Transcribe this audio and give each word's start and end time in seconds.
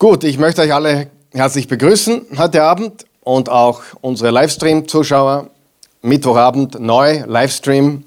Gut, 0.00 0.22
ich 0.22 0.38
möchte 0.38 0.62
euch 0.62 0.72
alle 0.72 1.10
herzlich 1.32 1.66
begrüßen 1.66 2.38
heute 2.38 2.62
Abend 2.62 3.04
und 3.24 3.48
auch 3.48 3.82
unsere 4.00 4.30
Livestream-Zuschauer. 4.30 5.50
Mittwochabend 6.02 6.78
neu, 6.78 7.24
Livestream, 7.26 8.04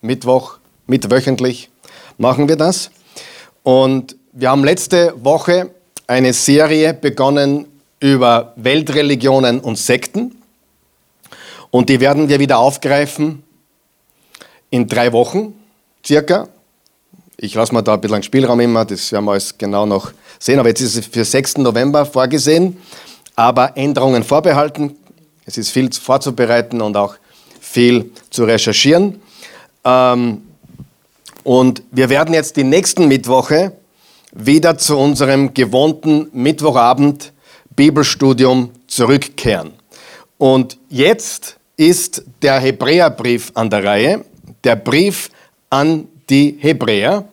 Mittwoch, 0.00 0.58
mitwöchentlich 0.86 1.70
machen 2.18 2.48
wir 2.48 2.54
das. 2.54 2.92
Und 3.64 4.14
wir 4.30 4.50
haben 4.50 4.62
letzte 4.62 5.12
Woche 5.16 5.70
eine 6.06 6.32
Serie 6.32 6.94
begonnen 6.94 7.66
über 7.98 8.52
Weltreligionen 8.54 9.58
und 9.58 9.76
Sekten. 9.76 10.40
Und 11.72 11.88
die 11.88 11.98
werden 11.98 12.28
wir 12.28 12.38
wieder 12.38 12.60
aufgreifen 12.60 13.42
in 14.70 14.86
drei 14.86 15.12
Wochen 15.12 15.52
circa. 16.06 16.46
Ich 17.40 17.54
lasse 17.54 17.72
mir 17.72 17.84
da 17.84 17.94
ein 17.94 18.00
bisschen 18.00 18.20
Spielraum 18.24 18.58
immer, 18.58 18.84
das 18.84 19.12
werden 19.12 19.24
wir 19.26 19.30
alles 19.30 19.56
genau 19.56 19.86
noch 19.86 20.10
sehen. 20.40 20.58
Aber 20.58 20.70
jetzt 20.70 20.80
ist 20.80 20.96
es 20.96 21.06
für 21.06 21.24
6. 21.24 21.58
November 21.58 22.04
vorgesehen, 22.04 22.76
aber 23.36 23.76
Änderungen 23.76 24.24
vorbehalten. 24.24 24.96
Es 25.44 25.56
ist 25.56 25.70
viel 25.70 25.88
vorzubereiten 25.92 26.80
und 26.80 26.96
auch 26.96 27.14
viel 27.60 28.10
zu 28.30 28.42
recherchieren. 28.42 29.22
Ähm, 29.84 30.42
und 31.44 31.84
wir 31.92 32.08
werden 32.08 32.34
jetzt 32.34 32.56
die 32.56 32.64
nächsten 32.64 33.06
Mittwoche 33.06 33.70
wieder 34.32 34.76
zu 34.76 34.98
unserem 34.98 35.54
gewohnten 35.54 36.28
Mittwochabend 36.32 37.32
Bibelstudium 37.76 38.70
zurückkehren. 38.88 39.74
Und 40.38 40.76
jetzt 40.88 41.56
ist 41.76 42.24
der 42.42 42.58
Hebräerbrief 42.58 43.52
an 43.54 43.70
der 43.70 43.84
Reihe, 43.84 44.24
der 44.64 44.74
Brief 44.74 45.30
an 45.70 46.08
die 46.30 46.56
Hebräer. 46.60 47.24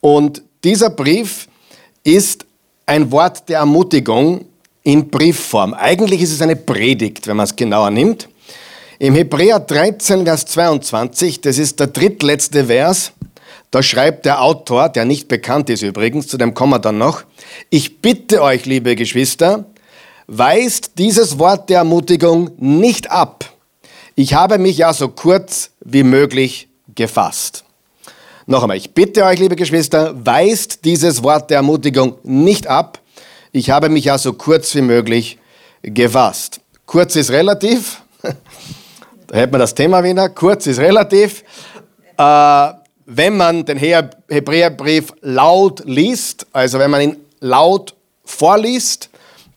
Und 0.00 0.42
dieser 0.64 0.90
Brief 0.90 1.48
ist 2.04 2.46
ein 2.86 3.10
Wort 3.10 3.48
der 3.48 3.58
Ermutigung 3.58 4.44
in 4.82 5.08
Briefform. 5.08 5.74
Eigentlich 5.74 6.22
ist 6.22 6.32
es 6.32 6.40
eine 6.40 6.56
Predigt, 6.56 7.26
wenn 7.26 7.36
man 7.36 7.44
es 7.44 7.56
genauer 7.56 7.90
nimmt. 7.90 8.28
Im 8.98 9.14
Hebräer 9.14 9.60
13, 9.60 10.24
Vers 10.24 10.46
22, 10.46 11.40
das 11.40 11.58
ist 11.58 11.80
der 11.80 11.88
drittletzte 11.88 12.64
Vers, 12.66 13.12
da 13.70 13.82
schreibt 13.82 14.24
der 14.24 14.40
Autor, 14.40 14.88
der 14.88 15.04
nicht 15.04 15.28
bekannt 15.28 15.68
ist 15.68 15.82
übrigens, 15.82 16.28
zu 16.28 16.38
dem 16.38 16.54
kommen 16.54 16.72
wir 16.72 16.78
dann 16.78 16.96
noch, 16.96 17.24
ich 17.68 18.00
bitte 18.00 18.40
euch, 18.40 18.64
liebe 18.64 18.96
Geschwister, 18.96 19.66
weist 20.28 20.92
dieses 20.96 21.38
Wort 21.38 21.68
der 21.68 21.78
Ermutigung 21.78 22.52
nicht 22.56 23.10
ab. 23.10 23.44
Ich 24.14 24.32
habe 24.32 24.56
mich 24.56 24.78
ja 24.78 24.94
so 24.94 25.08
kurz 25.08 25.72
wie 25.84 26.04
möglich 26.04 26.68
gefasst. 26.94 27.65
Noch 28.48 28.62
einmal, 28.62 28.76
ich 28.76 28.94
bitte 28.94 29.24
euch, 29.24 29.40
liebe 29.40 29.56
Geschwister, 29.56 30.14
weist 30.24 30.84
dieses 30.84 31.24
Wort 31.24 31.50
der 31.50 31.56
Ermutigung 31.56 32.18
nicht 32.22 32.68
ab. 32.68 33.00
Ich 33.50 33.70
habe 33.70 33.88
mich 33.88 34.04
ja 34.04 34.18
so 34.18 34.34
kurz 34.34 34.72
wie 34.76 34.82
möglich 34.82 35.38
gefasst. 35.82 36.60
Kurz 36.86 37.16
ist 37.16 37.30
relativ. 37.30 38.02
Da 39.28 39.38
hätten 39.38 39.54
wir 39.54 39.58
das 39.58 39.74
Thema 39.74 40.04
wieder. 40.04 40.28
Kurz 40.28 40.68
ist 40.68 40.78
relativ. 40.78 41.42
Äh, 42.16 42.68
wenn 43.06 43.36
man 43.36 43.64
den 43.64 43.76
Hebräerbrief 43.76 45.12
laut 45.20 45.82
liest, 45.84 46.46
also 46.52 46.78
wenn 46.78 46.92
man 46.92 47.00
ihn 47.00 47.16
laut 47.40 47.96
vorliest, 48.24 49.10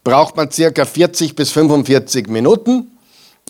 braucht 0.03 0.35
man 0.35 0.49
circa 0.49 0.85
40 0.85 1.35
bis 1.35 1.51
45 1.51 2.29
Minuten. 2.29 2.97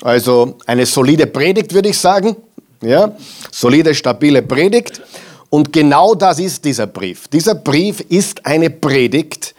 Also 0.01 0.57
eine 0.65 0.85
solide 0.85 1.25
Predigt, 1.25 1.73
würde 1.73 1.87
ich 1.87 1.97
sagen. 1.97 2.35
Ja, 2.81 3.15
solide, 3.49 3.95
stabile 3.95 4.41
Predigt. 4.41 5.01
Und 5.49 5.73
genau 5.73 6.13
das 6.15 6.39
ist 6.39 6.63
dieser 6.65 6.87
Brief. 6.87 7.27
Dieser 7.27 7.55
Brief 7.55 8.01
ist 8.01 8.45
eine 8.45 8.69
Predigt 8.69 9.55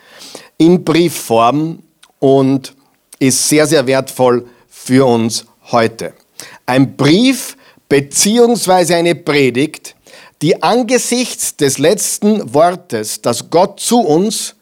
in 0.57 0.85
Briefform 0.85 1.83
und 2.19 2.75
ist 3.19 3.49
sehr, 3.49 3.67
sehr 3.67 3.87
wertvoll 3.87 4.47
für 4.69 5.07
uns 5.07 5.47
heute. 5.71 6.15
Ein 6.67 6.97
Brief 6.97 7.57
beziehungsweise 7.89 8.95
eine 8.95 9.15
Predigt, 9.15 9.97
die 10.43 10.63
angesichts 10.63 11.57
des 11.57 11.79
letzten 11.79 12.55
Wortes, 12.55 13.21
das 13.21 13.51
Gott 13.51 13.81
zu 13.81 14.01
uns 14.01 14.55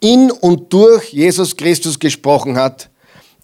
in 0.00 0.30
und 0.30 0.72
durch 0.72 1.12
Jesus 1.12 1.56
Christus 1.56 1.98
gesprochen 1.98 2.56
hat, 2.56 2.90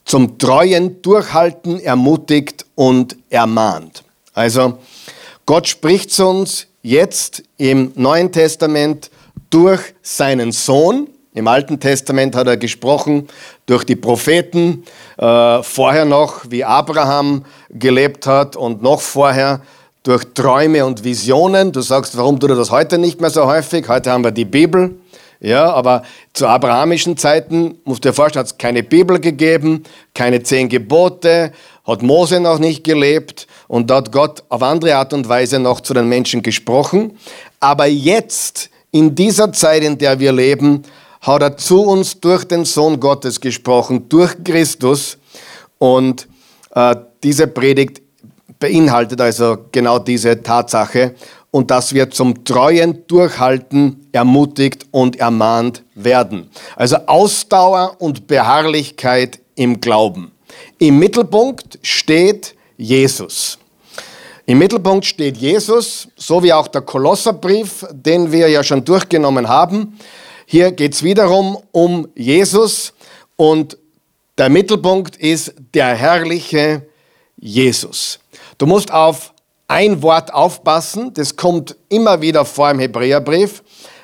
zum 0.04 0.38
treuen 0.38 1.00
Durchhalten 1.02 1.80
ermutigt 1.80 2.66
und 2.74 3.16
ermahnt. 3.30 4.04
Also 4.34 4.78
Gott 5.46 5.66
spricht 5.66 6.10
zu 6.10 6.26
uns 6.26 6.66
jetzt 6.82 7.44
im 7.56 7.92
Neuen 7.94 8.32
Testament 8.32 9.10
durch 9.50 9.80
seinen 10.02 10.52
Sohn. 10.52 11.08
Im 11.34 11.48
Alten 11.48 11.80
Testament 11.80 12.36
hat 12.36 12.46
er 12.46 12.56
gesprochen 12.58 13.28
durch 13.64 13.84
die 13.84 13.96
Propheten, 13.96 14.84
äh, 15.16 15.62
vorher 15.62 16.04
noch, 16.04 16.44
wie 16.50 16.64
Abraham 16.64 17.44
gelebt 17.70 18.26
hat 18.26 18.54
und 18.54 18.82
noch 18.82 19.00
vorher 19.00 19.62
durch 20.02 20.24
Träume 20.34 20.84
und 20.84 21.04
Visionen. 21.04 21.72
Du 21.72 21.80
sagst, 21.80 22.16
warum 22.18 22.38
tut 22.38 22.50
er 22.50 22.56
das 22.56 22.70
heute 22.70 22.98
nicht 22.98 23.20
mehr 23.20 23.30
so 23.30 23.46
häufig? 23.46 23.88
Heute 23.88 24.10
haben 24.10 24.24
wir 24.24 24.32
die 24.32 24.44
Bibel. 24.44 24.96
Ja, 25.40 25.72
aber 25.72 26.02
zu 26.34 26.46
abrahamischen 26.46 27.16
Zeiten, 27.16 27.78
musst 27.84 28.04
du 28.04 28.10
dir 28.10 28.12
vorstellen, 28.12 28.44
hat 28.44 28.52
es 28.52 28.58
keine 28.58 28.84
Bibel 28.84 29.18
gegeben, 29.18 29.82
keine 30.14 30.42
zehn 30.44 30.68
Gebote, 30.68 31.52
hat 31.84 32.02
Mose 32.02 32.40
noch 32.40 32.58
nicht 32.58 32.84
gelebt 32.84 33.46
und 33.68 33.90
da 33.90 33.96
hat 33.96 34.12
Gott 34.12 34.44
auf 34.48 34.62
andere 34.62 34.96
Art 34.96 35.12
und 35.12 35.28
Weise 35.28 35.58
noch 35.58 35.80
zu 35.80 35.94
den 35.94 36.08
Menschen 36.08 36.42
gesprochen. 36.42 37.18
Aber 37.60 37.86
jetzt, 37.86 38.70
in 38.90 39.14
dieser 39.14 39.52
Zeit, 39.52 39.82
in 39.82 39.98
der 39.98 40.20
wir 40.20 40.32
leben, 40.32 40.82
hat 41.20 41.42
er 41.42 41.56
zu 41.56 41.82
uns 41.82 42.20
durch 42.20 42.44
den 42.44 42.64
Sohn 42.64 43.00
Gottes 43.00 43.40
gesprochen, 43.40 44.08
durch 44.08 44.34
Christus. 44.44 45.18
Und 45.78 46.28
äh, 46.74 46.96
diese 47.22 47.46
Predigt 47.46 48.02
beinhaltet 48.58 49.20
also 49.20 49.58
genau 49.70 49.98
diese 49.98 50.42
Tatsache 50.42 51.14
und 51.50 51.70
dass 51.70 51.92
wir 51.92 52.10
zum 52.10 52.44
treuen 52.44 53.06
Durchhalten 53.06 54.08
ermutigt 54.10 54.86
und 54.90 55.16
ermahnt 55.16 55.84
werden. 55.94 56.50
Also 56.76 56.96
Ausdauer 57.06 57.96
und 57.98 58.26
Beharrlichkeit 58.26 59.40
im 59.54 59.80
Glauben. 59.80 60.31
Im 60.78 60.98
Mittelpunkt 60.98 61.78
steht 61.82 62.54
Jesus. 62.76 63.58
Im 64.46 64.58
Mittelpunkt 64.58 65.06
steht 65.06 65.36
Jesus, 65.36 66.08
so 66.16 66.42
wie 66.42 66.52
auch 66.52 66.66
der 66.66 66.82
Kolosserbrief, 66.82 67.86
den 67.92 68.32
wir 68.32 68.48
ja 68.48 68.64
schon 68.64 68.84
durchgenommen 68.84 69.48
haben. 69.48 69.98
Hier 70.46 70.72
geht 70.72 70.94
es 70.94 71.02
wiederum 71.02 71.58
um 71.70 72.08
Jesus 72.14 72.92
und 73.36 73.78
der 74.36 74.48
Mittelpunkt 74.48 75.16
ist 75.16 75.54
der 75.74 75.94
herrliche 75.94 76.86
Jesus. 77.38 78.18
Du 78.58 78.66
musst 78.66 78.92
auf 78.92 79.32
ein 79.68 80.02
Wort 80.02 80.32
aufpassen, 80.34 81.14
das 81.14 81.36
kommt 81.36 81.76
immer 81.88 82.20
wieder 82.20 82.44
vor 82.44 82.70
im 82.70 82.78
Hebräerbrief 82.78 83.62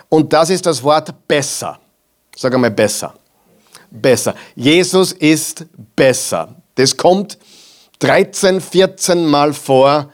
und 0.08 0.32
das 0.32 0.50
ist 0.50 0.64
das 0.66 0.82
Wort 0.82 1.12
besser. 1.26 1.78
Sag 2.36 2.54
einmal 2.54 2.70
besser. 2.70 3.14
Besser. 3.90 4.34
Jesus 4.54 5.12
ist 5.12 5.66
besser. 5.96 6.54
Das 6.74 6.96
kommt 6.96 7.38
13, 8.00 8.60
14 8.60 9.26
Mal 9.26 9.52
vor. 9.52 10.12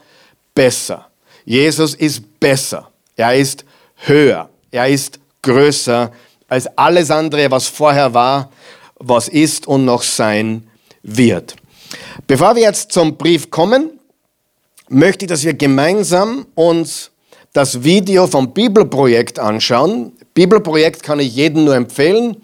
Besser. 0.53 1.07
Jesus 1.43 1.93
ist 1.95 2.39
besser. 2.39 2.89
Er 3.15 3.35
ist 3.35 3.65
höher. 3.97 4.49
Er 4.71 4.87
ist 4.87 5.19
größer 5.41 6.11
als 6.47 6.67
alles 6.77 7.11
andere, 7.11 7.49
was 7.51 7.67
vorher 7.67 8.13
war, 8.13 8.51
was 8.95 9.27
ist 9.27 9.67
und 9.67 9.85
noch 9.85 10.01
sein 10.01 10.67
wird. 11.03 11.55
Bevor 12.27 12.55
wir 12.55 12.63
jetzt 12.63 12.91
zum 12.91 13.17
Brief 13.17 13.49
kommen, 13.49 13.99
möchte 14.89 15.25
ich, 15.25 15.29
dass 15.29 15.43
wir 15.43 15.53
gemeinsam 15.53 16.45
uns 16.55 17.11
das 17.53 17.83
Video 17.83 18.27
vom 18.27 18.53
Bibelprojekt 18.53 19.39
anschauen. 19.39 20.11
Bibelprojekt 20.33 21.03
kann 21.03 21.19
ich 21.19 21.35
jedem 21.35 21.65
nur 21.65 21.75
empfehlen. 21.75 22.37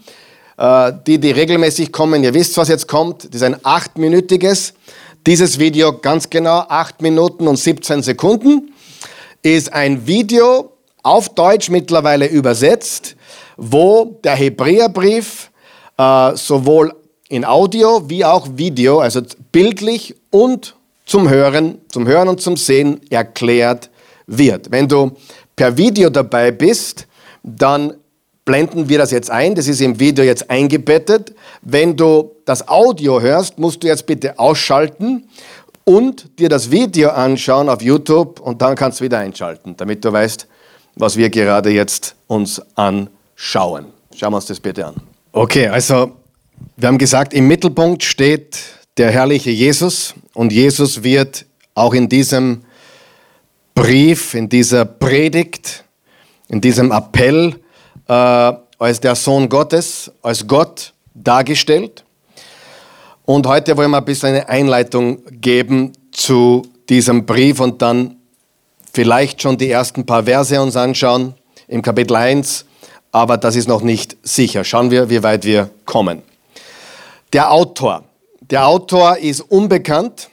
Äh, 0.57 0.93
die, 1.05 1.19
die 1.19 1.31
regelmäßig 1.31 1.91
kommen, 1.91 2.23
ihr 2.23 2.33
wisst, 2.33 2.57
was 2.57 2.67
jetzt 2.67 2.87
kommt. 2.87 3.25
Das 3.25 3.35
ist 3.35 3.43
ein 3.43 3.57
achtminütiges. 3.63 4.73
Dieses 5.25 5.59
Video, 5.59 5.97
ganz 5.99 6.29
genau, 6.29 6.65
acht 6.67 7.01
Minuten 7.01 7.47
und 7.47 7.57
17 7.57 8.01
Sekunden, 8.01 8.73
ist 9.43 9.71
ein 9.71 10.07
Video 10.07 10.71
auf 11.03 11.29
Deutsch 11.29 11.69
mittlerweile 11.69 12.27
übersetzt, 12.27 13.15
wo 13.57 14.19
der 14.23 14.35
Hebräerbrief 14.35 15.51
äh, 15.97 16.35
sowohl 16.35 16.93
in 17.29 17.45
Audio 17.45 18.09
wie 18.09 18.25
auch 18.25 18.47
Video, 18.55 18.99
also 18.99 19.21
bildlich 19.51 20.15
und 20.31 20.75
zum 21.05 21.29
Hören, 21.29 21.79
zum 21.89 22.07
Hören 22.07 22.27
und 22.27 22.41
zum 22.41 22.57
Sehen 22.57 22.99
erklärt 23.09 23.89
wird. 24.27 24.71
Wenn 24.71 24.87
du 24.87 25.11
per 25.55 25.77
Video 25.77 26.09
dabei 26.09 26.51
bist, 26.51 27.07
dann 27.43 27.95
blenden 28.45 28.89
wir 28.89 28.97
das 28.97 29.11
jetzt 29.11 29.29
ein. 29.29 29.55
Das 29.55 29.67
ist 29.67 29.81
im 29.81 29.99
Video 29.99 30.23
jetzt 30.25 30.49
eingebettet. 30.49 31.35
Wenn 31.61 31.95
du 31.95 32.31
das 32.45 32.67
Audio 32.67 33.21
hörst, 33.21 33.59
musst 33.59 33.83
du 33.83 33.87
jetzt 33.87 34.05
bitte 34.05 34.39
ausschalten 34.39 35.27
und 35.83 36.39
dir 36.39 36.49
das 36.49 36.71
Video 36.71 37.09
anschauen 37.09 37.69
auf 37.69 37.81
YouTube 37.81 38.39
und 38.39 38.61
dann 38.61 38.75
kannst 38.75 38.99
du 38.99 39.05
wieder 39.05 39.19
einschalten, 39.19 39.75
damit 39.77 40.03
du 40.05 40.11
weißt, 40.11 40.47
was 40.95 41.17
wir 41.17 41.29
gerade 41.29 41.69
jetzt 41.69 42.15
uns 42.27 42.61
anschauen. 42.75 43.87
Schauen 44.15 44.31
wir 44.31 44.35
uns 44.35 44.45
das 44.45 44.59
bitte 44.59 44.85
an. 44.85 44.95
Okay, 45.31 45.67
also 45.67 46.11
wir 46.77 46.87
haben 46.87 46.97
gesagt, 46.97 47.33
im 47.33 47.47
Mittelpunkt 47.47 48.03
steht 48.03 48.59
der 48.97 49.11
herrliche 49.11 49.49
Jesus 49.49 50.13
und 50.33 50.51
Jesus 50.51 51.03
wird 51.03 51.45
auch 51.73 51.93
in 51.93 52.09
diesem 52.09 52.61
Brief, 53.73 54.33
in 54.33 54.49
dieser 54.49 54.85
Predigt, 54.85 55.85
in 56.49 56.59
diesem 56.59 56.91
Appell 56.91 57.60
äh, 58.07 58.13
als 58.13 58.99
der 58.99 59.15
Sohn 59.15 59.47
Gottes, 59.47 60.11
als 60.21 60.47
Gott 60.47 60.93
dargestellt. 61.13 62.03
Und 63.25 63.45
heute 63.47 63.77
wollen 63.77 63.91
wir 63.91 63.97
ein 63.97 64.05
bisschen 64.05 64.29
eine 64.29 64.49
Einleitung 64.49 65.21
geben 65.29 65.93
zu 66.11 66.63
diesem 66.89 67.25
Brief 67.25 67.59
und 67.59 67.81
dann 67.81 68.15
vielleicht 68.91 69.41
schon 69.41 69.57
die 69.57 69.69
ersten 69.69 70.05
paar 70.05 70.23
Verse 70.23 70.61
uns 70.61 70.75
anschauen 70.75 71.35
im 71.67 71.81
Kapitel 71.81 72.15
1, 72.15 72.65
aber 73.11 73.37
das 73.37 73.55
ist 73.55 73.67
noch 73.67 73.81
nicht 73.81 74.17
sicher. 74.23 74.63
Schauen 74.63 74.91
wir, 74.91 75.09
wie 75.09 75.23
weit 75.23 75.45
wir 75.45 75.69
kommen. 75.85 76.21
Der 77.33 77.51
Autor. 77.51 78.03
Der 78.41 78.67
Autor 78.67 79.17
ist 79.17 79.41
unbekannt. 79.41 80.29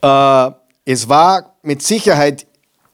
Äh, 0.00 0.50
es 0.84 1.08
war 1.08 1.54
mit 1.62 1.82
Sicherheit 1.82 2.46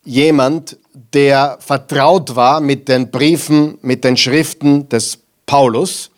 jemand, 0.09 0.79
der 1.13 1.59
vertraut 1.61 2.35
war 2.35 2.61
mit 2.61 2.89
den 2.89 3.11
Briefen, 3.11 3.79
mit 3.83 4.05
den 4.05 4.17
Schriften 4.17 4.89
des 4.89 5.19
Paulus. 5.45 6.11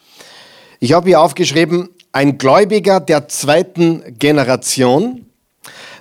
Ich 0.78 0.92
habe 0.92 1.08
hier 1.08 1.20
aufgeschrieben, 1.20 1.88
ein 2.12 2.38
Gläubiger 2.38 3.00
der 3.00 3.26
zweiten 3.28 4.16
Generation, 4.18 5.26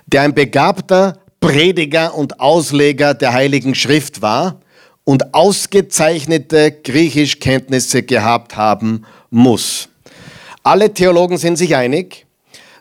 der 0.06 0.22
ein 0.22 0.34
begabter 0.34 1.18
Prediger 1.40 2.14
und 2.14 2.38
Ausleger 2.38 3.14
der 3.14 3.32
Heiligen 3.32 3.74
Schrift 3.74 4.22
war 4.22 4.60
und 5.04 5.34
ausgezeichnete 5.34 6.70
Griechischkenntnisse 6.70 8.04
gehabt 8.04 8.56
haben 8.56 9.04
muss. 9.30 9.88
Alle 10.62 10.94
Theologen 10.94 11.38
sind 11.38 11.56
sich 11.56 11.74
einig, 11.74 12.26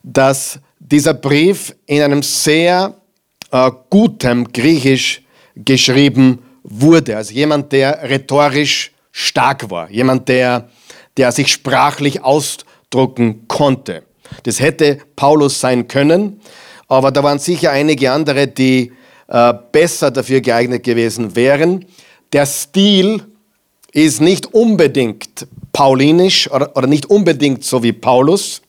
dass 0.03 0.59
dieser 0.79 1.15
Brief 1.15 1.75
in 1.87 2.03
einem 2.03 2.21
sehr 2.21 2.98
äh, 3.51 3.71
gutem 3.89 4.51
Griechisch 4.51 5.21
geschrieben 5.55 6.39
wurde. 6.63 7.17
Also 7.17 7.33
jemand, 7.33 7.71
der 7.71 8.09
rhetorisch 8.09 8.91
stark 9.11 9.69
war, 9.69 9.89
jemand, 9.89 10.29
der, 10.29 10.69
der 11.17 11.31
sich 11.31 11.51
sprachlich 11.51 12.23
ausdrucken 12.23 13.47
konnte. 13.47 14.03
Das 14.43 14.59
hätte 14.59 14.99
Paulus 15.15 15.59
sein 15.59 15.87
können, 15.87 16.39
aber 16.87 17.11
da 17.11 17.23
waren 17.23 17.39
sicher 17.39 17.71
einige 17.71 18.11
andere, 18.11 18.47
die 18.47 18.91
äh, 19.27 19.53
besser 19.71 20.11
dafür 20.11 20.41
geeignet 20.41 20.83
gewesen 20.83 21.35
wären. 21.35 21.85
Der 22.33 22.45
Stil 22.45 23.23
ist 23.91 24.21
nicht 24.21 24.53
unbedingt 24.53 25.47
paulinisch 25.73 26.49
oder, 26.51 26.75
oder 26.75 26.87
nicht 26.87 27.07
unbedingt 27.07 27.63
so 27.63 27.81
wie 27.81 27.93
Paulus, 27.93 28.61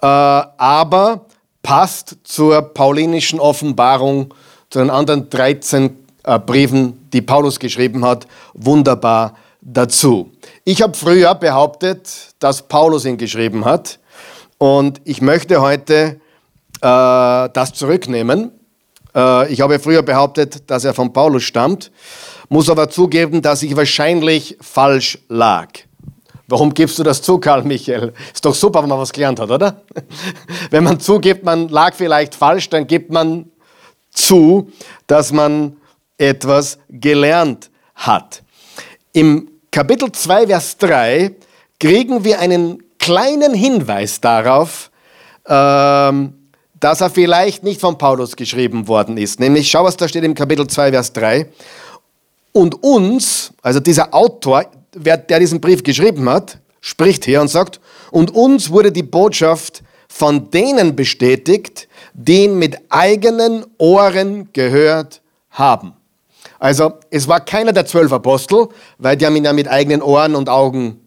äh, 0.00 0.06
aber 0.06 1.26
passt 1.62 2.16
zur 2.24 2.62
paulinischen 2.62 3.40
Offenbarung, 3.40 4.34
zu 4.70 4.78
den 4.78 4.90
anderen 4.90 5.28
13 5.30 5.96
äh, 6.24 6.38
Briefen, 6.38 7.08
die 7.12 7.22
Paulus 7.22 7.58
geschrieben 7.58 8.04
hat, 8.04 8.26
wunderbar 8.54 9.34
dazu. 9.60 10.30
Ich 10.64 10.82
habe 10.82 10.96
früher 10.96 11.34
behauptet, 11.34 12.34
dass 12.38 12.62
Paulus 12.62 13.04
ihn 13.04 13.16
geschrieben 13.16 13.64
hat 13.64 13.98
und 14.58 15.00
ich 15.04 15.20
möchte 15.20 15.60
heute 15.60 16.20
äh, 16.80 17.48
das 17.52 17.72
zurücknehmen. 17.74 18.52
Äh, 19.14 19.52
ich 19.52 19.60
habe 19.60 19.78
früher 19.78 20.02
behauptet, 20.02 20.70
dass 20.70 20.84
er 20.84 20.94
von 20.94 21.12
Paulus 21.12 21.42
stammt, 21.42 21.90
muss 22.48 22.70
aber 22.70 22.88
zugeben, 22.88 23.42
dass 23.42 23.62
ich 23.62 23.76
wahrscheinlich 23.76 24.56
falsch 24.60 25.18
lag. 25.28 25.68
Warum 26.50 26.74
gibst 26.74 26.98
du 26.98 27.04
das 27.04 27.22
zu, 27.22 27.38
Karl 27.38 27.62
Michael? 27.62 28.12
Ist 28.34 28.44
doch 28.44 28.54
super, 28.54 28.82
wenn 28.82 28.88
man 28.88 28.98
was 28.98 29.12
gelernt 29.12 29.38
hat, 29.38 29.50
oder? 29.50 29.82
wenn 30.70 30.82
man 30.82 30.98
zugibt, 30.98 31.44
man 31.44 31.68
lag 31.68 31.94
vielleicht 31.94 32.34
falsch, 32.34 32.68
dann 32.68 32.88
gibt 32.88 33.12
man 33.12 33.48
zu, 34.10 34.68
dass 35.06 35.32
man 35.32 35.76
etwas 36.18 36.78
gelernt 36.88 37.70
hat. 37.94 38.42
Im 39.12 39.48
Kapitel 39.70 40.10
2, 40.10 40.48
Vers 40.48 40.76
3 40.78 41.36
kriegen 41.78 42.24
wir 42.24 42.40
einen 42.40 42.82
kleinen 42.98 43.54
Hinweis 43.54 44.20
darauf, 44.20 44.90
ähm, 45.46 46.34
dass 46.80 47.00
er 47.00 47.10
vielleicht 47.10 47.62
nicht 47.62 47.80
von 47.80 47.96
Paulus 47.96 48.34
geschrieben 48.34 48.88
worden 48.88 49.18
ist. 49.18 49.38
Nämlich, 49.38 49.70
schau, 49.70 49.84
was 49.84 49.96
da 49.96 50.08
steht 50.08 50.24
im 50.24 50.34
Kapitel 50.34 50.66
2, 50.66 50.90
Vers 50.90 51.12
3. 51.12 51.48
Und 52.50 52.82
uns, 52.82 53.52
also 53.62 53.78
dieser 53.78 54.12
Autor, 54.12 54.64
der 54.94 55.38
diesen 55.38 55.60
Brief 55.60 55.82
geschrieben 55.82 56.28
hat, 56.28 56.58
spricht 56.80 57.24
hier 57.24 57.40
und 57.40 57.48
sagt, 57.48 57.80
und 58.10 58.34
uns 58.34 58.70
wurde 58.70 58.92
die 58.92 59.02
Botschaft 59.02 59.82
von 60.08 60.50
denen 60.50 60.96
bestätigt, 60.96 61.88
die 62.14 62.44
ihn 62.44 62.58
mit 62.58 62.78
eigenen 62.88 63.64
Ohren 63.78 64.52
gehört 64.52 65.22
haben. 65.50 65.92
Also 66.58 66.94
es 67.10 67.28
war 67.28 67.40
keiner 67.40 67.72
der 67.72 67.86
zwölf 67.86 68.12
Apostel, 68.12 68.68
weil 68.98 69.16
die 69.16 69.24
haben 69.24 69.36
ihn 69.36 69.44
ja 69.44 69.52
mit 69.52 69.68
eigenen 69.68 70.02
Ohren 70.02 70.34
und 70.34 70.48
Augen, 70.48 71.00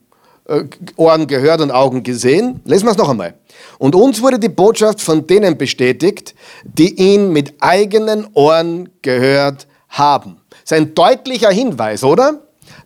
äh, 0.47 0.63
Ohren 0.95 1.27
gehört 1.27 1.62
und 1.62 1.71
Augen 1.71 2.03
gesehen. 2.03 2.62
Lesen 2.65 2.86
wir 2.86 2.91
es 2.91 2.97
noch 2.97 3.09
einmal. 3.09 3.36
Und 3.77 3.94
uns 3.94 4.21
wurde 4.21 4.39
die 4.39 4.50
Botschaft 4.50 5.01
von 5.01 5.27
denen 5.27 5.57
bestätigt, 5.57 6.33
die 6.63 6.95
ihn 6.95 7.31
mit 7.31 7.56
eigenen 7.59 8.27
Ohren 8.33 8.89
gehört 9.01 9.68
haben. 9.89 10.38
Das 10.50 10.71
ist 10.71 10.74
ein 10.74 10.95
deutlicher 10.95 11.51
Hinweis, 11.51 12.03
oder? 12.03 12.42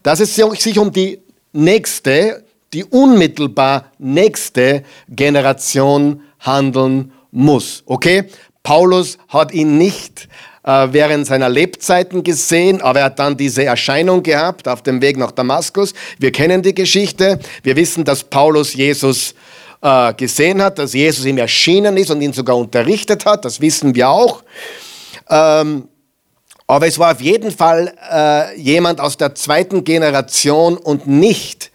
Dass 0.08 0.22
es 0.22 0.36
sich 0.36 0.80
um 0.80 0.90
die 0.90 1.20
nächste, 1.52 2.46
die 2.72 2.86
unmittelbar 2.86 3.92
nächste 4.00 4.84
Generation 5.10 6.22
handeln 6.40 7.12
muss. 7.30 7.84
Okay? 7.86 8.24
Paulus 8.64 9.18
hat 9.28 9.52
ihn 9.52 9.78
nicht 9.78 10.30
äh, 10.64 10.88
während 10.92 11.28
seiner 11.28 11.50
Lebzeiten 11.50 12.24
gesehen, 12.24 12.82
aber 12.82 13.00
er 13.00 13.06
hat 13.08 13.20
dann 13.20 13.36
diese 13.36 13.66
Erscheinung 13.66 14.24
gehabt 14.24 14.70
auf 14.70 14.82
dem 14.82 15.02
Weg 15.02 15.18
nach 15.18 15.32
Damaskus. 15.34 15.94
Wir 16.18 16.32
kennen 16.32 16.62
die 16.62 16.74
Geschichte. 16.74 17.38
Wir 17.64 17.76
wissen, 17.76 18.06
dass 18.06 18.24
Paulus 18.24 18.76
Jesus 18.76 19.36
äh, 19.82 20.14
gesehen 20.14 20.62
hat, 20.62 20.80
dass 20.80 20.94
Jesus 20.94 21.26
ihm 21.26 21.38
erschienen 21.38 21.98
ist 21.98 22.12
und 22.12 22.22
ihn 22.22 22.32
sogar 22.32 22.56
unterrichtet 22.56 23.26
hat. 23.26 23.44
Das 23.44 23.60
wissen 23.60 23.94
wir 23.94 24.08
auch. 24.08 24.42
Ähm, 25.30 25.90
aber 26.68 26.88
es 26.88 27.00
war 27.00 27.14
auf 27.14 27.22
jeden 27.22 27.52
Fall 27.52 27.94
äh, 28.12 28.60
jemand 28.60 29.00
aus 29.00 29.16
der 29.18 29.34
zweiten 29.36 29.84
Generation 29.86 30.78
und 30.78 31.08
nicht 31.08 31.72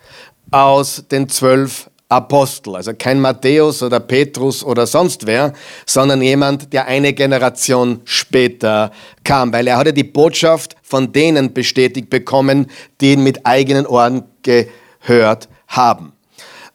aus 0.50 1.04
den 1.10 1.28
zwölf 1.30 1.90
Apostel, 2.10 2.76
also 2.76 2.92
kein 2.92 3.20
Matthäus 3.20 3.82
oder 3.82 3.98
Petrus 3.98 4.62
oder 4.62 4.86
sonst 4.86 5.26
wer, 5.26 5.54
sondern 5.86 6.20
jemand, 6.20 6.70
der 6.74 6.86
eine 6.86 7.14
Generation 7.14 8.02
später 8.04 8.92
kam, 9.24 9.50
weil 9.50 9.66
er 9.66 9.78
hatte 9.78 9.94
die 9.94 10.04
Botschaft 10.04 10.76
von 10.82 11.10
denen 11.10 11.54
bestätigt 11.54 12.10
bekommen, 12.10 12.66
die 13.00 13.14
ihn 13.14 13.22
mit 13.22 13.46
eigenen 13.46 13.86
Ohren 13.86 14.24
gehört 14.42 15.48
haben. 15.68 16.12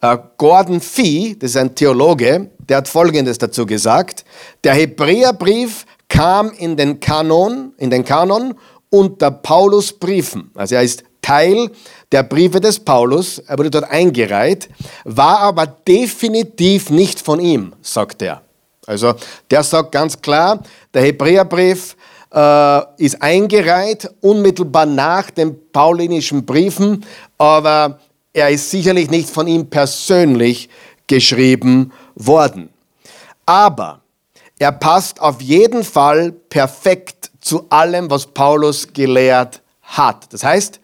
Äh, 0.02 0.18
Gordon 0.38 0.82
Fee, 0.82 1.36
das 1.38 1.52
ist 1.52 1.58
ein 1.58 1.76
Theologe, 1.76 2.50
der 2.68 2.78
hat 2.78 2.88
Folgendes 2.88 3.38
dazu 3.38 3.68
gesagt. 3.68 4.26
Der 4.64 4.74
Hebräerbrief 4.74 5.86
kam 6.10 6.52
in 6.52 6.78
den 6.78 7.00
Kanon, 7.00 7.74
in 7.78 7.90
den 7.90 8.04
Kanon 8.04 8.56
unter 8.90 9.32
Paulus 9.32 9.92
Briefen. 9.94 10.52
Also 10.56 10.76
er 10.76 10.84
ist 10.84 11.04
Teil 11.22 11.72
der 12.12 12.24
Briefe 12.24 12.62
des 12.62 12.80
Paulus, 12.80 13.40
er 13.40 13.58
wurde 13.58 13.70
dort 13.70 13.92
eingereiht, 13.92 14.70
war 15.04 15.40
aber 15.40 15.68
definitiv 15.68 16.90
nicht 16.90 17.20
von 17.20 17.40
ihm, 17.40 17.74
sagt 17.82 18.22
er. 18.22 18.42
Also 18.86 19.14
der 19.52 19.64
sagt 19.64 19.92
ganz 19.92 20.22
klar, 20.22 20.64
der 20.94 21.02
Hebräerbrief 21.02 21.98
äh, 22.34 22.82
ist 22.98 23.22
eingereiht 23.22 24.10
unmittelbar 24.22 24.86
nach 24.86 25.30
den 25.30 25.70
paulinischen 25.72 26.46
Briefen, 26.46 27.04
aber 27.38 28.00
er 28.32 28.50
ist 28.50 28.72
sicherlich 28.72 29.10
nicht 29.10 29.30
von 29.30 29.48
ihm 29.48 29.70
persönlich 29.70 30.70
geschrieben 31.08 31.92
worden. 32.16 32.70
Aber 33.46 34.02
er 34.60 34.72
passt 34.72 35.22
auf 35.22 35.42
jeden 35.42 35.84
Fall 35.84 36.32
perfekt 36.32 37.32
zu 37.42 37.66
allem, 37.70 38.10
was 38.10 38.26
Paulus 38.26 38.92
gelehrt 38.92 39.62
hat. 39.84 40.32
Das 40.34 40.44
heißt, 40.44 40.80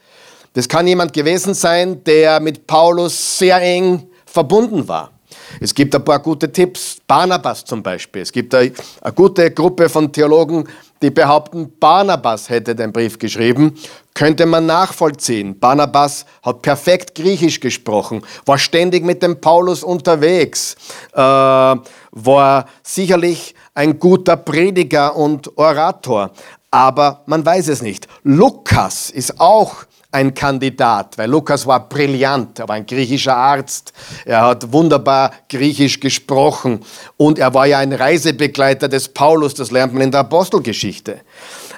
das 0.54 0.70
kann 0.70 0.88
jemand 0.88 1.14
gewesen 1.14 1.54
sein, 1.54 2.04
der 2.04 2.40
mit 2.40 2.68
Paulus 2.68 3.40
sehr 3.40 3.60
eng 3.62 4.08
verbunden 4.26 4.88
war. 4.88 5.12
Es 5.60 5.74
gibt 5.74 5.96
ein 5.96 6.04
paar 6.04 6.20
gute 6.20 6.52
Tipps, 6.52 6.98
Barnabas 7.08 7.66
zum 7.66 7.82
Beispiel. 7.82 8.22
Es 8.22 8.32
gibt 8.32 8.54
eine, 8.54 8.72
eine 9.02 9.14
gute 9.14 9.52
Gruppe 9.52 9.90
von 9.90 10.12
Theologen, 10.12 10.68
die 11.02 11.10
behaupten, 11.10 11.74
Barnabas 11.80 12.50
hätte 12.50 12.76
den 12.76 12.94
Brief 12.94 13.20
geschrieben. 13.20 13.76
Könnte 14.14 14.46
man 14.46 14.66
nachvollziehen. 14.66 15.60
Barnabas 15.60 16.26
hat 16.44 16.62
perfekt 16.62 17.16
Griechisch 17.16 17.60
gesprochen, 17.60 18.22
war 18.46 18.58
ständig 18.58 19.04
mit 19.04 19.22
dem 19.22 19.42
Paulus 19.42 19.84
unterwegs, 19.84 20.76
äh, 21.14 21.18
war 21.18 22.66
sicherlich 22.84 23.54
ein 23.74 24.00
guter 24.00 24.38
Prediger 24.38 25.16
und 25.16 25.58
Orator. 25.58 26.32
Aber 26.72 27.22
man 27.26 27.46
weiß 27.46 27.68
es 27.68 27.82
nicht. 27.82 28.08
Lukas 28.24 29.10
ist 29.10 29.40
auch 29.40 29.86
ein 30.14 30.34
Kandidat, 30.34 31.18
weil 31.18 31.30
Lukas 31.30 31.66
war 31.66 31.90
brillant, 31.90 32.60
er 32.60 32.68
war 32.68 32.76
ein 32.76 32.86
griechischer 32.86 33.36
Arzt, 33.36 33.94
er 34.26 34.42
hat 34.42 34.72
wunderbar 34.72 35.32
Griechisch 35.50 36.00
gesprochen 36.00 36.86
und 37.18 37.40
er 37.40 37.54
war 37.54 37.66
ja 37.66 37.80
ein 37.80 37.94
Reisebegleiter 37.94 38.88
des 38.88 39.10
Paulus, 39.10 39.56
das 39.56 39.72
lernt 39.72 39.94
man 39.94 40.04
in 40.04 40.12
der 40.12 40.20
Apostelgeschichte. 40.20 41.22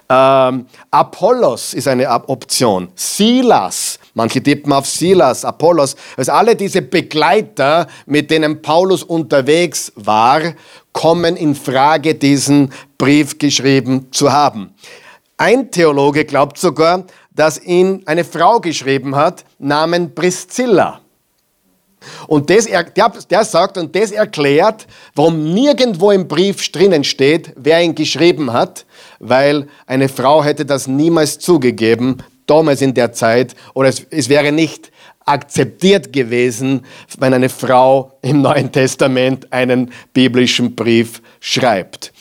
Ähm, 0.08 0.68
Apollos 0.92 1.74
ist 1.74 1.88
eine 1.88 2.08
Option. 2.30 2.90
Silas, 2.94 4.00
manche 4.14 4.44
tippen 4.44 4.72
auf 4.72 4.86
Silas, 4.86 5.44
Apollos. 5.44 5.96
Also 6.16 6.32
alle 6.32 6.56
diese 6.56 6.84
Begleiter, 6.84 7.88
mit 8.06 8.30
denen 8.30 8.62
Paulus 8.62 9.02
unterwegs 9.02 9.92
war, 9.96 10.42
kommen 10.96 11.36
in 11.36 11.56
Frage, 11.56 12.16
diesen 12.16 12.72
Brief 12.98 13.38
geschrieben 13.38 14.08
zu 14.12 14.32
haben. 14.32 14.74
Ein 15.36 15.70
Theologe 15.70 16.24
glaubt 16.24 16.58
sogar, 16.58 17.04
dass 17.36 17.62
ihn 17.62 18.02
eine 18.06 18.24
Frau 18.24 18.62
geschrieben 18.62 19.14
hat, 19.14 19.44
namen 19.60 20.16
Priscilla. 20.16 21.02
Und 22.28 22.50
das, 22.50 22.66
der, 22.66 23.12
der 23.30 23.44
sagt, 23.44 23.78
und 23.78 23.94
das 23.94 24.12
erklärt, 24.12 24.88
warum 25.16 25.54
nirgendwo 25.54 26.12
im 26.12 26.30
Brief 26.30 26.72
drinnen 26.72 27.04
steht, 27.04 27.52
wer 27.58 27.82
ihn 27.82 27.94
geschrieben 27.94 28.54
hat, 28.54 28.86
weil 29.20 29.68
eine 29.88 30.08
Frau 30.08 30.46
hätte 30.46 30.66
das 30.66 30.88
niemals 30.88 31.40
zugegeben, 31.40 32.24
damals 32.46 32.82
in 32.82 32.94
der 32.94 33.12
Zeit, 33.12 33.54
oder 33.74 33.90
es, 33.90 34.06
es 34.12 34.30
wäre 34.30 34.54
nicht 34.54 34.92
akzeptiert 35.26 36.14
gewesen, 36.14 36.86
wenn 37.18 37.34
eine 37.34 37.50
Frau 37.50 38.18
im 38.22 38.42
Neuen 38.42 38.72
Testament 38.72 39.52
einen 39.52 39.92
biblischen 40.14 40.76
Brief 40.76 41.22
schreibt. 41.40 42.14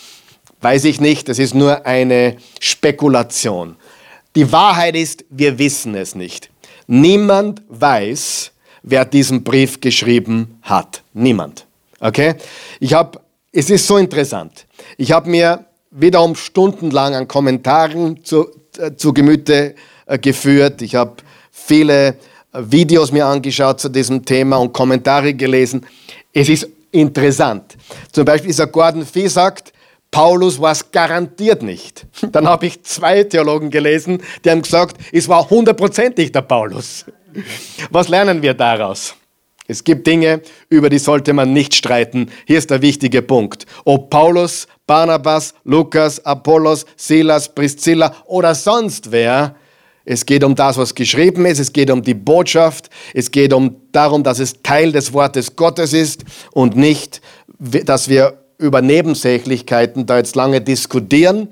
Weiß 0.61 0.85
ich 0.85 1.01
nicht, 1.01 1.29
das 1.29 1.39
ist 1.39 1.55
nur 1.55 1.85
eine 1.87 2.37
Spekulation. 2.61 3.77
Die 4.35 4.51
Wahrheit 4.51 4.97
ist, 4.97 5.25
wir 5.29 5.59
wissen 5.59 5.95
es 5.95 6.15
nicht. 6.15 6.51
Niemand 6.87 7.63
weiß, 7.69 8.53
wer 8.83 9.05
diesen 9.05 9.45
Brief 9.45 9.81
geschrieben 9.81 10.59
hat. 10.63 11.03
Niemand. 11.13 11.67
Okay? 12.01 12.35
Ich 12.81 12.95
habe, 12.95 13.21
es 13.53 13.71
ist 13.71 13.87
so 13.87 13.99
interessant. 13.99 14.67
Ich 14.97 15.13
habe 15.13 15.29
mir 15.29 15.67
wiederum 15.91 16.35
stundenlang 16.35 17.15
an 17.15 17.29
Kommentaren 17.29 18.25
zu, 18.25 18.49
äh, 18.79 18.93
zu 18.97 19.13
Gemüte 19.13 19.75
äh, 20.07 20.19
geführt. 20.19 20.83
Ich 20.83 20.95
habe 20.95 21.17
viele 21.51 22.17
Videos 22.55 23.11
mir 23.11 23.27
angeschaut 23.27 23.81
zu 23.81 23.89
diesem 23.89 24.25
Thema 24.25 24.57
und 24.57 24.73
Kommentare 24.73 25.35
gelesen. 25.35 25.87
Es 26.33 26.49
ist 26.49 26.69
interessant. 26.93 27.77
Zum 28.13 28.25
Beispiel 28.25 28.49
dieser 28.49 28.69
Gordon 28.69 29.05
Fee 29.05 29.27
sagt, 29.27 29.73
Paulus 30.11 30.61
war 30.61 30.71
es 30.71 30.93
garantiert 30.93 31.63
nicht. 31.63 32.07
Dann 32.33 32.47
habe 32.47 32.67
ich 32.67 32.83
zwei 32.85 33.25
Theologen 33.25 33.71
gelesen, 33.71 34.23
die 34.45 34.51
haben 34.51 34.63
gesagt, 34.63 34.97
es 35.13 35.29
war 35.29 35.51
hundertprozentig 35.51 36.31
der 36.31 36.43
Paulus. 36.43 37.05
Was 37.91 38.09
lernen 38.09 38.41
wir 38.41 38.55
daraus? 38.55 39.17
Es 39.67 39.83
gibt 39.83 40.07
Dinge, 40.07 40.43
über 40.69 40.91
die 40.91 40.99
sollte 40.99 41.33
man 41.33 41.53
nicht 41.53 41.75
streiten. 41.75 42.31
Hier 42.47 42.59
ist 42.59 42.71
der 42.71 42.83
wichtige 42.83 43.23
Punkt. 43.23 43.65
Ob 43.85 44.11
Paulus, 44.11 44.69
Barnabas, 44.87 45.55
Lukas, 45.65 46.25
Apollos, 46.25 46.85
Silas, 46.97 47.53
Priscilla 47.53 48.15
oder 48.27 48.55
sonst 48.55 49.11
wer, 49.11 49.57
es 50.05 50.27
geht 50.27 50.45
um 50.45 50.55
das, 50.55 50.77
was 50.77 50.95
geschrieben 50.95 51.47
ist, 51.47 51.59
es 51.59 51.73
geht 51.73 51.91
um 51.91 52.03
die 52.03 52.15
Botschaft, 52.15 52.91
es 53.15 53.31
geht 53.31 53.53
um 53.53 53.77
darum, 53.93 54.23
dass 54.23 54.39
es 54.39 54.63
Teil 54.63 54.93
des 54.93 55.13
Wortes 55.13 55.57
Gottes 55.57 55.93
ist 55.93 56.25
und 56.53 56.77
nicht, 56.77 57.21
dass 57.59 58.09
wir 58.09 58.39
über 58.59 58.83
Nebensächlichkeiten 58.83 60.07
da 60.07 60.19
jetzt 60.19 60.37
lange 60.37 60.61
diskutieren. 60.61 61.49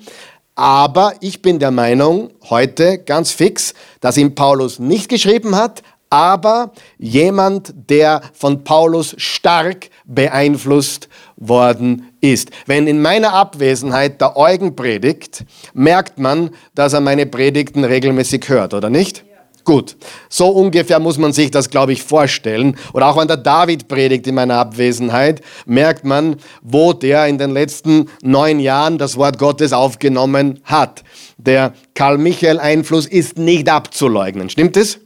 Aber 0.55 1.15
ich 1.21 1.41
bin 1.41 1.59
der 1.59 1.71
Meinung, 1.71 2.31
heute 2.51 2.99
ganz 2.99 3.31
fix, 3.31 3.75
dass 4.01 4.19
ihn 4.19 4.35
Paulus 4.35 4.79
nicht 4.79 5.09
geschrieben 5.09 5.57
hat, 5.57 5.83
aber 6.11 6.73
jemand, 6.99 7.73
der 7.89 8.21
von 8.35 8.65
Paulus 8.65 9.15
stark 9.17 9.89
beeinflusst 10.05 11.09
worden 11.37 12.09
ist. 12.21 12.51
Wenn 12.67 12.87
in 12.87 13.03
meiner 13.03 13.33
Abwesenheit 13.33 14.21
der 14.21 14.37
Eugen 14.37 14.77
predigt, 14.77 15.45
merkt 15.75 16.19
man, 16.19 16.51
dass 16.75 16.93
er 16.93 17.01
meine 17.01 17.27
Predigten 17.27 17.85
regelmäßig 17.85 18.49
hört, 18.49 18.75
oder 18.75 18.91
nicht? 18.91 19.25
Gut, 19.65 19.97
so 20.29 20.49
ungefähr 20.49 20.99
muss 20.99 21.19
man 21.19 21.33
sich 21.33 21.53
das, 21.53 21.71
glaube 21.71 21.93
ich, 21.93 22.03
vorstellen. 22.03 22.77
Oder 22.95 23.09
auch 23.09 23.17
wenn 23.17 23.29
der 23.29 23.37
David 23.37 23.87
predigt 23.87 24.27
in 24.27 24.35
meiner 24.35 24.57
Abwesenheit, 24.57 25.41
merkt 25.67 26.05
man, 26.05 26.37
wo 26.63 26.93
der 26.93 27.29
in 27.29 27.39
den 27.39 27.53
letzten 27.53 28.09
neun 28.23 28.59
Jahren 28.59 28.99
das 28.99 29.17
Wort 29.17 29.39
Gottes 29.39 29.73
aufgenommen 29.73 30.61
hat. 30.65 31.05
Der 31.37 31.75
Karl-Michael-Einfluss 31.95 33.07
ist 33.07 33.39
nicht 33.39 33.69
abzuleugnen. 33.69 34.51
Stimmt 34.51 34.77
es? 34.77 34.99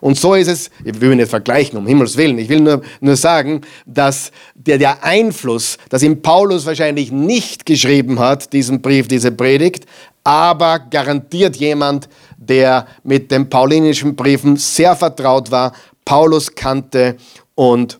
Und 0.00 0.18
so 0.18 0.34
ist 0.34 0.48
es, 0.48 0.70
ich 0.84 1.00
will 1.00 1.14
nicht 1.16 1.28
vergleichen, 1.28 1.78
um 1.78 1.86
Himmels 1.86 2.16
Willen. 2.16 2.38
Ich 2.38 2.48
will 2.48 2.60
nur, 2.60 2.82
nur 3.00 3.16
sagen, 3.16 3.62
dass 3.86 4.30
der, 4.54 4.78
der 4.78 5.04
Einfluss, 5.04 5.78
dass 5.88 6.02
ihm 6.02 6.22
Paulus 6.22 6.66
wahrscheinlich 6.66 7.10
nicht 7.10 7.66
geschrieben 7.66 8.18
hat, 8.18 8.52
diesen 8.52 8.80
Brief, 8.80 9.08
diese 9.08 9.32
Predigt, 9.32 9.86
aber 10.24 10.78
garantiert 10.78 11.56
jemand, 11.56 12.08
der 12.36 12.86
mit 13.02 13.30
den 13.30 13.48
paulinischen 13.48 14.14
Briefen 14.14 14.56
sehr 14.56 14.94
vertraut 14.94 15.50
war, 15.50 15.72
Paulus 16.04 16.54
kannte 16.54 17.16
und 17.54 17.98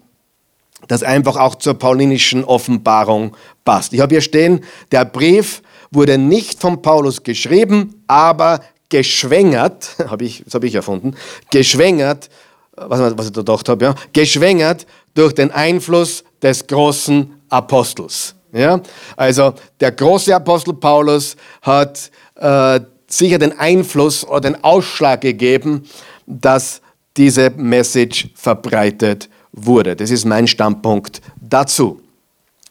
das 0.87 1.03
einfach 1.03 1.37
auch 1.37 1.57
zur 1.57 1.75
paulinischen 1.75 2.45
Offenbarung 2.45 3.37
passt. 3.65 3.93
Ich 3.93 4.01
habe 4.01 4.15
hier 4.15 4.23
stehen, 4.23 4.61
der 4.93 5.05
Brief 5.05 5.63
wurde 5.91 6.19
nicht 6.19 6.61
von 6.61 6.83
Paulus 6.83 7.23
geschrieben, 7.23 8.03
aber 8.07 8.61
geschwängert, 8.89 9.97
hab 10.09 10.23
ich, 10.23 10.43
das 10.45 10.55
habe 10.55 10.67
ich 10.67 10.75
erfunden, 10.75 11.15
geschwängert, 11.51 12.29
was, 12.77 13.01
was 13.17 13.27
ich 13.27 13.33
da 13.33 13.41
gedacht 13.41 13.69
habe, 13.69 13.85
ja, 13.85 13.95
geschwängert 14.13 14.87
durch 15.15 15.35
den 15.35 15.51
Einfluss 15.51 16.25
des 16.41 16.67
großen 16.67 17.41
Apostels. 17.49 18.35
Ja? 18.53 18.81
Also 19.17 19.55
der 19.81 19.93
große 19.93 20.35
Apostel 20.35 20.75
Paulus 20.75 21.37
hat 21.63 22.11
äh, 22.37 22.81
sicher 23.09 23.39
den 23.39 23.59
Einfluss 23.59 24.25
oder 24.25 24.43
den 24.43 24.63
Ausschlag 24.63 25.23
gegeben, 25.23 25.85
dass 26.27 26.81
diese 27.17 27.51
Message 27.51 28.29
verbreitet 28.35 29.29
wurde. 29.53 29.97
Das 29.97 30.11
ist 30.11 30.25
mein 30.25 30.47
Standpunkt 30.47 31.21
dazu. 31.41 32.01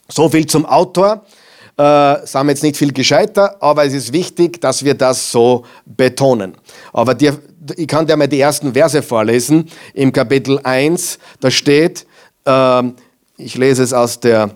So 0.08 0.30
viel 0.30 0.46
zum 0.46 0.66
Autor. 0.66 1.26
Äh, 1.78 2.26
sind 2.26 2.46
wir 2.46 2.50
jetzt 2.50 2.64
nicht 2.64 2.78
viel 2.78 2.92
gescheiter, 2.92 3.62
aber 3.62 3.86
es 3.86 3.94
ist 3.94 4.12
wichtig, 4.12 4.60
dass 4.62 4.84
wir 4.84 4.96
das 4.96 5.32
so 5.32 5.64
betonen. 5.86 6.56
Aber 6.92 7.14
die, 7.14 7.32
ich 7.76 7.88
kann 7.88 8.08
dir 8.08 8.18
mal 8.18 8.28
die 8.28 8.40
ersten 8.40 8.74
Verse 8.74 9.02
vorlesen. 9.04 9.70
Im 9.94 10.12
Kapitel 10.12 10.60
1, 10.64 11.20
da 11.40 11.52
steht, 11.52 12.06
äh, 12.46 12.84
ich 13.38 13.56
lese 13.56 13.84
es 13.84 13.94
aus 13.94 14.20
der 14.20 14.52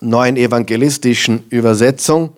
neuen 0.00 0.36
evangelistischen 0.36 1.44
Übersetzung 1.50 2.32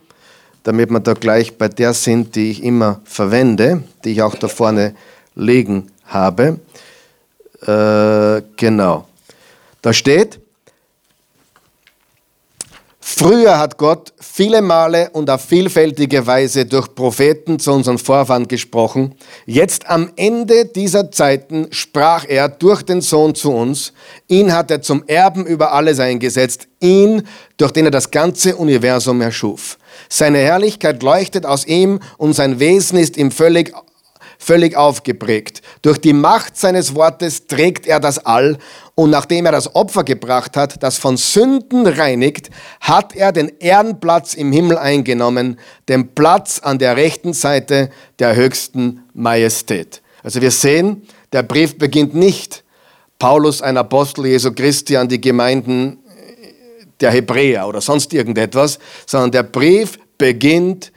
damit 0.63 0.91
wir 0.91 1.01
da 1.01 1.15
gleich 1.15 1.57
bei 1.57 1.69
der 1.69 1.95
sind, 1.95 2.35
die 2.37 2.51
ich 2.51 2.63
immer 2.63 3.01
verwende, 3.05 3.83
die 4.05 4.13
ich 4.13 4.23
auch 4.23 4.35
da 4.35 4.49
vorne 4.49 4.95
liegen 5.35 5.91
habe. 6.07 6.61
Äh, 7.63 8.43
genau. 8.57 9.07
Da 9.83 9.93
steht, 9.93 10.40
Früher 13.13 13.59
hat 13.59 13.77
Gott 13.77 14.15
viele 14.19 14.63
Male 14.63 15.11
und 15.13 15.29
auf 15.29 15.43
vielfältige 15.43 16.27
Weise 16.27 16.65
durch 16.65 16.95
Propheten 16.95 17.59
zu 17.59 17.73
unseren 17.73 17.99
Vorfahren 17.99 18.49
gesprochen. 18.49 19.15
Jetzt 19.45 19.91
am 19.91 20.11
Ende 20.17 20.65
dieser 20.65 21.11
Zeiten 21.11 21.67
sprach 21.71 22.25
er 22.27 22.49
durch 22.49 22.83
den 22.83 23.03
Sohn 23.03 23.35
zu 23.35 23.53
uns. 23.53 23.93
Ihn 24.29 24.55
hat 24.55 24.71
er 24.71 24.81
zum 24.81 25.05
Erben 25.07 25.45
über 25.45 25.73
alles 25.73 25.99
eingesetzt. 25.99 26.69
Ihn, 26.81 27.25
durch 27.59 27.73
den 27.73 27.87
er 27.87 27.91
das 27.91 28.11
ganze 28.11 28.57
Universum 28.57 29.21
erschuf. 29.21 29.77
Seine 30.09 30.39
Herrlichkeit 30.39 31.03
leuchtet 31.03 31.45
aus 31.45 31.67
ihm 31.67 32.01
und 32.17 32.33
sein 32.33 32.59
Wesen 32.59 32.99
ist 32.99 33.19
ihm 33.19 33.33
völlig 33.33 33.75
völlig 34.41 34.75
aufgeprägt. 34.75 35.61
Durch 35.83 35.99
die 35.99 36.15
Macht 36.15 36.57
seines 36.57 36.95
Wortes 36.95 37.47
trägt 37.47 37.87
er 37.87 38.01
das 38.01 38.25
All 38.25 38.57
und 38.95 39.11
nachdem 39.11 39.45
er 39.45 39.53
das 39.53 39.75
Opfer 39.75 40.03
gebracht 40.03 40.57
hat, 40.57 40.83
das 40.83 40.97
von 40.97 41.19
Sünden 41.19 41.87
reinigt, 41.87 42.51
hat 42.81 43.15
er 43.15 43.33
den 43.33 43.53
Ehrenplatz 43.61 44.33
im 44.33 44.51
Himmel 44.51 44.79
eingenommen, 44.79 45.61
den 45.89 46.15
Platz 46.15 46.59
an 46.59 46.79
der 46.79 46.97
rechten 46.97 47.35
Seite 47.35 47.91
der 48.19 48.35
höchsten 48.35 49.05
Majestät. 49.13 50.01
Also 50.23 50.41
wir 50.41 50.51
sehen, 50.51 51.03
der 51.33 51.43
Brief 51.43 51.77
beginnt 51.77 52.15
nicht 52.15 52.65
Paulus, 53.19 53.61
ein 53.61 53.77
Apostel 53.77 54.27
Jesu 54.27 54.53
Christi, 54.53 54.97
an 54.97 55.09
die 55.09 55.21
Gemeinden 55.21 55.99
der 57.01 57.11
Hebräer 57.11 57.69
oder 57.69 57.83
sonst 57.83 58.15
irgendetwas, 58.15 58.79
sondern 59.07 59.33
der 59.33 59.43
Brief 59.43 59.99
beginnt, 60.17 60.93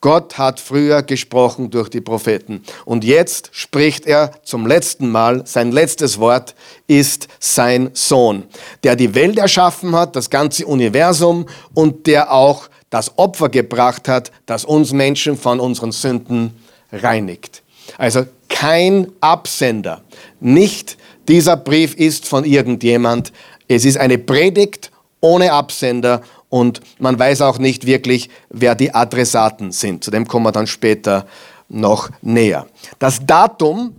Gott 0.00 0.38
hat 0.38 0.60
früher 0.60 1.02
gesprochen 1.02 1.70
durch 1.70 1.88
die 1.88 2.00
Propheten 2.00 2.62
und 2.84 3.02
jetzt 3.02 3.50
spricht 3.52 4.06
er 4.06 4.30
zum 4.44 4.64
letzten 4.64 5.10
Mal, 5.10 5.44
sein 5.44 5.72
letztes 5.72 6.20
Wort 6.20 6.54
ist 6.86 7.26
sein 7.40 7.90
Sohn, 7.94 8.44
der 8.84 8.94
die 8.94 9.16
Welt 9.16 9.38
erschaffen 9.38 9.96
hat, 9.96 10.14
das 10.14 10.30
ganze 10.30 10.66
Universum 10.66 11.46
und 11.74 12.06
der 12.06 12.32
auch 12.32 12.68
das 12.90 13.18
Opfer 13.18 13.48
gebracht 13.48 14.06
hat, 14.06 14.30
das 14.46 14.64
uns 14.64 14.92
Menschen 14.92 15.36
von 15.36 15.58
unseren 15.58 15.90
Sünden 15.90 16.54
reinigt. 16.92 17.62
Also 17.96 18.24
kein 18.48 19.10
Absender. 19.20 20.02
Nicht 20.40 20.96
dieser 21.26 21.56
Brief 21.56 21.94
ist 21.94 22.26
von 22.26 22.44
irgendjemand. 22.44 23.32
Es 23.66 23.84
ist 23.84 23.98
eine 23.98 24.18
Predigt 24.18 24.90
ohne 25.20 25.52
Absender 25.52 26.22
und 26.48 26.80
man 26.98 27.18
weiß 27.18 27.42
auch 27.42 27.58
nicht 27.58 27.86
wirklich, 27.86 28.30
wer 28.48 28.74
die 28.74 28.94
Adressaten 28.94 29.72
sind. 29.72 30.04
Zu 30.04 30.10
dem 30.10 30.26
kommen 30.26 30.46
wir 30.46 30.52
dann 30.52 30.66
später 30.66 31.26
noch 31.68 32.10
näher. 32.22 32.66
Das 32.98 33.20
Datum 33.24 33.94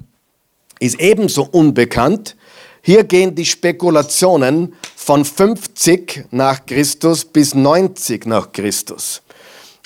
ist 0.79 0.99
ebenso 0.99 1.43
unbekannt. 1.43 2.35
Hier 2.81 3.03
gehen 3.03 3.35
die 3.35 3.45
Spekulationen 3.45 4.73
von 4.95 5.25
50 5.25 6.25
nach 6.31 6.65
Christus 6.65 7.25
bis 7.25 7.53
90 7.53 8.25
nach 8.25 8.51
Christus. 8.51 9.21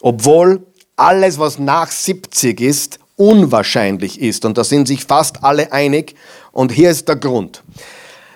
Obwohl 0.02 0.66
alles, 0.96 1.40
was 1.40 1.60
nach 1.60 1.92
70 1.92 2.62
ist, 2.62 3.00
unwahrscheinlich 3.16 4.22
ist. 4.22 4.46
Und 4.46 4.58
da 4.58 4.64
sind 4.64 4.88
sich 4.88 5.06
fast 5.06 5.44
alle 5.44 5.72
einig. 5.72 6.16
Und 6.52 6.72
hier 6.72 6.92
ist 6.92 7.08
der 7.08 7.16
Grund. 7.16 7.64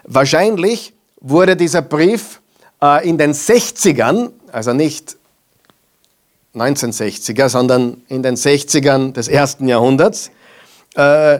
Wahrscheinlich 0.03 0.93
wurde 1.21 1.55
dieser 1.55 1.81
Brief 1.81 2.41
in 3.03 3.17
den 3.17 3.33
60ern, 3.33 4.31
also 4.51 4.73
nicht 4.73 5.17
1960er, 6.55 7.49
sondern 7.49 8.01
in 8.07 8.23
den 8.23 8.35
60ern 8.35 9.13
des 9.13 9.27
ersten 9.27 9.67
Jahrhunderts, 9.67 10.31
äh, 10.95 11.39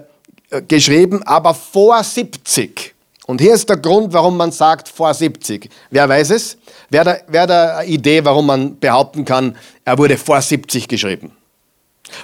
geschrieben, 0.68 1.24
aber 1.24 1.54
vor 1.54 2.04
70. 2.04 2.94
Und 3.26 3.42
hier 3.42 3.54
ist 3.54 3.68
der 3.68 3.78
Grund, 3.78 4.14
warum 4.14 4.38
man 4.38 4.52
sagt 4.52 4.88
vor 4.88 5.14
70. 5.14 5.70
Wer 5.90 6.08
weiß 6.08 6.30
es? 6.30 6.58
Wer 6.90 7.04
da, 7.04 7.18
wer 7.28 7.44
eine 7.44 7.86
Idee, 7.86 8.24
warum 8.24 8.46
man 8.46 8.80
behaupten 8.80 9.26
kann, 9.26 9.58
er 9.84 9.98
wurde 9.98 10.18
vor 10.18 10.42
70 10.42 10.88
geschrieben? 10.88 11.34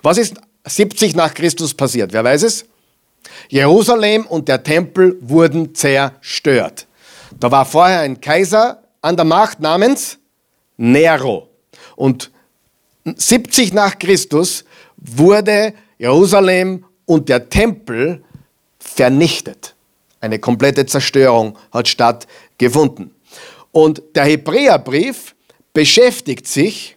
Was 0.01 0.17
ist 0.17 0.35
70 0.63 1.15
nach 1.15 1.33
Christus 1.33 1.73
passiert? 1.73 2.13
Wer 2.13 2.23
weiß 2.23 2.43
es? 2.43 2.65
Jerusalem 3.49 4.25
und 4.25 4.47
der 4.47 4.63
Tempel 4.63 5.17
wurden 5.19 5.75
zerstört. 5.75 6.87
Da 7.39 7.51
war 7.51 7.65
vorher 7.65 7.99
ein 7.99 8.21
Kaiser 8.21 8.82
an 9.03 9.15
der 9.15 9.25
Macht 9.25 9.59
namens 9.59 10.17
Nero. 10.77 11.49
Und 11.95 12.31
70 13.05 13.73
nach 13.73 13.99
Christus 13.99 14.63
wurde 14.97 15.73
Jerusalem 15.99 16.85
und 17.05 17.29
der 17.29 17.49
Tempel 17.49 18.23
vernichtet. 18.79 19.75
Eine 20.21 20.39
komplette 20.39 20.85
Zerstörung 20.85 21.57
hat 21.71 21.87
stattgefunden. 21.87 23.13
Und 23.71 24.01
der 24.15 24.23
Hebräerbrief 24.23 25.35
beschäftigt 25.73 26.47
sich 26.47 26.95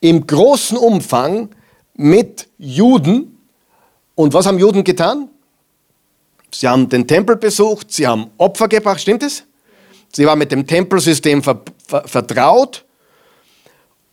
im 0.00 0.26
großen 0.26 0.76
Umfang 0.76 1.50
mit 1.94 2.48
Juden. 2.58 3.38
Und 4.14 4.34
was 4.34 4.46
haben 4.46 4.58
Juden 4.58 4.84
getan? 4.84 5.28
Sie 6.54 6.68
haben 6.68 6.88
den 6.88 7.08
Tempel 7.08 7.36
besucht, 7.36 7.90
sie 7.90 8.06
haben 8.06 8.30
Opfer 8.36 8.68
gebracht, 8.68 9.00
stimmt 9.00 9.22
es? 9.22 9.44
Sie 10.14 10.26
waren 10.26 10.38
mit 10.38 10.52
dem 10.52 10.66
Tempelsystem 10.66 11.42
ver 11.42 11.62
ver 11.86 12.06
vertraut. 12.06 12.84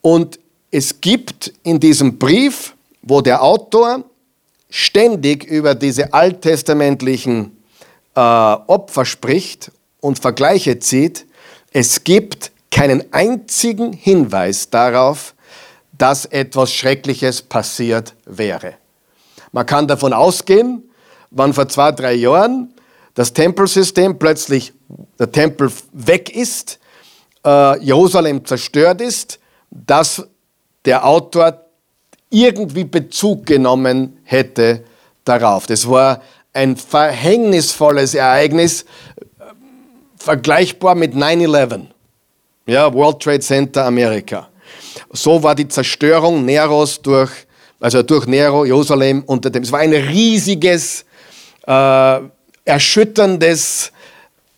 Und 0.02 0.40
es 0.72 1.02
gibt 1.02 1.54
in 1.64 1.80
diesem 1.80 2.18
Brief, 2.18 2.76
wo 3.02 3.22
der 3.22 3.42
Autor 3.44 4.04
ständig 4.70 5.44
über 5.44 5.76
diese 5.76 6.14
alttestamentlichen 6.14 7.58
äh, 8.16 8.20
Opfer 8.20 9.06
spricht 9.06 9.72
und 10.00 10.20
Vergleiche 10.20 10.80
zieht, 10.80 11.26
es 11.72 12.04
gibt 12.04 12.52
keinen 12.72 13.14
einzigen 13.14 13.94
Hinweis 13.94 14.70
darauf, 14.70 15.34
dass 15.98 16.26
etwas 16.26 16.72
Schreckliches 16.74 17.42
passiert 17.42 18.16
wäre. 18.26 18.76
Man 19.52 19.66
kann 19.66 19.88
davon 19.88 20.14
ausgehen, 20.14 20.84
wann 21.32 21.54
vor 21.54 21.68
zwei, 21.68 21.92
drei 21.92 22.14
Jahren 22.14 22.74
das 23.20 23.34
Tempelsystem 23.34 24.18
plötzlich, 24.18 24.72
der 25.20 25.30
Tempel 25.30 25.70
weg 25.92 26.34
ist, 26.34 26.80
äh, 27.46 27.78
Jerusalem 27.84 28.46
zerstört 28.46 29.02
ist, 29.02 29.40
dass 29.70 30.26
der 30.86 31.06
Autor 31.06 31.66
irgendwie 32.30 32.86
Bezug 32.86 33.46
genommen 33.46 34.20
hätte 34.24 34.86
darauf. 35.26 35.68
Das 35.68 35.90
war 35.90 36.22
ein 36.54 36.78
verhängnisvolles 36.78 38.14
Ereignis, 38.14 38.86
vergleichbar 40.16 40.96
mit 40.96 41.14
9-11. 41.14 41.88
Ja, 42.68 42.94
World 42.94 43.20
Trade 43.22 43.42
Center 43.42 43.84
Amerika. 43.84 44.48
So 45.12 45.44
war 45.44 45.56
die 45.56 45.68
Zerstörung 45.68 46.46
Neros 46.46 47.02
durch, 47.02 47.32
also 47.82 48.02
durch 48.02 48.28
Nero, 48.28 48.64
Jerusalem 48.64 49.24
unter 49.26 49.50
dem. 49.50 49.64
Es 49.64 49.74
war 49.74 49.80
ein 49.80 49.92
riesiges, 49.92 51.04
äh, 51.68 52.20
erschütterndes 52.70 53.92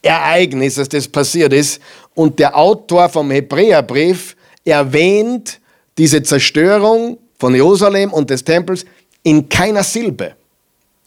Ereignis, 0.01 0.75
dass 0.75 0.89
das 0.89 1.07
passiert 1.07 1.53
ist. 1.53 1.81
Und 2.13 2.39
der 2.39 2.57
Autor 2.57 3.09
vom 3.09 3.31
Hebräerbrief 3.31 4.35
erwähnt 4.65 5.59
diese 5.97 6.21
Zerstörung 6.21 7.17
von 7.39 7.55
Jerusalem 7.55 8.11
und 8.11 8.29
des 8.29 8.43
Tempels 8.43 8.85
in 9.23 9.47
keiner 9.49 9.83
Silbe. 9.83 10.35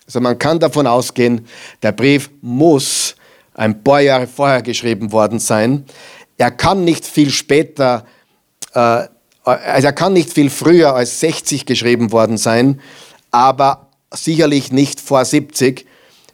Also 0.07 0.21
man 0.21 0.39
kann 0.39 0.59
davon 0.59 0.87
ausgehen, 0.87 1.47
der 1.83 1.93
Brief 1.93 2.31
muss 2.41 3.15
ein 3.55 3.83
paar 3.83 4.01
Jahre 4.01 4.27
vorher 4.27 4.63
geschrieben 4.63 5.13
worden 5.13 5.39
sein. 5.39 5.85
Er 6.37 6.51
kann 6.51 6.85
nicht 6.85 7.07
viel 7.07 7.31
später, 7.31 8.05
äh, 8.73 9.07
also 9.45 9.87
er 9.87 9.93
kann 9.93 10.13
nicht 10.13 10.33
viel 10.33 10.51
früher 10.51 10.95
als 10.95 11.21
60 11.21 11.67
geschrieben 11.67 12.13
worden 12.13 12.39
sein, 12.39 12.81
aber 13.31 13.89
sicherlich 14.11 14.73
nicht 14.73 15.01
vor 15.01 15.25
70, 15.25 15.87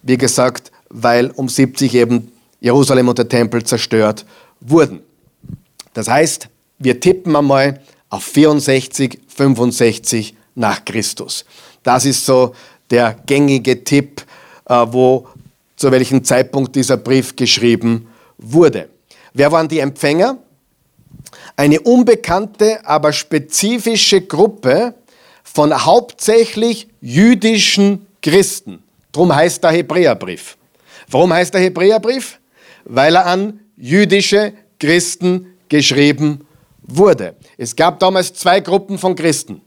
wie 0.03 0.17
gesagt, 0.17 0.71
weil 0.89 1.31
um 1.31 1.49
70 1.49 1.95
eben 1.95 2.31
Jerusalem 2.59 3.07
und 3.07 3.17
der 3.17 3.29
Tempel 3.29 3.63
zerstört 3.63 4.25
wurden. 4.59 5.01
Das 5.93 6.07
heißt, 6.07 6.47
wir 6.79 6.99
tippen 6.99 7.35
einmal 7.35 7.81
auf 8.09 8.23
64, 8.23 9.19
65 9.27 10.35
nach 10.55 10.83
Christus. 10.85 11.45
Das 11.83 12.05
ist 12.05 12.25
so 12.25 12.53
der 12.89 13.15
gängige 13.25 13.83
Tipp, 13.83 14.23
äh, 14.65 14.85
wo 14.89 15.27
zu 15.75 15.91
welchem 15.91 16.23
Zeitpunkt 16.23 16.75
dieser 16.75 16.97
Brief 16.97 17.35
geschrieben 17.35 18.07
wurde. 18.37 18.89
Wer 19.33 19.51
waren 19.51 19.67
die 19.67 19.79
Empfänger? 19.79 20.37
Eine 21.55 21.79
unbekannte, 21.81 22.85
aber 22.85 23.13
spezifische 23.13 24.21
Gruppe 24.21 24.93
von 25.43 25.73
hauptsächlich 25.85 26.87
jüdischen 27.01 28.05
Christen. 28.21 28.83
Darum 29.11 29.33
heißt 29.35 29.63
der 29.63 29.71
Hebräerbrief. 29.71 30.57
Warum 31.09 31.33
heißt 31.33 31.53
der 31.53 31.61
Hebräerbrief? 31.61 32.39
Weil 32.85 33.15
er 33.15 33.25
an 33.25 33.59
jüdische 33.75 34.53
Christen 34.79 35.57
geschrieben 35.69 36.45
wurde. 36.81 37.35
Es 37.57 37.75
gab 37.75 37.99
damals 37.99 38.33
zwei 38.33 38.59
Gruppen 38.59 38.97
von 38.97 39.15
Christen. 39.15 39.61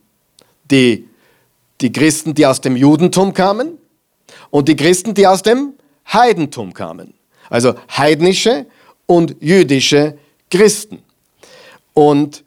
Die, 0.71 1.07
die 1.81 1.91
Christen, 1.91 2.33
die 2.33 2.45
aus 2.45 2.61
dem 2.61 2.75
Judentum 2.75 3.33
kamen 3.33 3.77
und 4.49 4.67
die 4.67 4.75
Christen, 4.75 5.13
die 5.13 5.27
aus 5.27 5.43
dem 5.43 5.73
Heidentum 6.11 6.73
kamen. 6.73 7.13
Also 7.49 7.75
heidnische 7.95 8.65
und 9.05 9.35
jüdische 9.39 10.17
Christen. 10.49 11.03
Und 11.93 12.43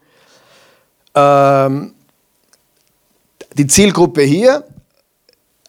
ähm, 1.15 1.95
die 3.55 3.67
Zielgruppe 3.67 4.23
hier, 4.23 4.65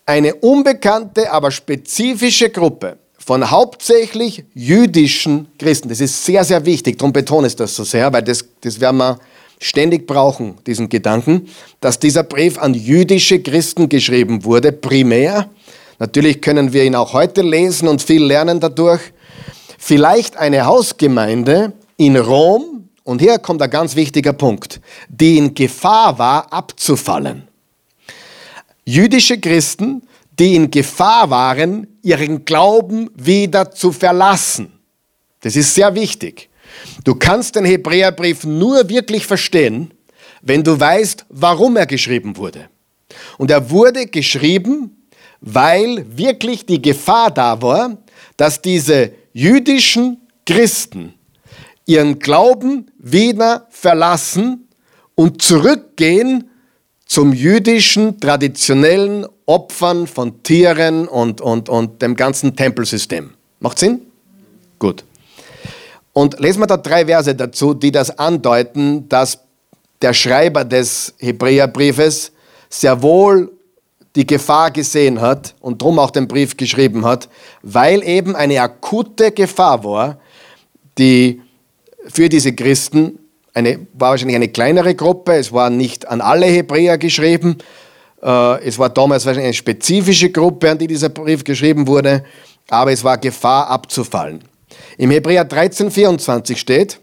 eine 0.10 0.34
unbekannte, 0.34 1.32
aber 1.32 1.52
spezifische 1.52 2.50
Gruppe 2.50 2.98
von 3.20 3.52
hauptsächlich 3.52 4.44
jüdischen 4.56 5.48
Christen. 5.60 5.90
Das 5.90 6.00
ist 6.00 6.26
sehr, 6.26 6.44
sehr 6.44 6.66
wichtig, 6.66 6.98
darum 6.98 7.14
betone 7.14 7.46
ich 7.46 7.56
das 7.56 7.76
so 7.76 7.84
sehr, 7.84 8.12
weil 8.12 8.24
das, 8.24 8.44
das 8.62 8.80
werden 8.80 8.98
wir 8.98 9.20
ständig 9.60 10.08
brauchen, 10.08 10.58
diesen 10.66 10.90
Gedanken, 10.90 11.48
dass 11.80 12.00
dieser 12.00 12.24
Brief 12.24 12.58
an 12.58 12.74
jüdische 12.74 13.40
Christen 13.40 13.88
geschrieben 13.88 14.44
wurde, 14.44 14.72
primär. 14.72 15.48
Natürlich 16.00 16.42
können 16.42 16.74
wir 16.74 16.86
ihn 16.86 16.96
auch 16.96 17.14
heute 17.14 17.44
lesen 17.44 17.88
und 17.88 18.02
viel 18.02 18.24
lernen 18.24 18.60
dadurch. 18.60 19.02
Vielleicht 19.78 20.38
eine 20.38 20.66
Hausgemeinde 20.66 21.74
in 21.98 22.18
Rom, 22.18 22.90
und 23.04 23.22
hier 23.22 23.38
kommt 23.40 23.62
ein 23.62 23.70
ganz 23.70 23.96
wichtiger 23.96 24.34
Punkt, 24.34 24.82
die 25.08 25.38
in 25.38 25.54
Gefahr 25.54 26.18
war, 26.18 26.52
abzufallen. 26.54 27.49
Jüdische 28.90 29.40
Christen, 29.40 30.02
die 30.40 30.56
in 30.56 30.72
Gefahr 30.72 31.30
waren, 31.30 31.86
ihren 32.02 32.44
Glauben 32.44 33.12
wieder 33.14 33.70
zu 33.70 33.92
verlassen. 33.92 34.74
Das 35.42 35.56
ist 35.56 35.76
sehr 35.76 35.94
wichtig. 35.94 36.50
Du 37.04 37.14
kannst 37.14 37.56
den 37.56 37.66
Hebräerbrief 37.66 38.46
nur 38.46 38.90
wirklich 38.90 39.28
verstehen, 39.28 39.92
wenn 40.42 40.64
du 40.64 40.80
weißt, 40.80 41.28
warum 41.30 41.78
er 41.78 41.86
geschrieben 41.86 42.36
wurde. 42.36 42.68
Und 43.38 43.52
er 43.52 43.70
wurde 43.70 44.08
geschrieben, 44.08 45.06
weil 45.40 46.04
wirklich 46.10 46.66
die 46.66 46.82
Gefahr 46.82 47.30
da 47.30 47.62
war, 47.62 47.96
dass 48.38 48.60
diese 48.60 49.12
jüdischen 49.34 50.18
Christen 50.48 51.14
ihren 51.86 52.18
Glauben 52.18 52.90
wieder 52.98 53.68
verlassen 53.70 54.68
und 55.14 55.44
zurückgehen 55.44 56.49
zum 57.10 57.34
jüdischen 57.34 58.20
traditionellen 58.20 59.26
Opfern 59.48 60.06
von 60.06 60.44
Tieren 60.44 61.08
und, 61.08 61.42
und, 61.42 61.68
und 61.68 62.04
dem 62.04 62.16
ganzen 62.16 62.56
Tempelsystem. 62.56 63.32
Macht 63.60 63.80
Sinn? 63.80 64.02
Gut. 64.78 65.04
Und 66.14 66.40
lesen 66.40 66.62
wir 66.62 66.68
da 66.68 66.78
drei 66.78 67.08
Verse 67.08 67.34
dazu, 67.34 67.74
die 67.74 67.92
das 67.92 68.18
andeuten, 68.20 69.10
dass 69.10 69.40
der 70.04 70.14
Schreiber 70.14 70.64
des 70.64 71.16
Hebräerbriefes 71.18 72.32
sehr 72.70 73.02
wohl 73.02 73.52
die 74.16 74.28
Gefahr 74.28 74.70
gesehen 74.70 75.20
hat 75.20 75.56
und 75.62 75.82
darum 75.82 75.98
auch 75.98 76.12
den 76.12 76.28
Brief 76.28 76.58
geschrieben 76.58 77.06
hat, 77.06 77.28
weil 77.64 78.04
eben 78.04 78.36
eine 78.36 78.62
akute 78.62 79.32
Gefahr 79.32 79.84
war, 79.84 80.20
die 81.00 81.42
für 82.08 82.30
diese 82.30 82.54
Christen 82.54 83.18
eine, 83.60 83.88
war 83.94 84.12
wahrscheinlich 84.12 84.36
eine 84.36 84.50
kleinere 84.50 84.96
Gruppe, 84.96 85.34
es 85.34 85.52
war 85.52 85.70
nicht 85.70 86.08
an 86.08 86.22
alle 86.22 86.48
Hebräer 86.48 86.98
geschrieben, 86.98 87.58
äh, 88.22 88.64
es 88.64 88.80
war 88.80 88.90
damals 88.90 89.26
wahrscheinlich 89.26 89.48
eine 89.48 89.54
spezifische 89.54 90.32
Gruppe, 90.32 90.72
an 90.72 90.78
die 90.78 90.88
dieser 90.88 91.10
Brief 91.10 91.44
geschrieben 91.44 91.88
wurde, 91.88 92.24
aber 92.70 92.92
es 92.92 93.04
war 93.04 93.18
Gefahr 93.18 93.70
abzufallen. 93.70 94.44
Im 94.98 95.12
Hebräer 95.12 95.46
13, 95.46 95.92
24 95.92 96.60
steht, 96.60 97.00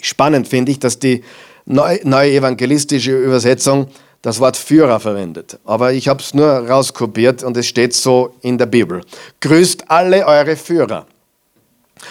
spannend 0.00 0.48
finde 0.48 0.72
ich, 0.72 0.78
dass 0.78 0.98
die 0.98 1.22
neue 1.64 2.30
evangelistische 2.30 3.16
Übersetzung 3.16 3.88
das 4.22 4.40
Wort 4.40 4.56
Führer 4.56 4.98
verwendet. 5.00 5.58
Aber 5.64 5.92
ich 5.92 6.08
habe 6.08 6.20
es 6.20 6.34
nur 6.34 6.46
rauskopiert 6.46 7.42
und 7.42 7.56
es 7.56 7.66
steht 7.66 7.94
so 7.94 8.34
in 8.42 8.58
der 8.58 8.66
Bibel. 8.66 9.02
Grüßt 9.40 9.90
alle 9.90 10.26
eure 10.26 10.56
Führer 10.56 11.06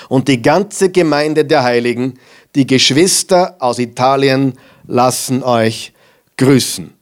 und 0.10 0.28
die 0.28 0.42
ganze 0.42 0.90
Gemeinde 0.90 1.46
der 1.46 1.64
Heiligen, 1.64 2.20
die 2.56 2.66
Geschwister 2.66 3.56
aus 3.60 3.80
Italien 3.80 4.54
lassen 4.88 5.44
euch 5.44 5.94
grüßen. 6.38 6.94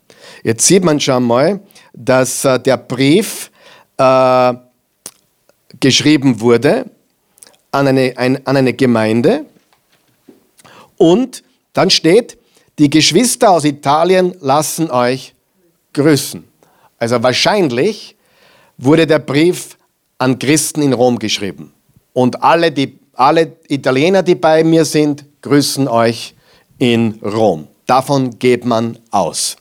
Jetzt 0.44 0.68
sieht 0.68 0.84
man 0.84 1.00
schon 1.00 1.24
mal, 1.24 1.60
dass 1.94 2.44
äh, 2.44 2.60
der 2.60 2.78
Brief 2.78 3.52
äh, 3.98 4.54
geschrieben 5.80 6.40
wurde 6.42 6.86
an 7.72 7.88
eine, 7.88 8.14
ein, 8.18 8.46
an 8.46 8.58
eine 8.58 8.74
Gemeinde 8.74 9.46
und 10.98 11.44
dann 11.74 11.90
steht, 11.90 12.38
die 12.80 12.90
Geschwister 12.90 13.52
aus 13.52 13.66
Italien 13.66 14.36
lassen 14.40 14.90
euch 14.90 15.34
grüßen. 15.94 16.44
Also 16.98 17.22
wahrscheinlich 17.22 18.16
wurde 18.78 19.06
der 19.06 19.20
Brief 19.20 19.78
an 20.18 20.40
Christen 20.40 20.82
in 20.82 20.94
Rom 20.94 21.20
geschrieben. 21.20 21.74
Und 22.14 22.42
alle, 22.42 22.72
die, 22.72 22.98
alle 23.14 23.58
Italiener, 23.68 24.24
die 24.24 24.36
bei 24.36 24.64
mir 24.64 24.86
sind, 24.86 25.26
grüßen 25.44 25.88
euch 25.88 26.34
in 26.80 27.20
Rom. 27.22 27.68
Davon 27.86 28.40
geht 28.40 28.66
man 28.66 28.98
aus. 29.12 29.58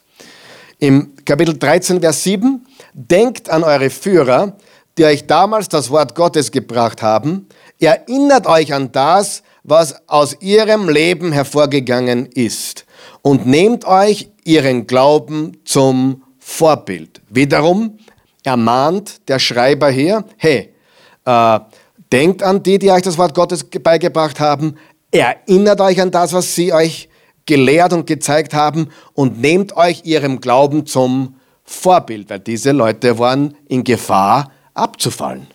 Im 0.78 1.14
Kapitel 1.24 1.58
13, 1.58 2.00
Vers 2.00 2.22
7, 2.24 2.66
denkt 2.94 3.50
an 3.50 3.62
eure 3.62 3.90
Führer, 3.90 4.56
die 4.96 5.04
euch 5.04 5.26
damals 5.26 5.68
das 5.68 5.90
Wort 5.90 6.14
Gottes 6.14 6.50
gebracht 6.50 7.02
haben. 7.02 7.46
Erinnert 7.78 8.46
euch 8.46 8.72
an 8.72 8.90
das, 8.92 9.42
was 9.64 10.08
aus 10.08 10.36
ihrem 10.40 10.88
Leben 10.88 11.32
hervorgegangen 11.32 12.26
ist 12.26 12.84
und 13.22 13.46
nehmt 13.46 13.84
euch 13.84 14.30
ihren 14.44 14.86
Glauben 14.86 15.58
zum 15.64 16.22
Vorbild. 16.38 17.20
Wiederum 17.28 17.98
ermahnt 18.42 19.28
der 19.28 19.38
Schreiber 19.38 19.90
hier, 19.90 20.24
hey, 20.36 20.74
äh, 21.24 21.60
denkt 22.12 22.42
an 22.42 22.62
die, 22.62 22.78
die 22.78 22.90
euch 22.90 23.02
das 23.02 23.16
Wort 23.16 23.34
Gottes 23.34 23.64
beigebracht 23.64 24.40
haben, 24.40 24.76
erinnert 25.20 25.80
euch 25.80 26.00
an 26.00 26.10
das, 26.10 26.32
was 26.32 26.54
sie 26.54 26.72
euch 26.72 27.08
gelehrt 27.46 27.92
und 27.92 28.06
gezeigt 28.06 28.54
haben 28.54 28.88
und 29.14 29.40
nehmt 29.40 29.76
euch 29.76 30.04
ihrem 30.04 30.40
Glauben 30.40 30.86
zum 30.86 31.36
Vorbild, 31.64 32.30
weil 32.30 32.40
diese 32.40 32.72
Leute 32.72 33.18
waren 33.18 33.56
in 33.68 33.84
Gefahr 33.84 34.50
abzufallen 34.74 35.46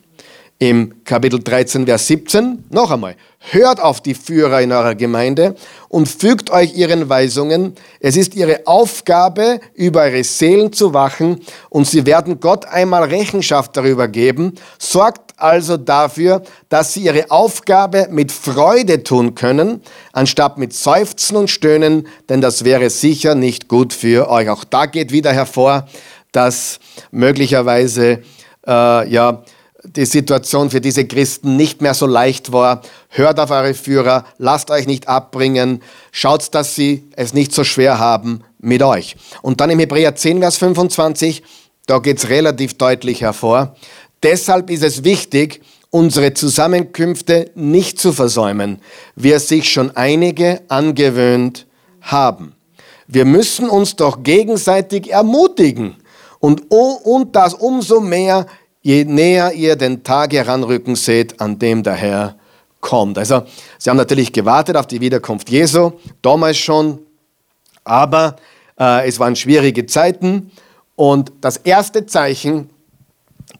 im 0.58 1.04
Kapitel 1.04 1.40
13, 1.40 1.86
Vers 1.86 2.08
17, 2.08 2.64
noch 2.70 2.90
einmal, 2.90 3.14
hört 3.38 3.80
auf 3.80 4.00
die 4.00 4.14
Führer 4.14 4.60
in 4.60 4.72
eurer 4.72 4.96
Gemeinde 4.96 5.54
und 5.88 6.08
fügt 6.08 6.50
euch 6.50 6.74
ihren 6.74 7.08
Weisungen. 7.08 7.74
Es 8.00 8.16
ist 8.16 8.34
ihre 8.34 8.66
Aufgabe, 8.66 9.60
über 9.74 10.02
eure 10.02 10.24
Seelen 10.24 10.72
zu 10.72 10.92
wachen 10.92 11.40
und 11.70 11.86
sie 11.86 12.06
werden 12.06 12.40
Gott 12.40 12.66
einmal 12.66 13.04
Rechenschaft 13.04 13.76
darüber 13.76 14.08
geben. 14.08 14.54
Sorgt 14.78 15.28
also 15.36 15.76
dafür, 15.76 16.42
dass 16.68 16.92
sie 16.92 17.02
ihre 17.02 17.30
Aufgabe 17.30 18.08
mit 18.10 18.32
Freude 18.32 19.04
tun 19.04 19.36
können, 19.36 19.80
anstatt 20.12 20.58
mit 20.58 20.72
Seufzen 20.72 21.36
und 21.36 21.48
Stöhnen, 21.48 22.08
denn 22.28 22.40
das 22.40 22.64
wäre 22.64 22.90
sicher 22.90 23.36
nicht 23.36 23.68
gut 23.68 23.92
für 23.92 24.28
euch. 24.28 24.48
Auch 24.48 24.64
da 24.64 24.86
geht 24.86 25.12
wieder 25.12 25.32
hervor, 25.32 25.86
dass 26.32 26.80
möglicherweise, 27.12 28.22
äh, 28.66 29.08
ja, 29.08 29.44
die 29.84 30.06
Situation 30.06 30.70
für 30.70 30.80
diese 30.80 31.06
Christen 31.06 31.56
nicht 31.56 31.80
mehr 31.82 31.94
so 31.94 32.06
leicht 32.06 32.52
war. 32.52 32.82
Hört 33.08 33.38
auf 33.38 33.50
eure 33.50 33.74
Führer, 33.74 34.24
lasst 34.38 34.70
euch 34.70 34.86
nicht 34.86 35.08
abbringen, 35.08 35.82
schaut, 36.10 36.54
dass 36.54 36.74
sie 36.74 37.08
es 37.14 37.32
nicht 37.32 37.52
so 37.52 37.64
schwer 37.64 37.98
haben 37.98 38.42
mit 38.58 38.82
euch. 38.82 39.16
Und 39.42 39.60
dann 39.60 39.70
im 39.70 39.78
Hebräer 39.78 40.16
10, 40.16 40.40
Vers 40.40 40.56
25, 40.56 41.42
da 41.86 41.98
geht 41.98 42.18
es 42.18 42.28
relativ 42.28 42.76
deutlich 42.76 43.22
hervor. 43.22 43.76
Deshalb 44.22 44.68
ist 44.70 44.82
es 44.82 45.04
wichtig, 45.04 45.62
unsere 45.90 46.34
Zusammenkünfte 46.34 47.50
nicht 47.54 48.00
zu 48.00 48.12
versäumen, 48.12 48.80
wie 49.14 49.32
es 49.32 49.48
sich 49.48 49.70
schon 49.70 49.96
einige 49.96 50.60
angewöhnt 50.68 51.66
haben. 52.00 52.54
Wir 53.06 53.24
müssen 53.24 53.70
uns 53.70 53.96
doch 53.96 54.22
gegenseitig 54.22 55.10
ermutigen 55.10 55.96
und, 56.40 56.70
und 56.70 57.34
das 57.34 57.54
umso 57.54 58.00
mehr, 58.00 58.46
je 58.82 59.04
näher 59.04 59.52
ihr 59.52 59.76
den 59.76 60.02
Tag 60.02 60.32
heranrücken 60.32 60.96
seht, 60.96 61.40
an 61.40 61.58
dem 61.58 61.82
der 61.82 61.94
Herr 61.94 62.36
kommt. 62.80 63.18
Also, 63.18 63.42
sie 63.78 63.90
haben 63.90 63.96
natürlich 63.96 64.32
gewartet 64.32 64.76
auf 64.76 64.86
die 64.86 65.00
Wiederkunft 65.00 65.50
Jesu, 65.50 65.92
damals 66.22 66.58
schon, 66.58 67.00
aber 67.84 68.36
äh, 68.78 69.08
es 69.08 69.18
waren 69.18 69.34
schwierige 69.36 69.86
Zeiten 69.86 70.50
und 70.96 71.32
das 71.40 71.56
erste 71.58 72.06
Zeichen, 72.06 72.70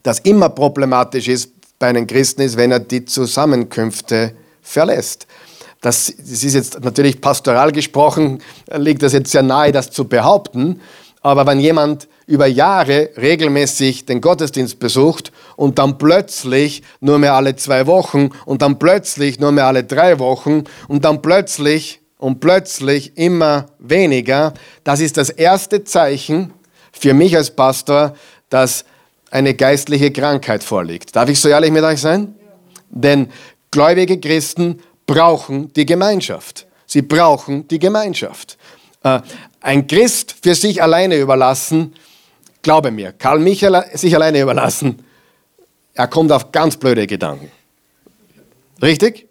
das 0.03 0.19
immer 0.19 0.49
problematisch 0.49 1.27
ist 1.27 1.51
bei 1.79 1.87
einem 1.87 2.07
Christen, 2.07 2.41
ist, 2.41 2.57
wenn 2.57 2.71
er 2.71 2.79
die 2.79 3.05
Zusammenkünfte 3.05 4.33
verlässt. 4.61 5.27
Das, 5.81 6.13
das 6.17 6.43
ist 6.43 6.53
jetzt 6.53 6.83
natürlich 6.83 7.21
pastoral 7.21 7.71
gesprochen, 7.71 8.41
liegt 8.75 9.01
das 9.01 9.13
jetzt 9.13 9.31
sehr 9.31 9.43
nahe, 9.43 9.71
das 9.71 9.91
zu 9.91 10.05
behaupten, 10.05 10.81
aber 11.21 11.45
wenn 11.45 11.59
jemand 11.59 12.07
über 12.25 12.47
Jahre 12.47 13.09
regelmäßig 13.17 14.05
den 14.05 14.21
Gottesdienst 14.21 14.79
besucht 14.79 15.31
und 15.55 15.79
dann 15.79 15.97
plötzlich 15.97 16.83
nur 16.99 17.19
mehr 17.19 17.33
alle 17.33 17.55
zwei 17.55 17.87
Wochen 17.87 18.29
und 18.45 18.61
dann 18.61 18.79
plötzlich 18.79 19.39
nur 19.39 19.51
mehr 19.51 19.65
alle 19.65 19.83
drei 19.83 20.19
Wochen 20.19 20.63
und 20.87 21.05
dann 21.05 21.21
plötzlich 21.21 21.99
und 22.17 22.39
plötzlich 22.39 23.17
immer 23.17 23.67
weniger, 23.79 24.53
das 24.83 24.99
ist 24.99 25.17
das 25.17 25.29
erste 25.29 25.83
Zeichen 25.83 26.53
für 26.91 27.13
mich 27.13 27.35
als 27.35 27.51
Pastor, 27.51 28.15
dass 28.49 28.85
eine 29.31 29.53
geistliche 29.53 30.11
Krankheit 30.11 30.63
vorliegt. 30.63 31.15
Darf 31.15 31.29
ich 31.29 31.39
so 31.39 31.49
ehrlich 31.49 31.71
mit 31.71 31.83
euch 31.83 32.01
sein? 32.01 32.35
Denn 32.89 33.29
gläubige 33.71 34.19
Christen 34.19 34.81
brauchen 35.05 35.71
die 35.73 35.85
Gemeinschaft. 35.85 36.67
Sie 36.85 37.01
brauchen 37.01 37.67
die 37.67 37.79
Gemeinschaft. 37.79 38.57
Äh, 39.03 39.21
ein 39.61 39.87
Christ 39.87 40.35
für 40.41 40.55
sich 40.55 40.81
alleine 40.81 41.17
überlassen, 41.17 41.93
glaube 42.61 42.91
mir, 42.91 43.11
Karl 43.13 43.39
Michael 43.39 43.85
sich 43.93 44.13
alleine 44.15 44.41
überlassen, 44.41 45.03
er 45.93 46.07
kommt 46.07 46.31
auf 46.31 46.51
ganz 46.51 46.77
blöde 46.77 47.07
Gedanken. 47.07 47.51
Richtig? 48.81 49.27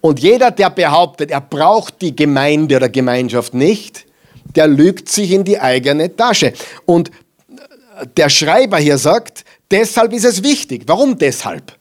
Und 0.00 0.20
jeder, 0.20 0.50
der 0.50 0.70
behauptet, 0.70 1.30
er 1.30 1.40
braucht 1.40 2.00
die 2.00 2.14
Gemeinde 2.14 2.76
oder 2.76 2.88
Gemeinschaft 2.88 3.54
nicht, 3.54 4.06
der 4.54 4.68
lügt 4.68 5.08
sich 5.08 5.32
in 5.32 5.42
die 5.42 5.58
eigene 5.58 6.14
Tasche. 6.14 6.52
Und 6.84 7.10
der 8.16 8.28
Schreiber 8.28 8.78
hier 8.78 8.98
sagt, 8.98 9.44
deshalb 9.70 10.12
ist 10.12 10.24
es 10.24 10.42
wichtig. 10.44 10.84
Warum 10.86 11.18
deshalb? 11.18 11.72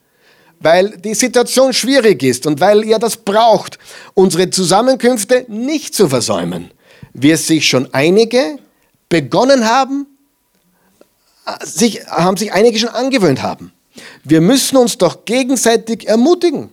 Weil 0.60 0.98
die 0.98 1.14
Situation 1.14 1.74
schwierig 1.74 2.24
ist 2.24 2.48
und 2.48 2.60
weil 2.60 2.84
ihr 2.84 2.98
das 2.98 3.18
braucht, 3.18 3.78
unsere 4.16 4.50
Zusammenkünfte 4.50 5.46
nicht 5.48 5.94
zu 5.94 6.10
versäumen 6.10 6.72
wie 7.16 7.32
es 7.32 7.48
sich 7.48 7.68
schon 7.68 7.88
einige 7.94 8.60
begonnen 9.08 9.66
haben, 9.66 10.06
sich, 11.64 12.06
haben 12.08 12.36
sich 12.36 12.52
einige 12.52 12.78
schon 12.78 12.90
angewöhnt 12.90 13.42
haben. 13.42 13.72
Wir 14.24 14.42
müssen 14.42 14.76
uns 14.78 14.98
doch 14.98 15.24
gegenseitig 15.24 16.08
ermutigen. 16.08 16.70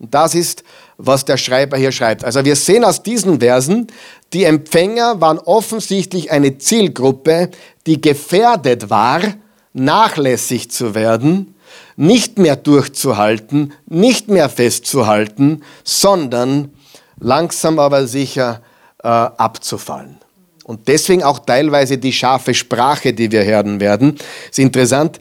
Und 0.00 0.12
das 0.12 0.34
ist, 0.34 0.64
was 0.98 1.24
der 1.24 1.36
Schreiber 1.36 1.76
hier 1.76 1.92
schreibt. 1.92 2.24
Also 2.24 2.44
wir 2.44 2.56
sehen 2.56 2.84
aus 2.84 3.04
diesen 3.04 3.38
Versen, 3.38 3.86
die 4.32 4.44
Empfänger 4.44 5.20
waren 5.20 5.38
offensichtlich 5.38 6.32
eine 6.32 6.58
Zielgruppe, 6.58 7.50
die 7.86 8.00
gefährdet 8.00 8.90
war, 8.90 9.20
nachlässig 9.74 10.72
zu 10.72 10.96
werden, 10.96 11.54
nicht 11.96 12.38
mehr 12.38 12.56
durchzuhalten, 12.56 13.74
nicht 13.86 14.28
mehr 14.28 14.48
festzuhalten, 14.48 15.62
sondern 15.84 16.72
langsam 17.20 17.78
aber 17.78 18.08
sicher 18.08 18.60
äh, 19.02 19.08
abzufallen. 19.08 20.18
und 20.64 20.86
deswegen 20.86 21.22
auch 21.22 21.40
teilweise 21.40 21.98
die 21.98 22.12
scharfe 22.12 22.54
Sprache, 22.54 23.12
die 23.12 23.30
wir 23.32 23.44
hören 23.44 23.80
werden. 23.80 24.16
ist 24.48 24.58
interessant, 24.58 25.18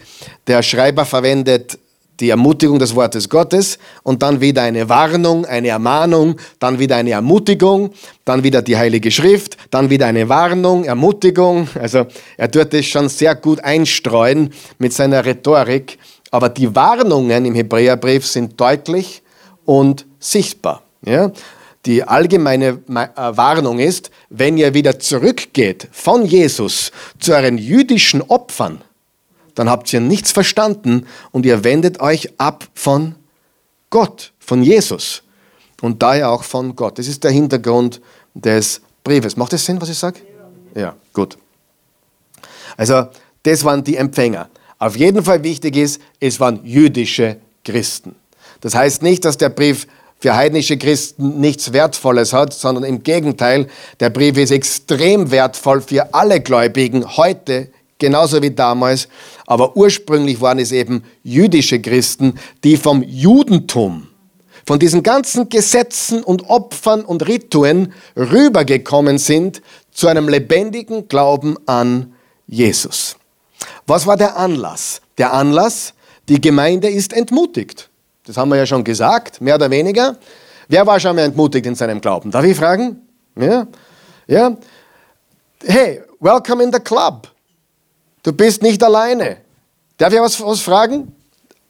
der 0.48 0.62
Schreiber 0.62 1.04
verwendet 1.06 1.80
die 2.22 2.30
Ermutigung 2.30 2.80
des 2.80 2.96
Wortes 2.96 3.28
Gottes 3.28 3.80
und 4.04 4.22
dann 4.22 4.40
wieder 4.40 4.62
eine 4.62 4.88
Warnung, 4.88 5.46
eine 5.46 5.70
Ermahnung, 5.70 6.36
dann 6.60 6.78
wieder 6.78 6.96
eine 6.96 7.12
Ermutigung, 7.12 7.92
dann 8.24 8.44
wieder 8.44 8.62
die 8.62 8.78
Heilige 8.78 9.10
Schrift, 9.12 9.58
dann 9.72 9.90
wieder 9.90 10.06
eine 10.06 10.30
Warnung, 10.30 10.86
Ermutigung. 10.86 11.68
Also 11.80 12.06
er 12.38 12.50
tut 12.52 12.74
es 12.74 12.86
schon 12.86 13.10
sehr 13.10 13.36
gut 13.36 13.60
einstreuen 13.64 14.54
mit 14.78 14.94
seiner 14.94 15.26
Rhetorik, 15.26 15.98
aber 16.30 16.50
die 16.50 16.74
Warnungen 16.76 17.46
im 17.46 17.56
Hebräerbrief 17.56 18.26
sind 18.28 18.60
deutlich 18.62 19.24
und 19.66 20.06
sichtbar. 20.20 20.84
Ja? 21.04 21.32
Die 21.86 22.04
allgemeine 22.04 22.80
äh, 22.90 23.08
Warnung 23.16 23.80
ist, 23.80 24.12
wenn 24.30 24.58
ihr 24.58 24.74
wieder 24.74 25.00
zurückgeht 25.00 25.88
von 25.92 26.26
Jesus 26.26 26.92
zu 27.20 27.34
euren 27.34 27.58
jüdischen 27.58 28.22
Opfern, 28.22 28.82
dann 29.56 29.70
habt 29.70 29.92
ihr 29.92 30.00
nichts 30.00 30.32
verstanden 30.32 31.08
und 31.32 31.46
ihr 31.46 31.64
wendet 31.64 32.00
euch 32.00 32.40
ab 32.40 32.68
von 32.74 33.16
Gott, 33.90 34.32
von 34.40 34.64
Jesus 34.64 35.24
und 35.82 36.02
daher 36.02 36.30
auch 36.30 36.44
von 36.44 36.76
Gott. 36.76 37.00
Das 37.00 37.08
ist 37.08 37.24
der 37.24 37.32
Hintergrund 37.32 38.02
des 38.34 38.82
Briefes. 39.04 39.36
Macht 39.36 39.54
das 39.54 39.66
Sinn, 39.66 39.82
was 39.82 39.90
ich 39.90 39.98
sage? 39.98 40.20
Ja. 40.76 40.82
ja, 40.82 40.96
gut. 41.14 41.38
Also, 42.78 43.08
das 43.44 43.64
waren 43.64 43.84
die 43.84 43.98
Empfänger. 43.98 44.50
Auf 44.80 44.96
jeden 44.96 45.24
Fall 45.24 45.44
wichtig 45.44 45.76
ist, 45.76 46.02
es 46.20 46.40
waren 46.40 46.64
jüdische 46.64 47.38
Christen. 47.64 48.16
Das 48.62 48.76
heißt 48.76 49.02
nicht, 49.02 49.26
dass 49.26 49.38
der 49.38 49.50
Brief 49.50 49.88
für 50.22 50.36
heidnische 50.36 50.78
Christen 50.78 51.40
nichts 51.40 51.74
Wertvolles 51.74 52.32
hat, 52.32 52.54
sondern 52.54 52.84
im 52.84 53.02
Gegenteil, 53.02 53.68
der 54.00 54.12
Brief 54.12 54.38
ist 54.38 54.52
extrem 54.52 55.32
wertvoll 55.32 55.82
für 55.82 56.14
alle 56.14 56.40
Gläubigen 56.40 57.18
heute, 57.18 57.70
genauso 57.98 58.42
wie 58.44 58.52
damals. 58.52 59.08
Aber 59.48 59.76
ursprünglich 59.76 60.40
waren 60.40 60.60
es 60.60 60.72
eben 60.72 61.04
jüdische 61.24 61.82
Christen, 61.82 62.36
die 62.64 62.78
vom 62.78 63.02
Judentum, 63.02 64.08
von 64.68 64.78
diesen 64.78 65.02
ganzen 65.02 65.50
Gesetzen 65.50 66.24
und 66.24 66.50
Opfern 66.52 67.02
und 67.02 67.28
Rituen 67.28 67.92
rübergekommen 68.16 69.18
sind 69.18 69.64
zu 69.92 70.08
einem 70.08 70.30
lebendigen 70.30 71.08
Glauben 71.08 71.58
an 71.66 72.14
Jesus. 72.46 73.16
Was 73.88 74.06
war 74.06 74.18
der 74.18 74.38
Anlass? 74.38 75.02
Der 75.18 75.34
Anlass, 75.34 75.96
die 76.30 76.40
Gemeinde 76.40 76.90
ist 76.90 77.12
entmutigt. 77.12 77.91
Das 78.26 78.38
haben 78.38 78.50
wir 78.50 78.58
ja 78.58 78.66
schon 78.66 78.84
gesagt, 78.84 79.42
mehr 79.42 79.56
oder 79.56 79.70
weniger. 79.72 80.16
Wer 80.68 80.86
war 80.86 81.00
schon 81.00 81.16
mal 81.16 81.24
entmutigt 81.24 81.66
in 81.66 81.76
seinem 81.76 82.00
Glauben? 82.00 82.30
Darf 82.32 82.46
ich 82.46 82.56
fragen? 82.56 83.02
Ja? 83.36 83.68
Ja? 84.28 84.56
Hey, 85.64 86.02
welcome 86.20 86.64
in 86.64 86.72
the 86.72 86.80
club. 86.80 87.28
Du 88.24 88.32
bist 88.32 88.62
nicht 88.62 88.84
alleine. 88.84 89.38
Darf 89.98 90.14
ich 90.14 90.20
was, 90.20 90.40
was 90.42 90.62
fragen? 90.62 91.16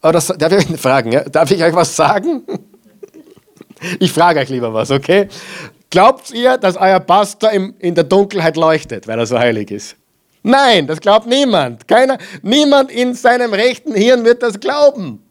Oder 0.03 0.19
darf 0.19 0.51
ich 0.51 0.67
fragen? 0.79 1.11
Ja? 1.11 1.23
Darf 1.23 1.49
ich 1.51 1.63
euch 1.63 1.73
was 1.73 1.95
sagen? 1.95 2.43
Ich 3.99 4.11
frage 4.11 4.39
euch 4.39 4.49
lieber 4.49 4.71
was, 4.71 4.91
okay? 4.91 5.27
Glaubt 5.89 6.29
ihr, 6.29 6.59
dass 6.59 6.77
euer 6.77 6.99
Pastor 6.99 7.49
im, 7.49 7.73
in 7.79 7.95
der 7.95 8.03
Dunkelheit 8.03 8.55
leuchtet, 8.55 9.07
weil 9.07 9.17
er 9.17 9.25
so 9.25 9.39
heilig 9.39 9.71
ist? 9.71 9.95
Nein, 10.43 10.85
das 10.85 11.01
glaubt 11.01 11.25
niemand. 11.25 11.87
Keiner, 11.87 12.19
niemand 12.43 12.91
in 12.91 13.15
seinem 13.15 13.53
rechten 13.53 13.95
Hirn 13.95 14.23
wird 14.23 14.43
das 14.43 14.59
glauben. 14.59 15.23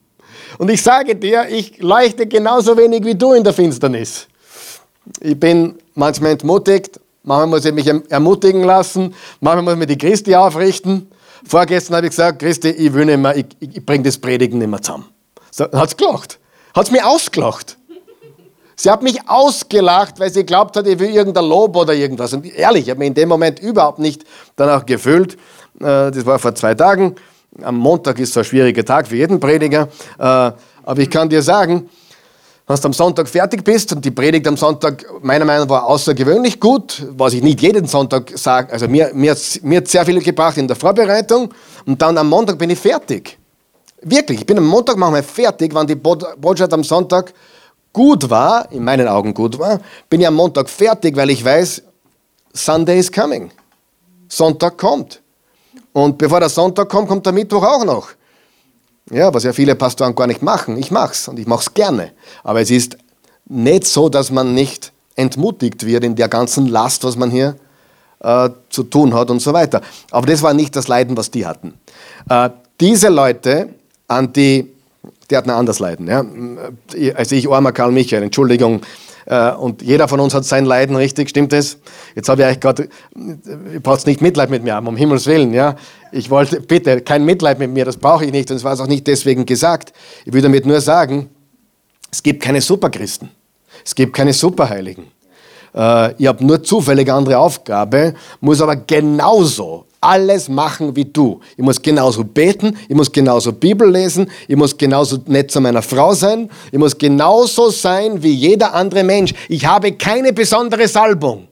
Und 0.59 0.71
ich 0.71 0.83
sage 0.83 1.17
dir, 1.17 1.49
ich 1.49 1.79
leuchte 1.79 2.27
genauso 2.27 2.77
wenig 2.77 3.05
wie 3.05 3.15
du 3.15 3.33
in 3.33 3.45
der 3.45 3.53
Finsternis. 3.53 4.27
Ich 5.21 5.39
bin 5.39 5.77
manchmal 5.95 6.33
entmutigt, 6.33 7.01
manchmal 7.23 7.47
muss 7.47 7.65
ich 7.65 7.73
mich 7.73 7.87
erm-, 7.87 8.05
ermutigen 8.09 8.65
lassen, 8.65 9.15
manchmal 9.41 9.63
muss 9.63 9.73
ich 9.75 9.79
mir 9.79 9.87
die 9.87 9.99
Christi 9.99 10.35
aufrichten. 10.35 11.11
Vorgestern 11.47 11.97
habe 11.97 12.07
ich 12.07 12.11
gesagt, 12.11 12.39
Christi, 12.39 12.69
ich 12.69 12.93
will 12.93 13.07
nicht 13.07 13.19
mehr, 13.19 13.37
ich, 13.37 13.47
ich 13.61 13.85
bringe 13.85 14.05
das 14.05 14.19
Predigen 14.19 14.59
nicht 14.59 14.69
mehr 14.69 14.83
zusammen. 14.83 15.07
So, 15.51 15.65
hat 15.65 15.89
es 15.89 15.97
gelacht. 15.97 16.39
Hat 16.75 16.87
es 16.87 16.93
mir 16.93 17.07
ausgelacht. 17.07 17.77
Sie 18.77 18.91
hat 18.91 19.03
mich 19.03 19.29
ausgelacht, 19.29 20.19
weil 20.21 20.31
sie 20.31 20.45
glaubt 20.45 20.75
hat, 20.77 20.87
ich 20.87 20.99
will 20.99 21.11
irgendein 21.11 21.45
Lob 21.45 21.77
oder 21.77 21.93
irgendwas. 21.93 22.33
Und 22.33 22.47
ehrlich, 22.47 22.85
ich 22.85 22.91
habe 22.91 22.99
mich 22.99 23.09
in 23.09 23.15
dem 23.15 23.29
Moment 23.29 23.61
überhaupt 23.61 23.99
nicht 23.99 24.25
danach 24.57 24.87
gefühlt. 24.87 25.35
Äh, 25.81 26.11
das 26.11 26.25
war 26.25 26.39
vor 26.39 26.55
zwei 26.55 26.75
Tagen. 26.75 27.17
Am 27.63 27.77
Montag 27.77 28.19
ist 28.19 28.33
so 28.33 28.41
ein 28.41 28.45
schwieriger 28.45 28.85
Tag 28.85 29.09
für 29.09 29.17
jeden 29.17 29.41
Prediger. 29.41 29.89
Äh, 30.19 30.23
aber 30.23 30.99
ich 30.99 31.11
kann 31.11 31.29
dir 31.29 31.43
sagen, 31.43 31.89
wenn 32.67 32.77
du 32.77 32.87
am 32.87 32.93
Sonntag 32.93 33.29
fertig 33.29 33.65
bist 33.65 33.93
und 33.93 34.05
die 34.05 34.13
Predigt 34.13 34.47
am 34.47 34.57
Sonntag 34.57 35.05
meiner 35.23 35.45
Meinung 35.45 35.65
nach 35.65 35.71
war 35.71 35.87
außergewöhnlich 35.87 36.61
gut, 36.61 37.05
was 37.17 37.33
ich 37.33 37.43
nicht 37.43 37.61
jeden 37.61 37.87
Sonntag 37.87 38.31
sage, 38.37 38.73
also 38.73 38.87
mir, 38.87 39.11
mir, 39.13 39.37
mir 39.63 39.79
hat 39.79 39.89
sehr 39.89 40.07
viel 40.07 40.21
gebracht 40.23 40.57
in 40.57 40.69
der 40.69 40.77
Vorbereitung 40.77 41.53
und 41.85 42.01
dann 42.01 42.17
am 42.17 42.29
Montag 42.29 42.59
bin 42.59 42.71
ich 42.71 42.79
fertig. 42.79 43.37
Wirklich, 44.03 44.41
ich 44.41 44.47
bin 44.47 44.57
am 44.57 44.67
Montag 44.67 44.97
manchmal 44.97 45.25
fertig, 45.25 45.75
wenn 45.75 45.87
die 45.87 45.97
Botschaft 45.97 46.73
am 46.73 46.85
Sonntag 46.85 47.35
gut 47.93 48.31
war, 48.31 48.71
in 48.71 48.85
meinen 48.85 49.09
Augen 49.09 49.35
gut 49.35 49.59
war, 49.59 49.81
bin 50.09 50.21
ich 50.21 50.27
am 50.29 50.35
Montag 50.35 50.69
fertig, 50.69 51.17
weil 51.17 51.31
ich 51.31 51.45
weiß, 51.45 51.83
Sunday 52.53 53.01
is 53.01 53.11
coming. 53.11 53.51
Sonntag 54.29 54.79
kommt. 54.79 55.20
Und 56.05 56.19
bevor 56.19 56.41
der 56.41 56.49
Sonntag 56.49 56.89
kommt, 56.89 57.09
kommt 57.09 57.27
der 57.27 57.33
Mittwoch 57.33 57.63
auch 57.63 57.85
noch. 57.85 58.09
Ja, 59.11 59.33
was 59.35 59.45
ja 59.45 59.53
viele 59.53 59.75
Pastoren 59.75 60.15
gar 60.15 60.27
nicht 60.27 60.43
machen. 60.43 60.77
Ich 60.79 60.91
mache 60.91 61.13
es 61.13 61.29
und 61.29 61.39
ich 61.39 61.47
mache 61.47 61.61
es 61.61 61.75
gerne. 61.75 62.13
Aber 62.43 62.61
es 62.61 62.71
ist 62.71 62.97
nicht 63.47 63.87
so, 63.87 64.09
dass 64.09 64.31
man 64.31 64.55
nicht 64.55 64.93
entmutigt 65.17 65.85
wird 65.85 66.05
in 66.05 66.15
der 66.15 66.29
ganzen 66.29 66.69
Last, 66.69 67.05
was 67.05 67.17
man 67.17 67.31
hier 67.31 67.57
äh, 68.21 68.49
zu 68.71 68.85
tun 68.85 69.15
hat 69.15 69.31
und 69.31 69.41
so 69.41 69.53
weiter. 69.53 69.83
Aber 70.11 70.27
das 70.27 70.43
war 70.43 70.55
nicht 70.55 70.75
das 70.77 70.89
Leiden, 70.89 71.17
was 71.17 71.31
die 71.31 71.45
hatten. 71.45 71.75
Äh, 72.29 72.51
diese 72.81 73.09
Leute, 73.09 73.71
an 74.09 74.33
die, 74.33 74.71
die 75.31 75.37
hatten 75.37 75.51
anderes 75.51 75.81
Leiden. 75.81 76.07
Ja? 76.07 76.25
Also 77.15 77.35
ich, 77.35 77.51
armer 77.51 77.73
Karl 77.73 77.93
Michael, 77.93 78.23
Entschuldigung, 78.23 78.81
und 79.27 79.83
jeder 79.83 80.09
von 80.09 80.21
uns 80.21 80.35
hat 80.35 80.45
sein 80.45 80.65
Leiden, 80.65 80.97
richtig? 80.97 81.29
Stimmt 81.29 81.53
das? 81.53 81.79
Jetzt 82.15 82.29
habe 82.29 82.43
ich 82.43 82.47
eigentlich 82.47 82.61
gerade, 82.61 82.89
ihr 83.73 83.81
braucht 83.81 84.07
nicht 84.07 84.21
Mitleid 84.21 84.51
mit 84.51 84.63
mir 84.63 84.75
haben, 84.75 84.87
um 84.87 84.97
Himmels 84.97 85.27
Willen, 85.27 85.53
ja. 85.53 85.77
Ich 86.13 86.31
wollte, 86.31 86.61
bitte, 86.61 87.01
kein 87.01 87.25
Mitleid 87.25 87.59
mit 87.59 87.71
mir, 87.71 87.85
das 87.85 87.97
brauche 87.97 88.25
ich 88.25 88.33
nicht 88.33 88.51
und 88.51 88.57
es 88.57 88.65
war 88.65 88.79
auch 88.81 88.87
nicht 88.87 89.07
deswegen 89.07 89.47
gesagt. 89.47 89.93
Ich 90.25 90.33
will 90.33 90.43
damit 90.43 90.67
nur 90.67 90.81
sagen, 90.81 91.31
es 92.11 92.23
gibt 92.23 92.43
keine 92.43 92.61
Superchristen. 92.61 93.31
Es 93.85 93.95
gibt 93.95 94.15
keine 94.15 94.33
Superheiligen. 94.33 95.07
Äh, 95.75 96.15
ich 96.21 96.27
habe 96.27 96.45
nur 96.45 96.63
zufällig 96.63 97.11
andere 97.11 97.39
Aufgabe, 97.39 98.15
muss 98.41 98.61
aber 98.61 98.77
genauso 98.77 99.87
alles 100.01 100.49
machen 100.49 100.97
wie 100.97 101.05
du. 101.05 101.41
Ich 101.57 101.65
muss 101.65 101.81
genauso 101.81 102.25
beten, 102.25 102.77
ich 102.89 102.97
muss 102.97 103.13
genauso 103.13 103.53
Bibel 103.53 103.91
lesen, 103.91 104.31
ich 104.49 104.57
muss 104.57 104.77
genauso 104.77 105.19
nett 105.27 105.51
zu 105.51 105.61
meiner 105.61 105.83
Frau 105.83 106.15
sein, 106.15 106.51
ich 106.73 106.79
muss 106.79 106.97
genauso 106.97 107.71
sein 107.71 108.23
wie 108.23 108.33
jeder 108.33 108.75
andere 108.75 109.05
Mensch. 109.05 109.35
Ich 109.49 109.67
habe 109.67 109.93
keine 109.93 110.33
besondere 110.33 110.89
Salbung. 110.89 111.50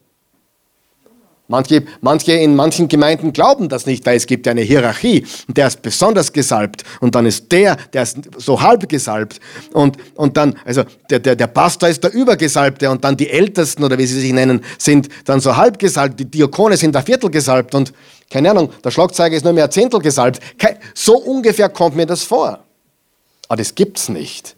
Manche, 1.51 1.83
manche 2.01 2.33
in 2.33 2.55
manchen 2.55 2.87
Gemeinden 2.87 3.33
glauben 3.33 3.69
das 3.69 3.87
nicht, 3.87 4.05
weil 4.05 4.15
es 4.15 4.27
gibt 4.27 4.47
eine 4.47 4.61
Hierarchie. 4.61 5.25
Der 5.47 5.65
ist 5.65 5.81
besonders 5.81 6.31
gesalbt 6.31 6.83
und 6.99 7.15
dann 7.15 7.25
ist 7.25 7.51
der, 7.51 7.75
der 7.91 8.03
ist 8.03 8.19
so 8.37 8.61
halb 8.61 8.87
gesalbt 8.87 9.39
und, 9.73 9.97
und 10.13 10.37
dann, 10.37 10.55
also 10.63 10.83
der, 11.09 11.17
der, 11.17 11.35
der 11.35 11.47
Pastor 11.47 11.89
ist 11.89 12.03
der 12.03 12.13
Übergesalbte 12.13 12.87
und 12.91 13.03
dann 13.03 13.17
die 13.17 13.31
Ältesten 13.31 13.83
oder 13.83 13.97
wie 13.97 14.05
sie 14.05 14.21
sich 14.21 14.31
nennen, 14.31 14.63
sind 14.77 15.09
dann 15.25 15.39
so 15.39 15.57
halb 15.57 15.79
gesalbt. 15.79 16.19
Die 16.19 16.25
Diakone 16.25 16.77
sind 16.77 16.95
ein 16.95 17.03
Viertel 17.03 17.31
gesalbt 17.31 17.73
und 17.73 17.93
keine 18.29 18.51
Ahnung, 18.51 18.69
der 18.83 18.91
Schlagzeuger 18.91 19.35
ist 19.35 19.43
nur 19.43 19.53
mehr 19.53 19.63
ein 19.63 19.71
Zehntel 19.71 20.01
gesalbt. 20.01 20.39
So 20.93 21.17
ungefähr 21.17 21.69
kommt 21.69 21.95
mir 21.95 22.05
das 22.05 22.21
vor. 22.21 22.63
Aber 23.47 23.57
das 23.57 23.73
gibt's 23.73 24.07
nicht. 24.07 24.55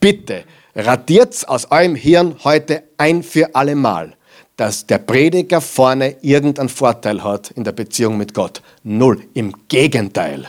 Bitte, 0.00 0.42
radiert's 0.74 1.44
aus 1.44 1.70
eurem 1.70 1.94
Hirn 1.94 2.34
heute 2.42 2.82
ein 2.98 3.22
für 3.22 3.54
alle 3.54 3.76
Mal 3.76 4.16
dass 4.56 4.86
der 4.86 4.98
Prediger 4.98 5.60
vorne 5.60 6.16
irgendeinen 6.20 6.68
Vorteil 6.68 7.24
hat 7.24 7.50
in 7.52 7.64
der 7.64 7.72
Beziehung 7.72 8.16
mit 8.16 8.34
Gott. 8.34 8.62
Null. 8.82 9.22
Im 9.34 9.54
Gegenteil. 9.68 10.48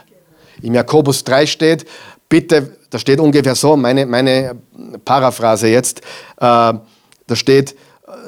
Im 0.61 0.73
Jakobus 0.73 1.23
3 1.23 1.45
steht, 1.45 1.85
bitte, 2.29 2.77
da 2.89 2.99
steht 2.99 3.19
ungefähr 3.19 3.55
so, 3.55 3.75
meine, 3.75 4.05
meine 4.05 4.55
Paraphrase 5.03 5.67
jetzt, 5.67 5.99
äh, 5.99 6.01
da 6.39 7.35
steht, 7.35 7.71
äh, 7.71 7.75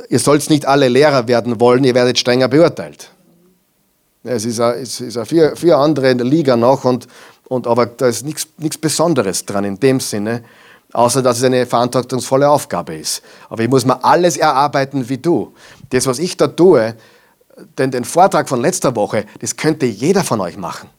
ihr 0.10 0.20
sollt 0.20 0.50
nicht 0.50 0.66
alle 0.66 0.88
Lehrer 0.88 1.28
werden 1.28 1.60
wollen, 1.60 1.84
ihr 1.84 1.96
werdet 1.96 2.18
strenger 2.18 2.48
beurteilt. 2.48 3.12
Es 4.24 4.46
ist 4.46 4.60
eine, 4.60 4.76
es 4.78 5.04
vier, 5.26 5.56
vier 5.56 5.78
andere 5.78 6.10
in 6.10 6.18
der 6.18 6.28
Liga 6.28 6.58
noch, 6.58 6.84
und, 6.84 7.08
und, 7.48 7.68
aber 7.68 7.86
da 7.86 8.08
ist 8.08 8.26
nichts 8.26 8.78
Besonderes 8.78 9.46
dran 9.46 9.66
in 9.66 9.80
dem 9.80 10.00
Sinne 10.00 10.44
außer 10.96 11.22
dass 11.22 11.38
es 11.38 11.44
eine 11.44 11.66
verantwortungsvolle 11.66 12.50
Aufgabe 12.50 12.96
ist. 12.96 13.22
Aber 13.50 13.64
ich 13.64 13.70
muss 13.70 13.86
mir 13.86 14.04
alles 14.04 14.38
erarbeiten 14.38 15.08
wie 15.10 15.18
du. 15.18 15.54
Das, 15.90 16.08
was 16.08 16.20
ich 16.20 16.38
da 16.38 16.48
tue, 16.48 16.96
denn 17.78 17.92
den 17.92 18.04
Vortrag 18.04 18.50
von 18.50 18.62
letzter 18.62 18.96
Woche, 18.96 19.26
das 19.40 19.56
könnte 19.56 19.86
jeder 19.86 20.24
von 20.24 20.42
euch 20.42 20.58
machen. 20.58 20.90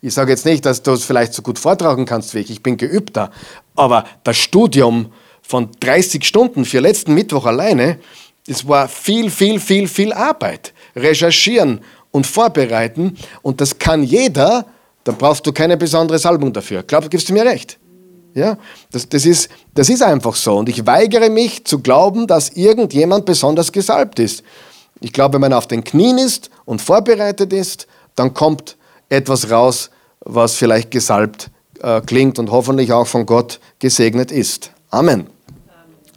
Ich 0.00 0.14
sage 0.14 0.32
jetzt 0.32 0.44
nicht, 0.44 0.66
dass 0.66 0.82
du 0.82 0.92
es 0.92 1.04
vielleicht 1.04 1.32
so 1.32 1.42
gut 1.42 1.58
vortragen 1.58 2.04
kannst 2.04 2.34
wie 2.34 2.40
ich, 2.40 2.50
ich 2.50 2.62
bin 2.62 2.76
geübter, 2.76 3.30
aber 3.74 4.04
das 4.22 4.36
Studium 4.36 5.12
von 5.42 5.70
30 5.80 6.24
Stunden 6.24 6.64
für 6.64 6.80
letzten 6.80 7.14
Mittwoch 7.14 7.46
alleine, 7.46 7.98
das 8.46 8.68
war 8.68 8.88
viel, 8.88 9.30
viel, 9.30 9.58
viel, 9.58 9.88
viel 9.88 10.12
Arbeit. 10.12 10.74
recherchieren 10.96 11.80
und 12.10 12.26
vorbereiten. 12.26 13.16
Und 13.42 13.60
das 13.60 13.78
kann 13.78 14.02
jeder, 14.02 14.66
da 15.02 15.12
brauchst 15.12 15.46
du 15.46 15.52
keine 15.52 15.76
besondere 15.76 16.18
Salbung 16.18 16.52
dafür. 16.52 16.82
Glaub, 16.82 17.10
gibst 17.10 17.28
du 17.28 17.32
mir 17.32 17.44
recht? 17.44 17.78
Ja, 18.34 18.58
das, 18.90 19.08
das, 19.08 19.26
ist, 19.26 19.48
das 19.74 19.88
ist 19.88 20.02
einfach 20.02 20.34
so. 20.34 20.56
Und 20.56 20.68
ich 20.68 20.84
weigere 20.86 21.30
mich 21.30 21.64
zu 21.64 21.78
glauben, 21.78 22.26
dass 22.26 22.50
irgendjemand 22.50 23.24
besonders 23.24 23.70
gesalbt 23.70 24.18
ist. 24.18 24.42
Ich 25.00 25.12
glaube, 25.12 25.34
wenn 25.34 25.40
man 25.40 25.52
auf 25.52 25.68
den 25.68 25.84
Knien 25.84 26.18
ist 26.18 26.50
und 26.64 26.82
vorbereitet 26.82 27.52
ist, 27.52 27.86
dann 28.16 28.34
kommt 28.34 28.76
etwas 29.08 29.50
raus, 29.50 29.90
was 30.20 30.56
vielleicht 30.56 30.90
gesalbt 30.90 31.50
äh, 31.80 32.00
klingt 32.00 32.38
und 32.38 32.50
hoffentlich 32.50 32.92
auch 32.92 33.06
von 33.06 33.24
Gott 33.24 33.60
gesegnet 33.78 34.32
ist. 34.32 34.72
Amen. 34.90 35.20
Amen. 35.20 35.28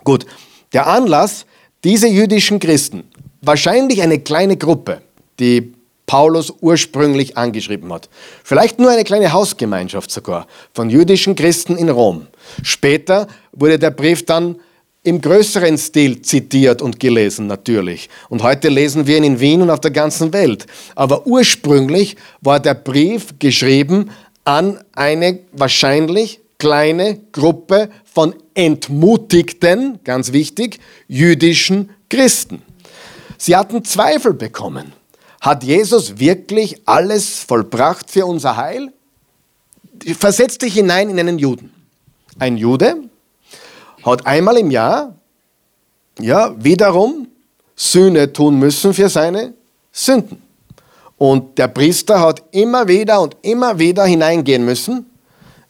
Gut, 0.04 0.26
der 0.74 0.88
Anlass, 0.88 1.46
diese 1.84 2.08
jüdischen 2.08 2.60
Christen, 2.60 3.04
wahrscheinlich 3.42 4.02
eine 4.02 4.20
kleine 4.20 4.58
Gruppe, 4.58 5.02
die 5.40 5.74
Paulus 6.08 6.54
ursprünglich 6.62 7.38
angeschrieben 7.38 7.92
hat. 7.94 8.10
Vielleicht 8.44 8.80
nur 8.80 8.90
eine 8.90 9.04
kleine 9.04 9.34
Hausgemeinschaft 9.34 10.10
sogar 10.10 10.48
von 10.74 10.90
jüdischen 10.90 11.36
Christen 11.36 11.76
in 11.76 11.90
Rom. 11.90 12.28
Später 12.64 13.28
wurde 13.52 13.78
der 13.78 13.92
Brief 13.92 14.26
dann 14.26 14.56
im 15.04 15.22
größeren 15.22 15.78
Stil 15.78 16.22
zitiert 16.22 16.82
und 16.82 17.00
gelesen 17.00 17.48
natürlich. 17.48 18.10
Und 18.30 18.42
heute 18.42 18.70
lesen 18.70 19.06
wir 19.06 19.18
ihn 19.18 19.24
in 19.26 19.40
Wien 19.40 19.62
und 19.62 19.70
auf 19.70 19.82
der 19.82 19.92
ganzen 19.92 20.34
Welt. 20.34 20.66
Aber 20.96 21.28
ursprünglich 21.28 22.16
war 22.42 22.60
der 22.60 22.74
Brief 22.74 23.38
geschrieben 23.38 24.10
an 24.46 24.82
eine 24.94 25.40
wahrscheinlich 25.52 26.40
kleine 26.58 27.20
Gruppe 27.34 27.90
von 28.06 28.34
entmutigten, 28.54 30.00
ganz 30.04 30.32
wichtig, 30.32 30.80
jüdischen 31.08 31.90
Christen. 32.10 32.62
Sie 33.38 33.56
hatten 33.56 33.84
Zweifel 33.84 34.34
bekommen. 34.34 34.94
Hat 35.42 35.64
Jesus 35.64 36.20
wirklich 36.20 36.82
alles 36.86 37.40
vollbracht 37.40 38.10
für 38.10 38.26
unser 38.26 38.58
Heil? 38.58 38.92
Versetz 40.20 40.58
dich 40.58 40.74
hinein 40.74 41.10
in 41.10 41.20
einen 41.20 41.40
Juden. 41.40 41.72
Ein 42.40 42.58
Jude 42.58 42.98
hat 44.04 44.26
einmal 44.26 44.58
im 44.58 44.72
Jahr 44.72 45.16
ja, 46.20 46.56
wiederum 46.58 47.28
Sühne 47.76 48.32
tun 48.34 48.58
müssen 48.58 48.94
für 48.94 49.10
seine 49.10 49.54
Sünden. 49.92 50.42
Und 51.18 51.58
der 51.58 51.68
Priester 51.68 52.20
hat 52.20 52.44
immer 52.52 52.88
wieder 52.88 53.22
und 53.22 53.38
immer 53.42 53.80
wieder 53.80 54.06
hineingehen 54.06 54.66
müssen 54.66 55.06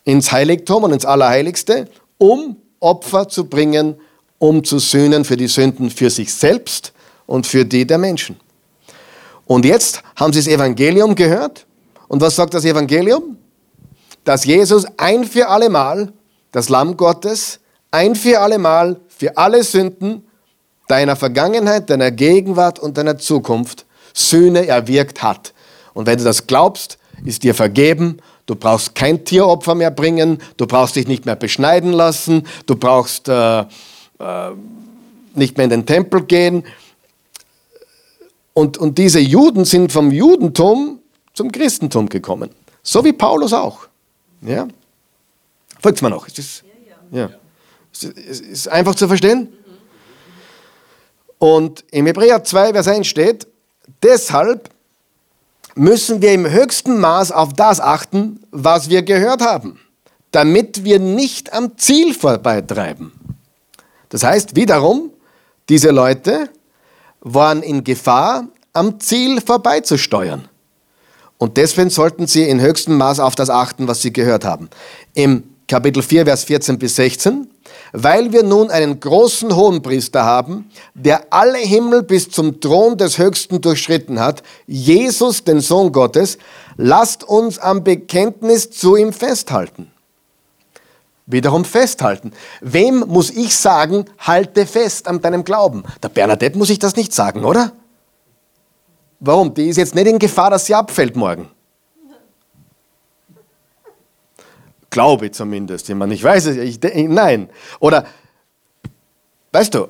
ins 0.04 0.32
Heiligtum 0.32 0.84
und 0.84 0.94
ins 0.94 1.06
Allerheiligste, 1.06 1.88
um 2.18 2.58
Opfer 2.80 3.28
zu 3.28 3.46
bringen, 3.46 3.96
um 4.40 4.64
zu 4.64 4.80
sühnen 4.80 5.26
für 5.26 5.36
die 5.36 5.48
Sünden 5.48 5.90
für 5.90 6.10
sich 6.10 6.34
selbst 6.34 6.94
und 7.26 7.48
für 7.48 7.66
die 7.66 7.86
der 7.86 7.98
Menschen. 7.98 8.38
Und 9.48 9.66
jetzt 9.66 10.04
haben 10.16 10.34
sie 10.34 10.40
das 10.40 10.48
Evangelium 10.48 11.16
gehört. 11.16 11.66
Und 12.08 12.22
was 12.22 12.36
sagt 12.36 12.54
das 12.54 12.66
Evangelium? 12.66 13.38
Dass 14.24 14.46
Jesus 14.46 14.86
ein 14.98 15.24
für 15.24 15.48
allemal, 15.48 16.12
das 16.52 16.70
Lamm 16.70 16.98
Gottes, 16.98 17.60
ein 17.92 18.16
für 18.16 18.40
allemal 18.42 18.98
für 19.08 19.38
alle 19.38 19.64
Sünden 19.64 20.24
deiner 20.88 21.16
Vergangenheit, 21.16 21.90
deiner 21.90 22.12
Gegenwart 22.12 22.80
und 22.80 22.98
deiner 22.98 23.18
Zukunft 23.18 23.86
Sühne 24.14 24.68
erwirkt 24.68 25.24
hat. 25.24 25.54
Und 25.94 26.08
wenn 26.08 26.18
du 26.18 26.24
das 26.24 26.48
glaubst, 26.48 26.98
ist 27.26 27.44
dir 27.44 27.56
vergeben. 27.56 28.18
Du 28.46 28.56
brauchst 28.56 28.96
kein 28.96 29.26
Tieropfer 29.26 29.76
mehr 29.76 29.92
bringen. 29.92 30.40
Du 30.58 30.68
brauchst 30.68 30.96
dich 30.96 31.08
nicht 31.08 31.26
mehr 31.26 31.36
beschneiden 31.36 31.92
lassen. 31.92 32.48
Du 32.66 32.76
brauchst 32.76 33.28
äh, 33.28 33.60
äh, 33.62 33.66
nicht 35.36 35.58
mehr 35.58 35.66
in 35.66 35.70
den 35.70 35.86
Tempel 35.86 36.24
gehen. 36.24 36.64
Und, 38.58 38.80
und 38.80 38.98
diese 38.98 39.20
Juden 39.20 39.66
sind 39.66 39.92
vom 39.92 40.10
Judentum 40.10 41.00
zum 41.36 41.52
Christentum 41.52 42.10
gekommen. 42.10 42.50
So 42.82 43.06
wie 43.06 43.14
Paulus 43.14 43.54
auch. 43.54 43.88
Ja? 44.42 44.68
Folgt 45.80 46.02
mir 46.02 46.10
noch? 46.10 46.26
Ist 46.26 46.40
das, 46.40 46.64
ja, 47.12 47.20
ja. 47.20 47.30
Ist, 47.94 48.04
ist 48.40 48.68
einfach 48.68 48.96
zu 48.96 49.08
verstehen? 49.08 49.50
Und 51.38 51.86
im 51.92 52.08
Hebräer 52.08 52.44
2, 52.44 52.74
Vers 52.74 52.88
1 52.88 53.06
steht, 53.06 53.46
deshalb 54.02 54.72
müssen 55.76 56.24
wir 56.24 56.34
im 56.34 56.50
höchsten 56.50 57.00
Maß 57.00 57.32
auf 57.32 57.54
das 57.54 57.80
achten, 57.80 58.44
was 58.50 58.90
wir 58.90 59.04
gehört 59.04 59.42
haben, 59.42 59.80
damit 60.32 60.84
wir 60.84 60.98
nicht 60.98 61.54
am 61.54 61.78
Ziel 61.78 62.16
vorbeitreiben. 62.16 63.12
Das 64.10 64.24
heißt 64.24 64.56
wiederum, 64.56 65.12
diese 65.70 65.92
Leute 65.92 66.50
waren 67.22 67.64
in 67.64 67.84
Gefahr, 67.84 68.48
am 68.74 69.00
Ziel 69.00 69.42
vorbeizusteuern. 69.42 70.48
Und 71.38 71.58
deswegen 71.58 71.90
sollten 71.90 72.28
sie 72.28 72.44
in 72.44 72.62
höchstem 72.62 72.98
Maß 72.98 73.20
auf 73.20 73.36
das 73.36 73.50
achten, 73.50 73.88
was 73.88 74.02
sie 74.02 74.14
gehört 74.14 74.46
haben. 74.46 74.70
Im 75.14 75.44
Kapitel 75.68 76.02
4, 76.02 76.26
Vers 76.26 76.46
14 76.46 76.80
bis 76.80 76.96
16, 76.96 77.48
weil 77.92 78.32
wir 78.32 78.44
nun 78.44 78.72
einen 78.72 79.00
großen 79.00 79.56
Hohenpriester 79.56 80.24
haben, 80.24 80.70
der 80.94 81.26
alle 81.32 81.58
Himmel 81.58 82.04
bis 82.04 82.30
zum 82.30 82.62
Thron 82.62 82.98
des 82.98 83.18
Höchsten 83.18 83.62
durchschritten 83.62 84.20
hat, 84.20 84.44
Jesus, 84.66 85.44
den 85.44 85.60
Sohn 85.60 85.92
Gottes, 85.92 86.38
lasst 86.78 87.24
uns 87.24 87.60
am 87.60 87.84
Bekenntnis 87.84 88.72
zu 88.72 88.96
ihm 88.96 89.12
festhalten 89.12 89.92
wiederum 91.28 91.66
festhalten. 91.66 92.32
Wem 92.62 93.00
muss 93.02 93.30
ich 93.30 93.56
sagen, 93.56 94.06
halte 94.18 94.66
fest 94.66 95.08
an 95.08 95.22
deinem 95.22 95.44
Glauben? 95.44 95.84
Der 96.02 96.10
Bernadette 96.10 96.58
muss 96.58 96.72
ich 96.72 96.80
das 96.80 96.96
nicht 96.96 97.14
sagen, 97.14 97.46
oder? 97.46 97.74
Warum? 99.20 99.54
Die 99.54 99.68
ist 99.68 99.78
jetzt 99.78 99.94
nicht 99.94 100.08
in 100.08 100.18
Gefahr, 100.18 100.50
dass 100.50 100.66
sie 100.66 100.74
abfällt 100.74 101.16
morgen. 101.16 101.50
Glaube 104.90 105.30
zumindest. 105.32 105.90
Ich, 105.90 105.96
meine, 105.96 106.14
ich 106.14 106.24
weiß 106.24 106.46
es, 106.48 106.58
ich, 106.58 106.80
nein. 106.82 107.50
Oder, 107.80 108.08
weißt 109.52 109.76
du, 109.76 109.90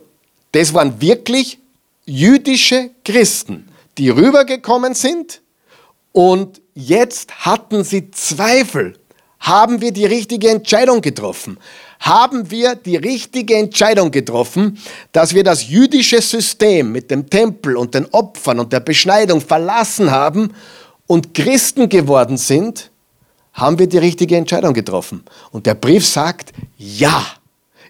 das 0.51 0.73
waren 0.73 0.99
wirklich 0.99 1.59
jüdische 2.05 2.89
Christen, 3.05 3.69
die 3.97 4.09
rübergekommen 4.09 4.95
sind 4.95 5.41
und 6.13 6.61
jetzt 6.73 7.45
hatten 7.45 7.83
sie 7.83 8.09
Zweifel 8.11 8.97
haben 9.39 9.81
wir 9.81 9.91
die 9.91 10.05
richtige 10.05 10.49
Entscheidung 10.49 11.01
getroffen? 11.01 11.57
Haben 11.99 12.51
wir 12.51 12.75
die 12.75 12.95
richtige 12.95 13.55
Entscheidung 13.55 14.11
getroffen, 14.11 14.77
dass 15.11 15.33
wir 15.33 15.43
das 15.43 15.67
jüdische 15.67 16.21
System 16.21 16.91
mit 16.91 17.09
dem 17.09 17.29
Tempel 17.29 17.75
und 17.75 17.95
den 17.95 18.05
Opfern 18.13 18.59
und 18.59 18.71
der 18.71 18.81
Beschneidung 18.81 19.41
verlassen 19.41 20.11
haben 20.11 20.53
und 21.07 21.33
Christen 21.33 21.89
geworden 21.89 22.37
sind? 22.37 22.91
Haben 23.53 23.79
wir 23.79 23.87
die 23.87 23.97
richtige 23.97 24.37
Entscheidung 24.37 24.73
getroffen? 24.73 25.23
Und 25.51 25.65
der 25.65 25.73
Brief 25.73 26.05
sagt, 26.05 26.53
ja. 26.77 27.25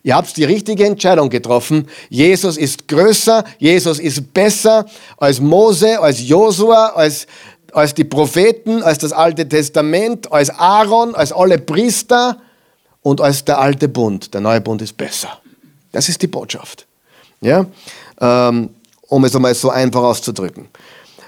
Ihr 0.03 0.15
habt 0.15 0.37
die 0.37 0.45
richtige 0.45 0.85
Entscheidung 0.85 1.29
getroffen. 1.29 1.85
Jesus 2.09 2.55
ist 2.55 2.87
größer, 2.87 3.43
Jesus 3.57 3.99
ist 3.99 4.33
besser 4.33 4.85
als 5.17 5.41
Mose, 5.41 5.99
als 5.99 6.25
Josua, 6.25 6.93
als 6.95 7.27
als 7.73 7.93
die 7.93 8.03
Propheten, 8.03 8.83
als 8.83 8.99
das 8.99 9.11
Alte 9.11 9.47
Testament, 9.47 10.31
als 10.31 10.49
Aaron, 10.49 11.15
als 11.15 11.31
alle 11.31 11.57
Priester 11.57 12.37
und 13.01 13.21
als 13.21 13.45
der 13.45 13.59
alte 13.59 13.87
Bund. 13.87 14.33
Der 14.33 14.41
neue 14.41 14.61
Bund 14.61 14.81
ist 14.81 14.97
besser. 14.97 15.39
Das 15.91 16.09
ist 16.09 16.21
die 16.21 16.27
Botschaft. 16.27 16.85
Ja? 17.41 17.65
Ähm, 18.19 18.69
um 19.07 19.23
es 19.23 19.35
einmal 19.35 19.55
so 19.55 19.69
einfach 19.69 20.01
auszudrücken. 20.01 20.67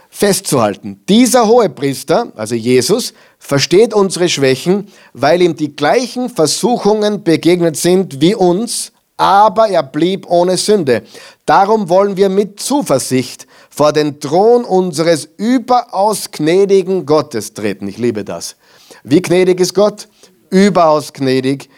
Festzuhalten, 0.09 0.99
dieser 1.07 1.47
hohe 1.47 1.69
Priester, 1.69 2.31
also 2.35 2.55
Jesus, 2.55 3.13
versteht 3.37 3.93
unsere 3.93 4.27
Schwächen, 4.27 4.87
weil 5.13 5.41
ihm 5.41 5.55
die 5.55 5.75
gleichen 5.75 6.29
Versuchungen 6.29 7.23
begegnet 7.23 7.77
sind 7.77 8.19
wie 8.19 8.35
uns, 8.35 8.91
aber 9.19 9.67
er 9.67 9.83
blieb 9.83 10.25
ohne 10.29 10.55
Sünde. 10.55 11.03
Darum 11.45 11.89
wollen 11.89 12.15
wir 12.15 12.29
mit 12.29 12.61
Zuversicht 12.61 13.47
vor 13.69 13.91
den 13.91 14.21
Thron 14.21 14.63
unseres 14.63 15.27
überaus 15.35 16.31
gnädigen 16.31 17.05
Gottes 17.05 17.53
treten. 17.53 17.89
Ich 17.89 17.97
liebe 17.97 18.23
das. 18.23 18.55
Wie 19.03 19.21
gnädig 19.21 19.59
ist 19.59 19.73
Gott? 19.73 20.07
Überaus 20.49 21.11
gnädig. 21.11 21.69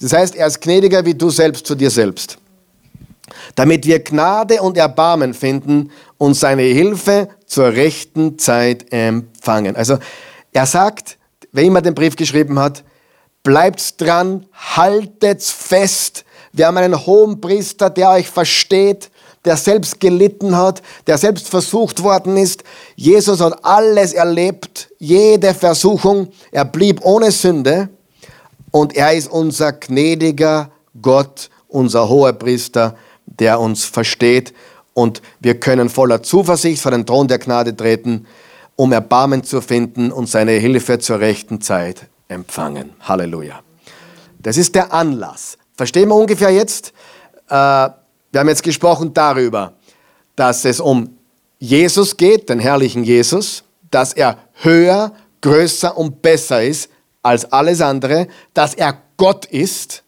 Das 0.00 0.12
heißt, 0.12 0.34
er 0.34 0.48
ist 0.48 0.60
gnädiger 0.60 1.04
wie 1.04 1.14
du 1.14 1.30
selbst 1.30 1.66
zu 1.66 1.76
dir 1.76 1.90
selbst. 1.90 2.36
Damit 3.54 3.86
wir 3.86 4.00
Gnade 4.00 4.60
und 4.60 4.76
Erbarmen 4.76 5.34
finden 5.34 5.92
und 6.16 6.34
seine 6.34 6.62
Hilfe 6.62 7.28
zur 7.46 7.74
rechten 7.74 8.40
Zeit 8.40 8.92
empfangen. 8.92 9.76
Also 9.76 9.98
er 10.52 10.66
sagt, 10.66 11.16
wer 11.52 11.62
immer 11.62 11.80
den 11.80 11.94
Brief 11.94 12.16
geschrieben 12.16 12.58
hat, 12.58 12.82
bleibt 13.44 14.00
dran, 14.00 14.46
haltet 14.52 15.44
fest. 15.44 16.24
Wir 16.58 16.66
haben 16.66 16.76
einen 16.76 17.06
hohen 17.06 17.40
Priester, 17.40 17.88
der 17.88 18.10
euch 18.10 18.28
versteht, 18.28 19.10
der 19.44 19.56
selbst 19.56 20.00
gelitten 20.00 20.56
hat, 20.56 20.82
der 21.06 21.16
selbst 21.16 21.48
versucht 21.48 22.02
worden 22.02 22.36
ist. 22.36 22.64
Jesus 22.96 23.40
hat 23.40 23.64
alles 23.64 24.12
erlebt, 24.12 24.90
jede 24.98 25.54
Versuchung. 25.54 26.32
Er 26.50 26.64
blieb 26.64 27.04
ohne 27.04 27.30
Sünde 27.30 27.90
und 28.72 28.96
er 28.96 29.12
ist 29.12 29.30
unser 29.30 29.72
gnädiger 29.72 30.72
Gott, 31.00 31.48
unser 31.68 32.08
hoher 32.08 32.32
Priester, 32.32 32.96
der 33.24 33.60
uns 33.60 33.84
versteht 33.84 34.52
Und 34.94 35.22
wir 35.38 35.60
können 35.60 35.88
voller 35.88 36.24
Zuversicht 36.24 36.82
vor 36.82 36.90
den 36.90 37.06
Thron 37.06 37.28
der 37.28 37.38
Gnade 37.38 37.76
treten, 37.76 38.26
um 38.74 38.90
Erbarmen 38.90 39.44
zu 39.44 39.60
finden 39.60 40.10
und 40.10 40.28
seine 40.28 40.52
Hilfe 40.52 40.98
zur 40.98 41.20
rechten 41.20 41.60
Zeit 41.60 42.08
empfangen. 42.26 42.90
Halleluja. 42.98 43.60
Das 44.40 44.56
ist 44.56 44.74
der 44.74 44.92
Anlass. 44.92 45.57
Verstehen 45.78 46.08
wir 46.08 46.16
ungefähr 46.16 46.50
jetzt? 46.50 46.92
Äh, 47.48 47.52
wir 47.52 48.40
haben 48.40 48.48
jetzt 48.48 48.64
gesprochen 48.64 49.14
darüber, 49.14 49.74
dass 50.34 50.64
es 50.64 50.80
um 50.80 51.16
Jesus 51.60 52.16
geht, 52.16 52.48
den 52.48 52.58
herrlichen 52.58 53.04
Jesus, 53.04 53.62
dass 53.88 54.12
er 54.12 54.38
höher, 54.54 55.12
größer 55.40 55.96
und 55.96 56.20
besser 56.20 56.64
ist 56.64 56.90
als 57.22 57.52
alles 57.52 57.80
andere, 57.80 58.26
dass 58.54 58.74
er 58.74 59.00
Gott 59.16 59.44
ist 59.46 60.02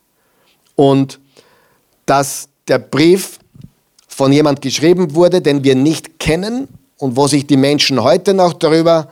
und 0.75 1.21
dass 2.05 2.49
der 2.67 2.81
Brief 2.81 3.39
von 4.09 4.33
jemand 4.33 4.63
geschrieben 4.63 5.15
wurde, 5.15 5.41
den 5.41 5.63
wir 5.63 5.77
nicht 5.77 6.19
kennen 6.19 6.67
und 6.99 7.17
wo 7.17 7.29
sich 7.29 7.47
die 7.47 7.57
Menschen 7.57 8.03
heute 8.03 8.35
noch 8.35 8.55
darüber 8.55 9.09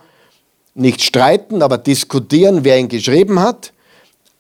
nicht 0.75 1.03
streiten, 1.03 1.63
aber 1.63 1.79
diskutieren, 1.79 2.65
wer 2.65 2.79
ihn 2.79 2.89
geschrieben 2.89 3.39
hat. 3.39 3.73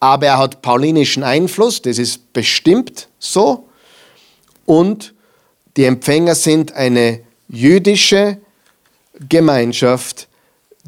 Aber 0.00 0.26
er 0.26 0.38
hat 0.38 0.62
paulinischen 0.62 1.22
Einfluss, 1.22 1.82
das 1.82 1.98
ist 1.98 2.32
bestimmt 2.32 3.08
so. 3.18 3.68
Und 4.64 5.14
die 5.76 5.84
Empfänger 5.84 6.34
sind 6.34 6.72
eine 6.72 7.20
jüdische 7.48 8.38
Gemeinschaft, 9.28 10.28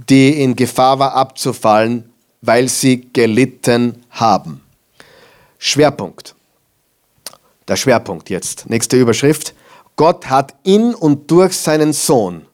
die 0.08 0.42
in 0.42 0.54
Gefahr 0.54 0.98
war 0.98 1.14
abzufallen, 1.14 2.10
weil 2.40 2.68
sie 2.68 3.08
gelitten 3.12 4.04
haben. 4.10 4.62
Schwerpunkt. 5.58 6.34
Der 7.68 7.76
Schwerpunkt 7.76 8.30
jetzt. 8.30 8.68
Nächste 8.68 8.96
Überschrift. 8.96 9.54
Gott 9.96 10.26
hat 10.26 10.54
in 10.62 10.94
und 10.94 11.30
durch 11.30 11.52
seinen 11.52 11.92
Sohn 11.92 12.46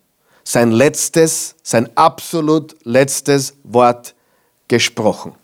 sein 0.42 0.70
letztes, 0.70 1.56
sein 1.62 1.88
absolut 1.96 2.76
letztes 2.84 3.54
Wort 3.64 4.14
gesprochen. 4.68 5.34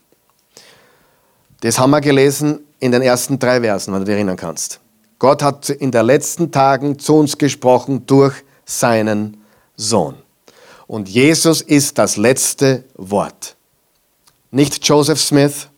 Das 1.63 1.79
haben 1.79 1.91
wir 1.91 2.01
gelesen 2.01 2.59
in 2.81 2.91
den 2.91 3.01
ersten 3.01 3.39
drei 3.39 3.61
Versen, 3.61 3.93
wenn 3.93 4.01
du 4.01 4.05
dich 4.05 4.15
erinnern 4.15 4.35
kannst. 4.35 4.81
Gott 5.17 5.41
hat 5.41 5.69
in 5.69 5.91
den 5.91 6.05
letzten 6.05 6.51
Tagen 6.51 6.99
zu 6.99 7.15
uns 7.15 7.37
gesprochen 7.37 8.05
durch 8.05 8.33
seinen 8.65 9.37
Sohn. 9.77 10.15
Und 10.87 11.07
Jesus 11.07 11.61
ist 11.61 11.97
das 11.97 12.17
letzte 12.17 12.83
Wort. 12.95 13.55
Nicht 14.51 14.85
Joseph 14.85 15.21
Smith, 15.21 15.69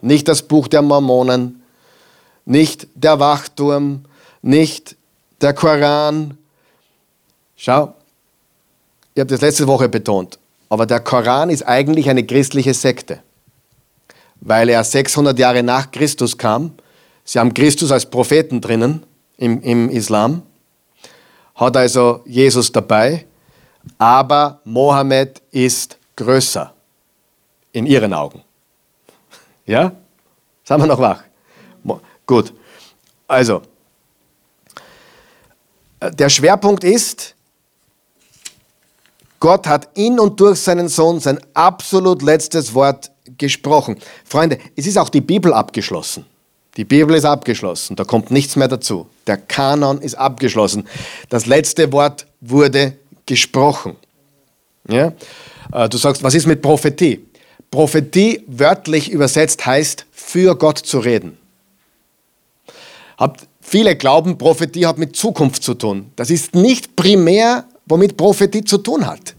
nicht 0.00 0.28
das 0.28 0.42
Buch 0.42 0.68
der 0.68 0.82
Mormonen, 0.82 1.60
nicht 2.44 2.86
der 2.94 3.18
Wachturm, 3.18 4.04
nicht 4.42 4.94
der 5.40 5.54
Koran. 5.54 6.38
Schau, 7.56 7.94
ich 9.12 9.20
habe 9.20 9.28
das 9.28 9.40
letzte 9.40 9.66
Woche 9.66 9.88
betont, 9.88 10.38
aber 10.68 10.86
der 10.86 11.00
Koran 11.00 11.50
ist 11.50 11.64
eigentlich 11.66 12.08
eine 12.08 12.24
christliche 12.24 12.74
Sekte, 12.74 13.24
weil 14.40 14.68
er 14.68 14.84
600 14.84 15.38
Jahre 15.38 15.62
nach 15.62 15.90
Christus 15.90 16.36
kam. 16.36 16.74
Sie 17.24 17.38
haben 17.38 17.52
Christus 17.54 17.92
als 17.92 18.06
Propheten 18.06 18.60
drinnen 18.60 19.04
im, 19.36 19.60
im 19.62 19.88
Islam, 19.90 20.42
hat 21.54 21.76
also 21.76 22.22
Jesus 22.24 22.72
dabei, 22.72 23.26
aber 23.98 24.60
Mohammed 24.64 25.42
ist 25.50 25.98
größer 26.16 26.72
in 27.72 27.86
ihren 27.86 28.12
Augen. 28.12 28.42
Ja? 29.66 29.92
Sind 30.64 30.80
wir 30.80 30.86
noch 30.86 30.98
wach? 30.98 31.22
Gut. 32.28 32.52
Also, 33.26 33.62
der 36.00 36.28
Schwerpunkt 36.28 36.84
ist, 36.84 37.34
Gott 39.40 39.66
hat 39.66 39.88
in 39.94 40.20
und 40.20 40.38
durch 40.38 40.60
seinen 40.60 40.88
Sohn 40.88 41.20
sein 41.20 41.40
absolut 41.54 42.22
letztes 42.22 42.74
Wort 42.74 43.10
gesprochen. 43.38 43.96
Freunde, 44.24 44.58
es 44.76 44.86
ist 44.86 44.98
auch 44.98 45.08
die 45.08 45.20
Bibel 45.20 45.52
abgeschlossen. 45.52 46.26
Die 46.76 46.84
Bibel 46.84 47.16
ist 47.16 47.24
abgeschlossen, 47.24 47.96
da 47.96 48.04
kommt 48.04 48.30
nichts 48.30 48.54
mehr 48.54 48.68
dazu. 48.68 49.08
Der 49.26 49.36
Kanon 49.36 50.00
ist 50.00 50.14
abgeschlossen. 50.14 50.86
Das 51.28 51.46
letzte 51.46 51.90
Wort 51.92 52.26
wurde 52.40 52.96
gesprochen. 53.26 53.96
Ja? 54.88 55.12
Äh, 55.72 55.88
du 55.88 55.98
sagst, 55.98 56.22
was 56.22 56.34
ist 56.34 56.46
mit 56.46 56.62
Prophetie? 56.62 57.24
Prophetie 57.70 58.44
wörtlich 58.46 59.10
übersetzt 59.10 59.66
heißt, 59.66 60.06
für 60.12 60.56
Gott 60.56 60.78
zu 60.78 61.00
reden. 61.00 61.36
Habt, 63.18 63.46
viele 63.60 63.96
glauben, 63.96 64.38
Prophetie 64.38 64.86
hat 64.86 64.98
mit 64.98 65.16
Zukunft 65.16 65.62
zu 65.62 65.74
tun. 65.74 66.12
Das 66.14 66.30
ist 66.30 66.54
nicht 66.54 66.94
primär, 66.94 67.64
womit 67.86 68.16
Prophetie 68.16 68.64
zu 68.64 68.78
tun 68.78 69.06
hat. 69.06 69.34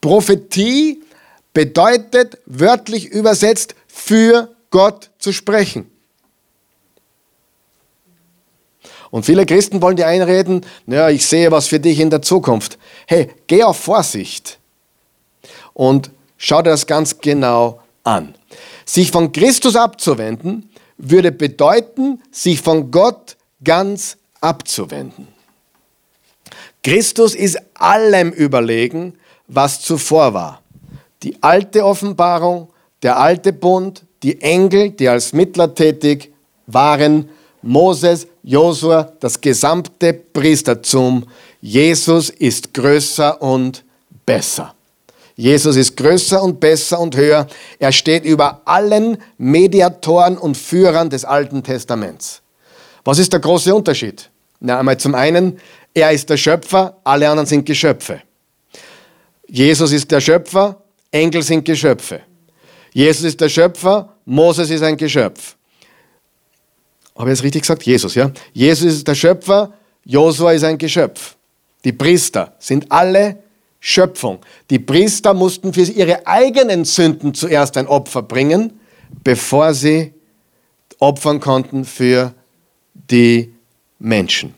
Prophetie 0.00 1.00
bedeutet 1.56 2.36
wörtlich 2.44 3.06
übersetzt, 3.06 3.74
für 3.86 4.54
Gott 4.68 5.08
zu 5.18 5.32
sprechen. 5.32 5.90
Und 9.10 9.24
viele 9.24 9.46
Christen 9.46 9.80
wollen 9.80 9.96
dir 9.96 10.06
einreden, 10.06 10.66
naja, 10.84 11.08
ich 11.08 11.26
sehe 11.26 11.50
was 11.50 11.66
für 11.66 11.80
dich 11.80 11.98
in 11.98 12.10
der 12.10 12.20
Zukunft. 12.20 12.76
Hey, 13.06 13.30
geh 13.46 13.62
auf 13.62 13.78
Vorsicht 13.78 14.58
und 15.72 16.10
schau 16.36 16.60
dir 16.60 16.68
das 16.68 16.86
ganz 16.86 17.20
genau 17.20 17.80
an. 18.04 18.34
Sich 18.84 19.10
von 19.10 19.32
Christus 19.32 19.76
abzuwenden, 19.76 20.68
würde 20.98 21.32
bedeuten, 21.32 22.20
sich 22.30 22.60
von 22.60 22.90
Gott 22.90 23.38
ganz 23.64 24.18
abzuwenden. 24.42 25.26
Christus 26.84 27.34
ist 27.34 27.58
allem 27.72 28.30
überlegen, 28.30 29.18
was 29.48 29.80
zuvor 29.80 30.34
war. 30.34 30.60
Die 31.22 31.42
alte 31.42 31.84
Offenbarung, 31.84 32.68
der 33.02 33.18
alte 33.18 33.52
Bund, 33.52 34.04
die 34.22 34.40
Engel, 34.40 34.90
die 34.90 35.08
als 35.08 35.32
Mittler 35.32 35.74
tätig 35.74 36.32
waren, 36.66 37.28
Moses, 37.62 38.26
Josua, 38.42 39.12
das 39.20 39.40
gesamte 39.40 40.12
Priestertum. 40.12 41.24
Jesus 41.60 42.30
ist 42.30 42.72
größer 42.74 43.40
und 43.42 43.84
besser. 44.24 44.74
Jesus 45.34 45.76
ist 45.76 45.96
größer 45.96 46.42
und 46.42 46.60
besser 46.60 46.98
und 46.98 47.16
höher. 47.16 47.46
Er 47.78 47.92
steht 47.92 48.24
über 48.24 48.62
allen 48.64 49.18
Mediatoren 49.36 50.38
und 50.38 50.56
Führern 50.56 51.10
des 51.10 51.24
Alten 51.24 51.62
Testaments. 51.62 52.40
Was 53.04 53.18
ist 53.18 53.32
der 53.32 53.40
große 53.40 53.74
Unterschied? 53.74 54.30
Na, 54.60 54.78
einmal 54.78 54.96
zum 54.96 55.14
einen, 55.14 55.58
er 55.92 56.12
ist 56.12 56.30
der 56.30 56.36
Schöpfer, 56.36 56.96
alle 57.04 57.28
anderen 57.28 57.46
sind 57.46 57.66
Geschöpfe. 57.66 58.22
Jesus 59.46 59.92
ist 59.92 60.10
der 60.10 60.20
Schöpfer, 60.20 60.82
Engel 61.16 61.42
sind 61.42 61.64
Geschöpfe. 61.64 62.20
Jesus 62.92 63.24
ist 63.24 63.40
der 63.40 63.48
Schöpfer, 63.48 64.14
Moses 64.24 64.70
ist 64.70 64.82
ein 64.82 64.96
Geschöpf. 64.96 65.56
Habe 67.16 67.30
ich 67.30 67.38
es 67.38 67.42
richtig 67.42 67.62
gesagt? 67.62 67.82
Jesus, 67.84 68.14
ja? 68.14 68.30
Jesus 68.52 68.94
ist 68.94 69.08
der 69.08 69.14
Schöpfer, 69.14 69.72
Josua 70.04 70.52
ist 70.52 70.64
ein 70.64 70.78
Geschöpf. 70.78 71.36
Die 71.84 71.92
Priester 71.92 72.54
sind 72.58 72.90
alle 72.90 73.38
Schöpfung. 73.80 74.40
Die 74.70 74.78
Priester 74.78 75.34
mussten 75.34 75.72
für 75.72 75.82
ihre 75.82 76.26
eigenen 76.26 76.84
Sünden 76.84 77.34
zuerst 77.34 77.76
ein 77.76 77.86
Opfer 77.86 78.22
bringen, 78.22 78.80
bevor 79.22 79.74
sie 79.74 80.12
opfern 80.98 81.40
konnten 81.40 81.84
für 81.84 82.34
die 82.94 83.52
Menschen. 83.98 84.54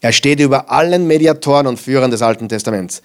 Er 0.00 0.12
steht 0.12 0.40
über 0.40 0.70
allen 0.70 1.06
Mediatoren 1.06 1.66
und 1.66 1.78
Führern 1.78 2.10
des 2.10 2.22
Alten 2.22 2.48
Testaments. 2.48 3.02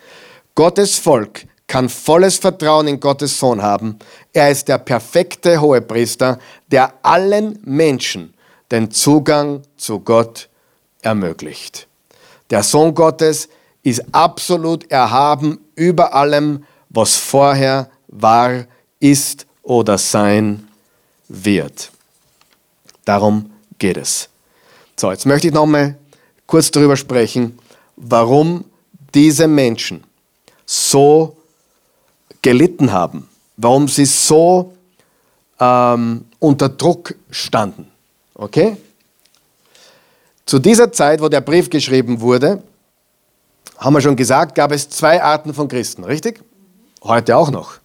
Gottes 0.54 0.98
Volk 0.98 1.46
kann 1.68 1.90
volles 1.90 2.38
Vertrauen 2.38 2.88
in 2.88 3.00
Gottes 3.00 3.40
Sohn 3.40 3.62
haben. 3.62 3.98
Er 4.34 4.52
ist 4.52 4.68
der 4.68 4.78
perfekte 4.78 5.60
Hohepriester, 5.60 6.40
der 6.68 6.94
allen 7.02 7.60
Menschen 7.64 8.34
den 8.72 8.92
Zugang 8.92 9.62
zu 9.78 10.00
Gott 10.00 10.50
ermöglicht. 11.02 11.88
Der 12.50 12.64
Sohn 12.64 12.94
Gottes 12.94 13.50
ist 13.84 14.04
absolut 14.12 14.90
erhaben 14.92 15.60
über 15.76 16.14
allem, 16.14 16.66
was 16.90 17.16
vorher 17.16 17.90
war, 18.08 18.66
ist 19.00 19.46
oder 19.64 19.98
sein 19.98 20.68
wird. 21.28 21.92
Darum 23.04 23.52
geht 23.78 23.98
es. 23.98 24.30
So, 24.96 25.12
jetzt 25.12 25.26
möchte 25.26 25.48
ich 25.48 25.54
nochmal 25.54 25.98
kurz 26.48 26.72
darüber 26.72 26.96
sprechen, 26.96 27.60
warum 27.96 28.66
diese 29.14 29.48
Menschen 29.48 30.04
so 30.66 31.35
gelitten 32.46 32.92
haben, 32.92 33.28
warum 33.58 33.88
sie 33.88 34.06
so 34.06 34.72
ähm, 35.60 36.26
unter 36.38 36.70
Druck 36.70 37.16
standen. 37.32 37.88
Okay? 38.36 38.78
Zu 40.46 40.60
dieser 40.60 40.92
Zeit, 40.92 41.22
wo 41.22 41.28
der 41.28 41.42
Brief 41.42 41.72
geschrieben 41.72 42.22
wurde, 42.22 42.62
haben 43.80 43.96
wir 43.96 44.02
schon 44.02 44.16
gesagt, 44.16 44.54
gab 44.54 44.72
es 44.72 44.88
zwei 44.88 45.24
Arten 45.24 45.56
von 45.56 45.68
Christen, 45.68 46.04
richtig? 46.04 46.40
Heute 47.04 47.36
auch 47.36 47.50
noch. 47.50 47.80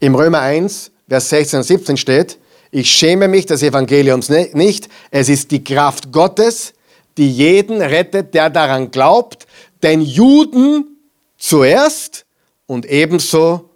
Im 0.00 0.16
Römer 0.16 0.40
1, 0.40 0.90
Vers 1.08 1.28
16 1.28 1.58
und 1.58 1.62
17 1.62 1.96
steht, 1.96 2.38
ich 2.72 2.90
schäme 2.90 3.28
mich 3.28 3.46
des 3.46 3.62
Evangeliums 3.62 4.28
nicht, 4.28 4.88
es 5.12 5.28
ist 5.28 5.52
die 5.52 5.62
Kraft 5.62 6.10
Gottes, 6.10 6.74
die 7.16 7.30
jeden 7.30 7.80
rettet, 7.80 8.34
der 8.34 8.50
daran 8.50 8.90
glaubt, 8.90 9.46
den 9.84 10.00
Juden 10.00 10.98
zuerst 11.38 12.26
und 12.66 12.86
ebenso 12.86 13.70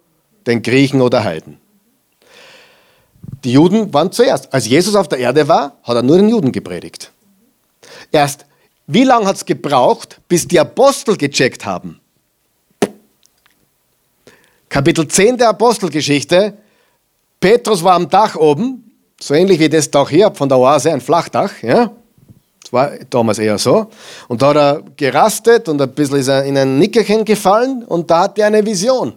den 0.47 0.61
Griechen 0.61 1.01
oder 1.01 1.23
Heiden. 1.23 1.59
Die 3.43 3.53
Juden 3.53 3.93
waren 3.93 4.11
zuerst. 4.11 4.53
Als 4.53 4.67
Jesus 4.67 4.95
auf 4.95 5.07
der 5.07 5.19
Erde 5.19 5.47
war, 5.47 5.77
hat 5.83 5.95
er 5.95 6.03
nur 6.03 6.17
den 6.17 6.29
Juden 6.29 6.51
gepredigt. 6.51 7.11
Erst, 8.11 8.45
wie 8.87 9.03
lange 9.03 9.27
hat 9.27 9.37
es 9.37 9.45
gebraucht, 9.45 10.19
bis 10.27 10.47
die 10.47 10.59
Apostel 10.59 11.15
gecheckt 11.15 11.65
haben? 11.65 11.99
Kapitel 14.67 15.07
10 15.07 15.37
der 15.37 15.49
Apostelgeschichte. 15.49 16.53
Petrus 17.39 17.83
war 17.83 17.95
am 17.95 18.09
Dach 18.09 18.35
oben, 18.35 18.91
so 19.19 19.33
ähnlich 19.33 19.59
wie 19.59 19.69
das 19.69 19.89
Dach 19.89 20.09
hier 20.09 20.31
von 20.33 20.49
der 20.49 20.59
Oase, 20.59 20.91
ein 20.91 21.01
Flachdach. 21.01 21.51
Ja? 21.63 21.91
Das 22.61 22.73
war 22.73 22.91
damals 23.09 23.39
eher 23.39 23.57
so. 23.57 23.87
Und 24.27 24.41
da 24.41 24.49
hat 24.49 24.57
er 24.57 24.83
gerastet 24.95 25.69
und 25.69 25.81
ein 25.81 25.91
bisschen 25.91 26.17
ist 26.17 26.27
er 26.27 26.43
in 26.43 26.57
ein 26.57 26.77
Nickerchen 26.77 27.25
gefallen 27.25 27.83
und 27.83 28.11
da 28.11 28.23
hatte 28.23 28.41
er 28.41 28.47
eine 28.47 28.65
Vision. 28.65 29.13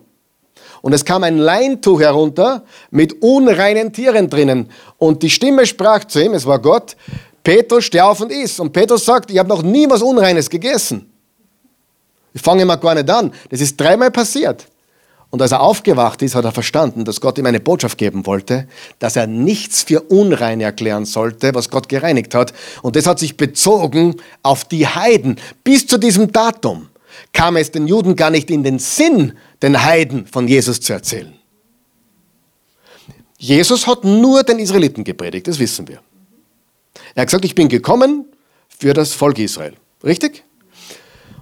Und 0.82 0.92
es 0.92 1.04
kam 1.04 1.22
ein 1.22 1.38
Leintuch 1.38 2.00
herunter 2.00 2.64
mit 2.90 3.22
unreinen 3.22 3.92
Tieren 3.92 4.28
drinnen. 4.28 4.68
Und 4.98 5.22
die 5.22 5.30
Stimme 5.30 5.64
sprach 5.64 6.04
zu 6.04 6.22
ihm, 6.22 6.34
es 6.34 6.44
war 6.44 6.58
Gott, 6.58 6.96
Petrus, 7.42 7.84
steh 7.84 8.00
auf 8.00 8.20
und 8.20 8.30
iss. 8.30 8.60
Und 8.60 8.72
Petrus 8.72 9.04
sagt, 9.04 9.30
ich 9.30 9.38
habe 9.38 9.48
noch 9.48 9.62
nie 9.62 9.88
was 9.88 10.02
Unreines 10.02 10.50
gegessen. 10.50 11.08
Ich 12.34 12.42
fange 12.42 12.64
mal 12.64 12.76
gar 12.76 12.94
nicht 12.94 13.08
an. 13.10 13.32
Das 13.50 13.60
ist 13.60 13.80
dreimal 13.80 14.10
passiert. 14.10 14.66
Und 15.30 15.40
als 15.40 15.52
er 15.52 15.62
aufgewacht 15.62 16.20
ist, 16.20 16.34
hat 16.34 16.44
er 16.44 16.52
verstanden, 16.52 17.06
dass 17.06 17.20
Gott 17.20 17.38
ihm 17.38 17.46
eine 17.46 17.60
Botschaft 17.60 17.96
geben 17.96 18.26
wollte, 18.26 18.68
dass 18.98 19.16
er 19.16 19.26
nichts 19.26 19.82
für 19.82 20.02
unrein 20.02 20.60
erklären 20.60 21.06
sollte, 21.06 21.54
was 21.54 21.70
Gott 21.70 21.88
gereinigt 21.88 22.34
hat. 22.34 22.52
Und 22.82 22.96
das 22.96 23.06
hat 23.06 23.18
sich 23.18 23.38
bezogen 23.38 24.16
auf 24.42 24.64
die 24.64 24.86
Heiden. 24.86 25.36
Bis 25.64 25.86
zu 25.86 25.96
diesem 25.96 26.32
Datum 26.32 26.88
kam 27.32 27.56
es 27.56 27.70
den 27.70 27.86
Juden 27.86 28.14
gar 28.14 28.28
nicht 28.28 28.50
in 28.50 28.62
den 28.62 28.78
Sinn, 28.78 29.32
den 29.62 29.82
Heiden 29.82 30.26
von 30.26 30.48
Jesus 30.48 30.80
zu 30.80 30.92
erzählen. 30.92 31.34
Jesus 33.38 33.86
hat 33.86 34.04
nur 34.04 34.42
den 34.42 34.58
Israeliten 34.58 35.04
gepredigt, 35.04 35.48
das 35.48 35.58
wissen 35.58 35.88
wir. 35.88 36.00
Er 37.14 37.22
hat 37.22 37.28
gesagt, 37.28 37.44
ich 37.44 37.54
bin 37.54 37.68
gekommen 37.68 38.26
für 38.68 38.92
das 38.92 39.12
Volk 39.12 39.38
Israel. 39.38 39.74
Richtig? 40.04 40.44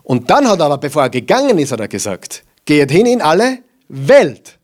Und 0.02 0.30
dann 0.30 0.48
hat 0.48 0.60
er 0.60 0.66
aber, 0.66 0.78
bevor 0.78 1.02
er 1.02 1.10
gegangen 1.10 1.58
ist, 1.58 1.72
hat 1.72 1.80
er 1.80 1.88
gesagt, 1.88 2.44
geht 2.64 2.90
hin 2.90 3.06
in 3.06 3.22
alle 3.22 3.58
Welt 3.88 4.58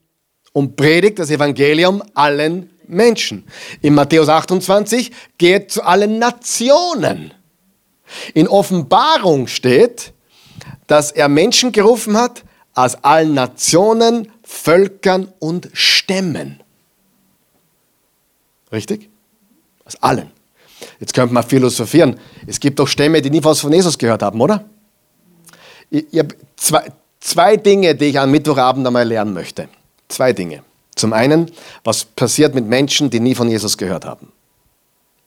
und 0.52 0.76
predigt 0.76 1.18
das 1.18 1.30
Evangelium 1.30 2.02
allen 2.14 2.70
Menschen. 2.86 3.44
In 3.82 3.94
Matthäus 3.94 4.28
28 4.28 5.12
geht 5.38 5.70
zu 5.70 5.82
allen 5.82 6.18
Nationen. 6.18 7.34
In 8.34 8.48
Offenbarung 8.48 9.46
steht, 9.46 10.12
dass 10.86 11.10
er 11.10 11.28
Menschen 11.28 11.72
gerufen 11.72 12.16
hat 12.16 12.44
aus 12.76 12.94
allen 13.02 13.34
Nationen, 13.34 14.30
Völkern 14.44 15.32
und 15.40 15.70
Stämmen. 15.72 16.60
Richtig? 18.70 19.08
Aus 19.84 19.96
allen. 20.02 20.30
Jetzt 21.00 21.14
könnte 21.14 21.32
man 21.32 21.42
philosophieren. 21.42 22.20
Es 22.46 22.60
gibt 22.60 22.78
doch 22.78 22.86
Stämme, 22.86 23.22
die 23.22 23.30
nie 23.30 23.42
was 23.42 23.60
von 23.60 23.72
Jesus 23.72 23.96
gehört 23.96 24.22
haben, 24.22 24.40
oder? 24.40 24.66
Ich, 25.90 26.04
habe 26.18 26.34
zwei, 26.56 26.92
zwei 27.18 27.56
Dinge, 27.56 27.94
die 27.94 28.06
ich 28.06 28.20
am 28.20 28.30
Mittwochabend 28.30 28.86
einmal 28.86 29.08
lernen 29.08 29.32
möchte. 29.32 29.68
Zwei 30.08 30.34
Dinge. 30.34 30.62
Zum 30.94 31.14
einen, 31.14 31.50
was 31.82 32.04
passiert 32.04 32.54
mit 32.54 32.66
Menschen, 32.66 33.08
die 33.08 33.20
nie 33.20 33.34
von 33.34 33.48
Jesus 33.48 33.78
gehört 33.78 34.04
haben? 34.04 34.32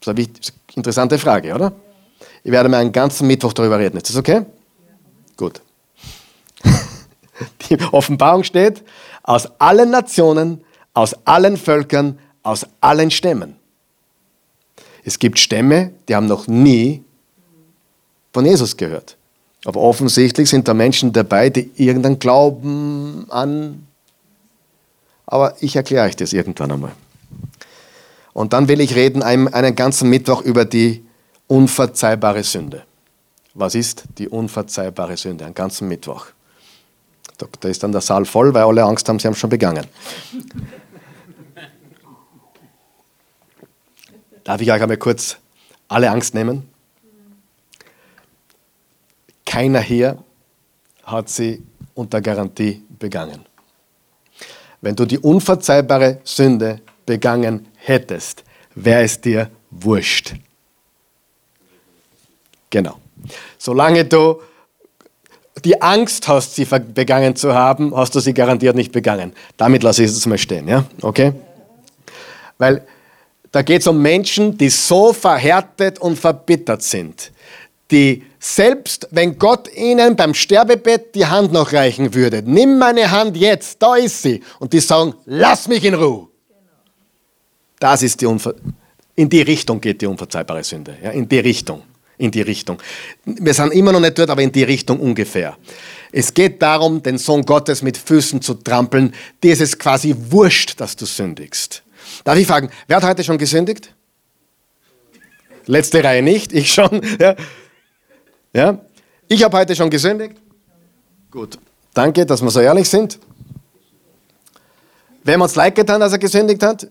Das 0.02 0.14
ist 0.14 0.20
eine 0.20 0.28
interessante 0.76 1.18
Frage, 1.18 1.54
oder? 1.54 1.72
Ich 2.44 2.52
werde 2.52 2.70
mal 2.70 2.78
einen 2.78 2.92
ganzen 2.92 3.26
Mittwoch 3.26 3.54
darüber 3.54 3.80
reden. 3.80 3.98
Ist 3.98 4.10
das 4.10 4.16
okay? 4.16 4.46
Gut. 5.36 5.62
Die 7.70 7.78
Offenbarung 7.92 8.44
steht, 8.44 8.84
aus 9.24 9.48
allen 9.60 9.92
Nationen, 9.92 10.64
aus 10.94 11.16
allen 11.26 11.58
Völkern, 11.58 12.20
aus 12.44 12.66
allen 12.82 13.12
Stämmen. 13.12 13.56
Es 15.04 15.20
gibt 15.20 15.40
Stämme, 15.40 15.92
die 16.08 16.16
haben 16.16 16.28
noch 16.28 16.48
nie 16.48 17.04
von 18.34 18.46
Jesus 18.46 18.78
gehört. 18.78 19.18
Aber 19.66 19.82
offensichtlich 19.82 20.50
sind 20.50 20.68
da 20.68 20.74
Menschen 20.74 21.12
dabei, 21.12 21.50
die 21.50 21.72
irgendeinen 21.76 22.20
Glauben 22.20 23.26
an. 23.30 23.88
Aber 25.26 25.56
ich 25.60 25.76
erkläre 25.76 26.06
euch 26.06 26.16
das 26.16 26.34
irgendwann 26.34 26.72
einmal. 26.72 26.92
Und 28.34 28.54
dann 28.54 28.68
will 28.68 28.80
ich 28.80 28.96
reden 28.96 29.22
einen, 29.22 29.76
ganzen 29.76 30.10
Mittwoch 30.10 30.42
über 30.42 30.64
die 30.64 31.04
unverzeihbare 31.48 32.44
Sünde. 32.44 32.84
Was 33.54 33.76
ist 33.76 34.04
die 34.18 34.30
unverzeihbare 34.30 35.18
Sünde? 35.18 35.46
Einen 35.46 35.56
ganzen 35.56 35.88
Mittwoch. 35.88 36.28
Da 37.40 37.70
ist 37.70 37.84
dann 37.84 37.92
der 37.92 38.02
Saal 38.02 38.26
voll, 38.26 38.54
weil 38.54 38.64
alle 38.64 38.84
Angst 38.84 39.08
haben, 39.08 39.18
sie 39.18 39.28
haben 39.28 39.36
schon 39.36 39.50
begangen. 39.50 39.88
Darf 44.44 44.62
ich 44.62 44.72
euch 44.72 44.82
einmal 44.82 44.98
kurz 44.98 45.38
alle 45.88 46.12
Angst 46.12 46.34
nehmen? 46.34 46.70
Keiner 49.46 49.80
hier 49.80 50.24
hat 51.04 51.30
sie 51.30 51.64
unter 51.94 52.22
Garantie 52.22 52.84
begangen. 53.00 53.46
Wenn 54.82 54.96
du 54.96 55.06
die 55.06 55.20
unverzeihbare 55.20 56.22
Sünde 56.24 56.82
begangen 57.06 57.68
hättest, 57.76 58.44
wäre 58.76 59.04
es 59.04 59.20
dir 59.20 59.50
wurscht. 59.72 60.36
Genau. 62.70 63.00
Solange 63.58 64.06
du 64.06 64.42
die 65.62 65.82
Angst 65.82 66.28
hast, 66.28 66.56
sie 66.56 66.66
begangen 66.66 67.36
zu 67.36 67.54
haben, 67.54 67.96
hast 67.96 68.16
du 68.16 68.20
sie 68.20 68.34
garantiert 68.34 68.76
nicht 68.76 68.92
begangen. 68.92 69.34
Damit 69.58 69.84
lasse 69.84 70.04
ich 70.04 70.12
es 70.12 70.26
mal 70.26 70.38
stehen, 70.38 70.68
ja? 70.68 70.86
Okay? 71.02 71.34
Weil 72.58 72.84
da 73.52 73.62
geht 73.62 73.82
es 73.82 73.88
um 73.88 74.02
Menschen, 74.02 74.58
die 74.58 74.70
so 74.70 75.14
verhärtet 75.14 76.00
und 76.00 76.18
verbittert 76.18 76.84
sind, 76.84 77.32
die 77.92 78.24
selbst, 78.40 79.08
wenn 79.12 79.38
Gott 79.38 79.74
ihnen 79.76 80.16
beim 80.16 80.34
Sterbebett 80.34 81.16
die 81.16 81.26
Hand 81.26 81.52
noch 81.52 81.74
reichen 81.74 82.14
würde, 82.14 82.44
nimm 82.46 82.78
meine 82.78 83.10
Hand 83.10 83.36
jetzt, 83.36 83.82
da 83.82 83.96
ist 83.96 84.22
sie, 84.22 84.42
und 84.60 84.72
die 84.72 84.80
sagen, 84.80 85.14
lass 85.26 85.68
mich 85.68 85.84
in 85.84 85.96
Ruhe. 85.96 86.28
Das 87.80 88.04
ist 88.04 88.22
die 88.22 88.26
Unver 88.26 88.54
in 89.16 89.28
die 89.28 89.42
Richtung 89.42 89.82
geht 89.82 90.02
die 90.02 90.06
unverzeihbare 90.06 90.64
Sünde, 90.64 90.96
ja, 91.04 91.10
in 91.10 91.28
die 91.28 91.40
Richtung 91.40 91.84
in 92.20 92.30
die 92.30 92.42
Richtung. 92.42 92.80
Wir 93.26 93.54
sind 93.54 93.74
immer 93.74 93.92
noch 93.92 94.00
nicht 94.00 94.20
dort, 94.20 94.30
aber 94.30 94.44
in 94.44 94.52
die 94.52 94.64
Richtung 94.64 95.00
ungefähr. 95.00 95.58
Es 96.12 96.34
geht 96.34 96.62
darum, 96.62 97.02
den 97.02 97.18
Sohn 97.18 97.44
Gottes 97.44 97.82
mit 97.82 97.98
Füßen 97.98 98.42
zu 98.42 98.56
trampeln. 98.56 99.14
Dir 99.42 99.54
ist 99.54 99.62
es 99.62 99.80
quasi 99.80 100.16
wurscht, 100.30 100.80
dass 100.80 100.96
du 100.96 101.06
sündigst. 101.06 101.82
Darf 102.24 102.38
ich 102.38 102.46
fragen, 102.46 102.70
wer 102.88 102.98
hat 102.98 103.04
heute 103.04 103.24
schon 103.24 103.38
gesündigt? 103.38 103.94
Letzte 105.66 106.04
Reihe 106.04 106.22
nicht, 106.22 106.54
ich 106.54 106.72
schon. 106.72 107.02
Ja, 107.20 107.36
ja? 108.54 108.80
ich 109.28 109.44
habe 109.44 109.58
heute 109.58 109.76
schon 109.76 109.90
gesündigt. 109.90 110.36
Gut, 111.32 111.58
danke, 111.94 112.26
dass 112.26 112.42
wir 112.42 112.50
so 112.50 112.60
ehrlich 112.60 112.90
sind. 112.90 113.20
Wem 115.24 115.44
hat 115.44 115.50
es 115.52 115.56
leid 115.56 115.76
getan, 115.76 116.02
dass 116.02 116.12
er 116.12 116.18
gesündigt 116.18 116.64
hat? 116.64 116.88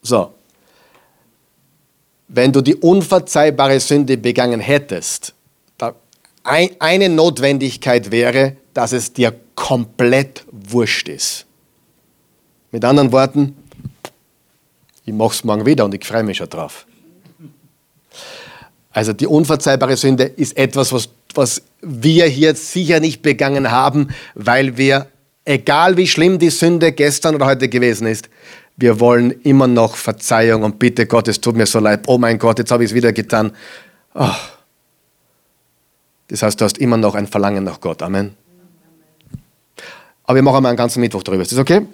So, 0.00 0.32
wenn 2.28 2.52
du 2.52 2.60
die 2.60 2.76
unverzeihbare 2.76 3.80
Sünde 3.80 4.16
begangen 4.16 4.60
hättest, 4.60 5.34
eine 6.44 7.08
Notwendigkeit 7.08 8.10
wäre, 8.10 8.56
dass 8.72 8.92
es 8.92 9.12
dir 9.12 9.34
komplett 9.54 10.44
wurscht 10.50 11.08
ist. 11.08 11.46
Mit 12.70 12.84
anderen 12.84 13.12
Worten, 13.12 13.56
ich 15.04 15.12
mache 15.12 15.34
es 15.34 15.44
morgen 15.44 15.66
wieder 15.66 15.84
und 15.84 15.94
ich 15.94 16.04
freue 16.04 16.22
mich 16.22 16.36
schon 16.36 16.48
drauf. 16.48 16.86
Also 18.90 19.12
die 19.12 19.26
unverzeihbare 19.26 19.96
Sünde 19.96 20.24
ist 20.24 20.56
etwas, 20.56 20.92
was, 20.92 21.08
was 21.34 21.62
wir 21.82 22.26
hier 22.26 22.54
sicher 22.54 23.00
nicht 23.00 23.22
begangen 23.22 23.70
haben, 23.70 24.08
weil 24.34 24.76
wir, 24.76 25.06
egal 25.44 25.96
wie 25.96 26.06
schlimm 26.06 26.38
die 26.38 26.50
Sünde 26.50 26.92
gestern 26.92 27.34
oder 27.34 27.46
heute 27.46 27.68
gewesen 27.68 28.06
ist, 28.06 28.28
wir 28.78 29.00
wollen 29.00 29.32
immer 29.42 29.66
noch 29.66 29.96
Verzeihung 29.96 30.62
und 30.62 30.78
bitte 30.78 31.06
Gott, 31.06 31.26
es 31.26 31.40
tut 31.40 31.56
mir 31.56 31.66
so 31.66 31.80
leid. 31.80 32.04
Oh 32.06 32.16
mein 32.16 32.38
Gott, 32.38 32.60
jetzt 32.60 32.70
habe 32.70 32.84
ich 32.84 32.90
es 32.90 32.94
wieder 32.94 33.12
getan. 33.12 33.52
Oh. 34.14 34.30
Das 36.28 36.42
heißt, 36.42 36.60
du 36.60 36.64
hast 36.64 36.78
immer 36.78 36.96
noch 36.96 37.16
ein 37.16 37.26
Verlangen 37.26 37.64
nach 37.64 37.80
Gott. 37.80 38.02
Amen. 38.02 38.36
Aber 40.22 40.36
wir 40.36 40.42
machen 40.42 40.62
mal 40.62 40.68
einen 40.68 40.78
ganzen 40.78 41.00
Mittwoch 41.00 41.24
darüber. 41.24 41.42
Ist 41.42 41.50
das 41.50 41.58
okay? 41.58 41.86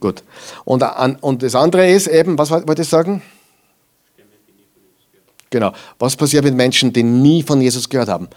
Gut. 0.00 0.24
Und, 0.64 0.82
und 1.20 1.42
das 1.42 1.54
andere 1.54 1.88
ist 1.88 2.08
eben, 2.08 2.36
was 2.36 2.50
wollte 2.50 2.82
ich 2.82 2.88
sagen? 2.88 3.22
Genau. 5.50 5.72
Was 6.00 6.16
passiert 6.16 6.42
mit 6.42 6.56
Menschen, 6.56 6.92
die 6.92 7.04
nie 7.04 7.44
von 7.44 7.60
Jesus 7.60 7.88
gehört 7.88 8.08
haben? 8.08 8.28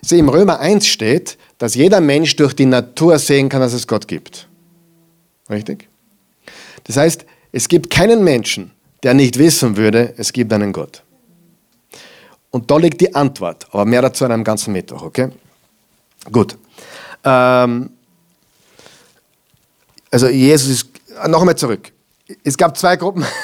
Sie, 0.00 0.18
Im 0.18 0.30
Römer 0.30 0.60
1 0.60 0.86
steht, 0.86 1.36
dass 1.58 1.74
jeder 1.74 2.00
Mensch 2.00 2.36
durch 2.36 2.54
die 2.54 2.64
Natur 2.64 3.18
sehen 3.18 3.50
kann, 3.50 3.60
dass 3.60 3.74
es 3.74 3.86
Gott 3.86 4.08
gibt. 4.08 4.48
Richtig? 5.50 5.88
Das 6.84 6.96
heißt, 6.96 7.26
es 7.56 7.68
gibt 7.68 7.88
keinen 7.88 8.24
Menschen, 8.24 8.72
der 9.04 9.14
nicht 9.14 9.38
wissen 9.38 9.76
würde, 9.76 10.12
es 10.16 10.32
gibt 10.32 10.52
einen 10.52 10.72
Gott. 10.72 11.04
Und 12.50 12.68
da 12.68 12.76
liegt 12.78 13.00
die 13.00 13.14
Antwort. 13.14 13.68
Aber 13.70 13.84
mehr 13.84 14.02
dazu 14.02 14.24
an 14.24 14.32
einem 14.32 14.42
ganzen 14.42 14.72
Mittwoch, 14.72 15.02
okay? 15.02 15.28
Gut. 16.32 16.58
Ähm, 17.22 17.90
also 20.10 20.26
Jesus 20.26 20.68
ist, 20.68 20.88
noch 21.28 21.38
einmal 21.40 21.54
zurück. 21.54 21.92
Es 22.42 22.56
gab 22.56 22.76
zwei 22.76 22.96
Gruppen. 22.96 23.24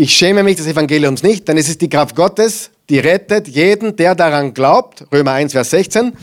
Ich 0.00 0.12
schäme 0.12 0.44
mich 0.44 0.54
des 0.54 0.68
Evangeliums 0.68 1.24
nicht, 1.24 1.48
denn 1.48 1.58
es 1.58 1.68
ist 1.68 1.80
die 1.80 1.88
Kraft 1.88 2.14
Gottes, 2.14 2.70
die 2.88 3.00
rettet 3.00 3.48
jeden, 3.48 3.96
der 3.96 4.14
daran 4.14 4.54
glaubt. 4.54 5.04
Römer 5.10 5.32
1, 5.32 5.50
Vers 5.50 5.70
16. 5.70 6.16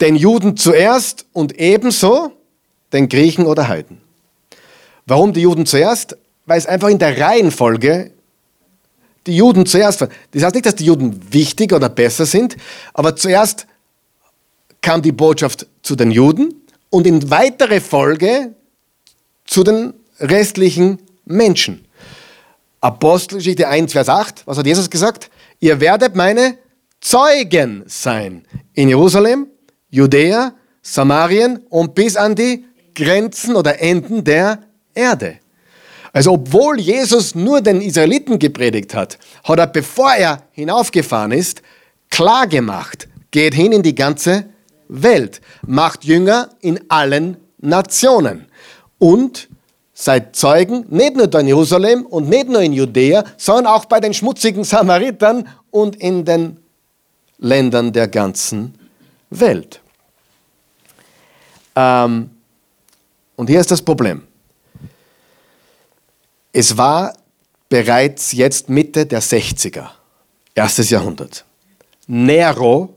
Den 0.00 0.14
Juden 0.14 0.56
zuerst 0.56 1.26
und 1.32 1.58
ebenso 1.58 2.30
den 2.92 3.08
Griechen 3.08 3.46
oder 3.46 3.66
Heiden. 3.66 4.03
Warum 5.06 5.32
die 5.32 5.42
Juden 5.42 5.66
zuerst? 5.66 6.16
Weil 6.46 6.58
es 6.58 6.66
einfach 6.66 6.88
in 6.88 6.98
der 6.98 7.18
Reihenfolge 7.18 8.10
die 9.26 9.36
Juden 9.36 9.66
zuerst 9.66 10.00
waren. 10.00 10.10
Das 10.32 10.42
heißt 10.42 10.54
nicht, 10.54 10.66
dass 10.66 10.74
die 10.74 10.84
Juden 10.84 11.20
wichtiger 11.32 11.76
oder 11.76 11.88
besser 11.88 12.26
sind, 12.26 12.56
aber 12.92 13.16
zuerst 13.16 13.66
kam 14.82 15.00
die 15.00 15.12
Botschaft 15.12 15.66
zu 15.82 15.96
den 15.96 16.10
Juden 16.10 16.54
und 16.90 17.06
in 17.06 17.30
weitere 17.30 17.80
Folge 17.80 18.54
zu 19.46 19.64
den 19.64 19.94
restlichen 20.20 20.98
Menschen. 21.24 21.86
Apostelgeschichte 22.80 23.66
1, 23.66 23.92
Vers 23.92 24.10
8, 24.10 24.46
was 24.46 24.58
hat 24.58 24.66
Jesus 24.66 24.90
gesagt? 24.90 25.30
Ihr 25.58 25.80
werdet 25.80 26.14
meine 26.14 26.58
Zeugen 27.00 27.82
sein 27.86 28.44
in 28.74 28.90
Jerusalem, 28.90 29.46
Judäa, 29.88 30.52
Samarien 30.82 31.58
und 31.70 31.94
bis 31.94 32.16
an 32.16 32.34
die 32.34 32.66
Grenzen 32.94 33.56
oder 33.56 33.80
Enden 33.80 34.22
der 34.22 34.58
Erde. 34.94 35.38
Also 36.12 36.32
obwohl 36.32 36.78
Jesus 36.78 37.34
nur 37.34 37.60
den 37.60 37.80
Israeliten 37.80 38.38
gepredigt 38.38 38.94
hat, 38.94 39.18
hat 39.42 39.58
er, 39.58 39.66
bevor 39.66 40.12
er 40.12 40.42
hinaufgefahren 40.52 41.32
ist, 41.32 41.62
klar 42.08 42.46
gemacht, 42.46 43.08
geht 43.32 43.54
hin 43.54 43.72
in 43.72 43.82
die 43.82 43.96
ganze 43.96 44.46
Welt, 44.88 45.40
macht 45.66 46.04
Jünger 46.04 46.50
in 46.60 46.78
allen 46.88 47.36
Nationen 47.58 48.46
und 48.98 49.48
seid 49.92 50.36
Zeugen, 50.36 50.86
nicht 50.88 51.16
nur 51.16 51.32
in 51.34 51.46
Jerusalem 51.46 52.06
und 52.06 52.28
nicht 52.28 52.48
nur 52.48 52.60
in 52.60 52.72
Judäa, 52.72 53.24
sondern 53.36 53.66
auch 53.66 53.86
bei 53.86 54.00
den 54.00 54.14
schmutzigen 54.14 54.64
Samaritern 54.64 55.48
und 55.70 55.96
in 55.96 56.24
den 56.24 56.58
Ländern 57.38 57.92
der 57.92 58.08
ganzen 58.08 58.74
Welt. 59.30 59.80
Ähm, 61.74 62.30
und 63.36 63.48
hier 63.48 63.60
ist 63.60 63.70
das 63.70 63.82
Problem. 63.82 64.22
Es 66.56 66.76
war 66.76 67.14
bereits 67.68 68.30
jetzt 68.30 68.68
Mitte 68.68 69.06
der 69.06 69.20
60er, 69.20 69.88
erstes 70.54 70.88
Jahrhundert. 70.88 71.44
Nero 72.06 72.96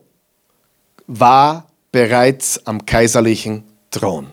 war 1.08 1.68
bereits 1.92 2.64
am 2.68 2.86
kaiserlichen 2.86 3.64
Thron. 3.90 4.28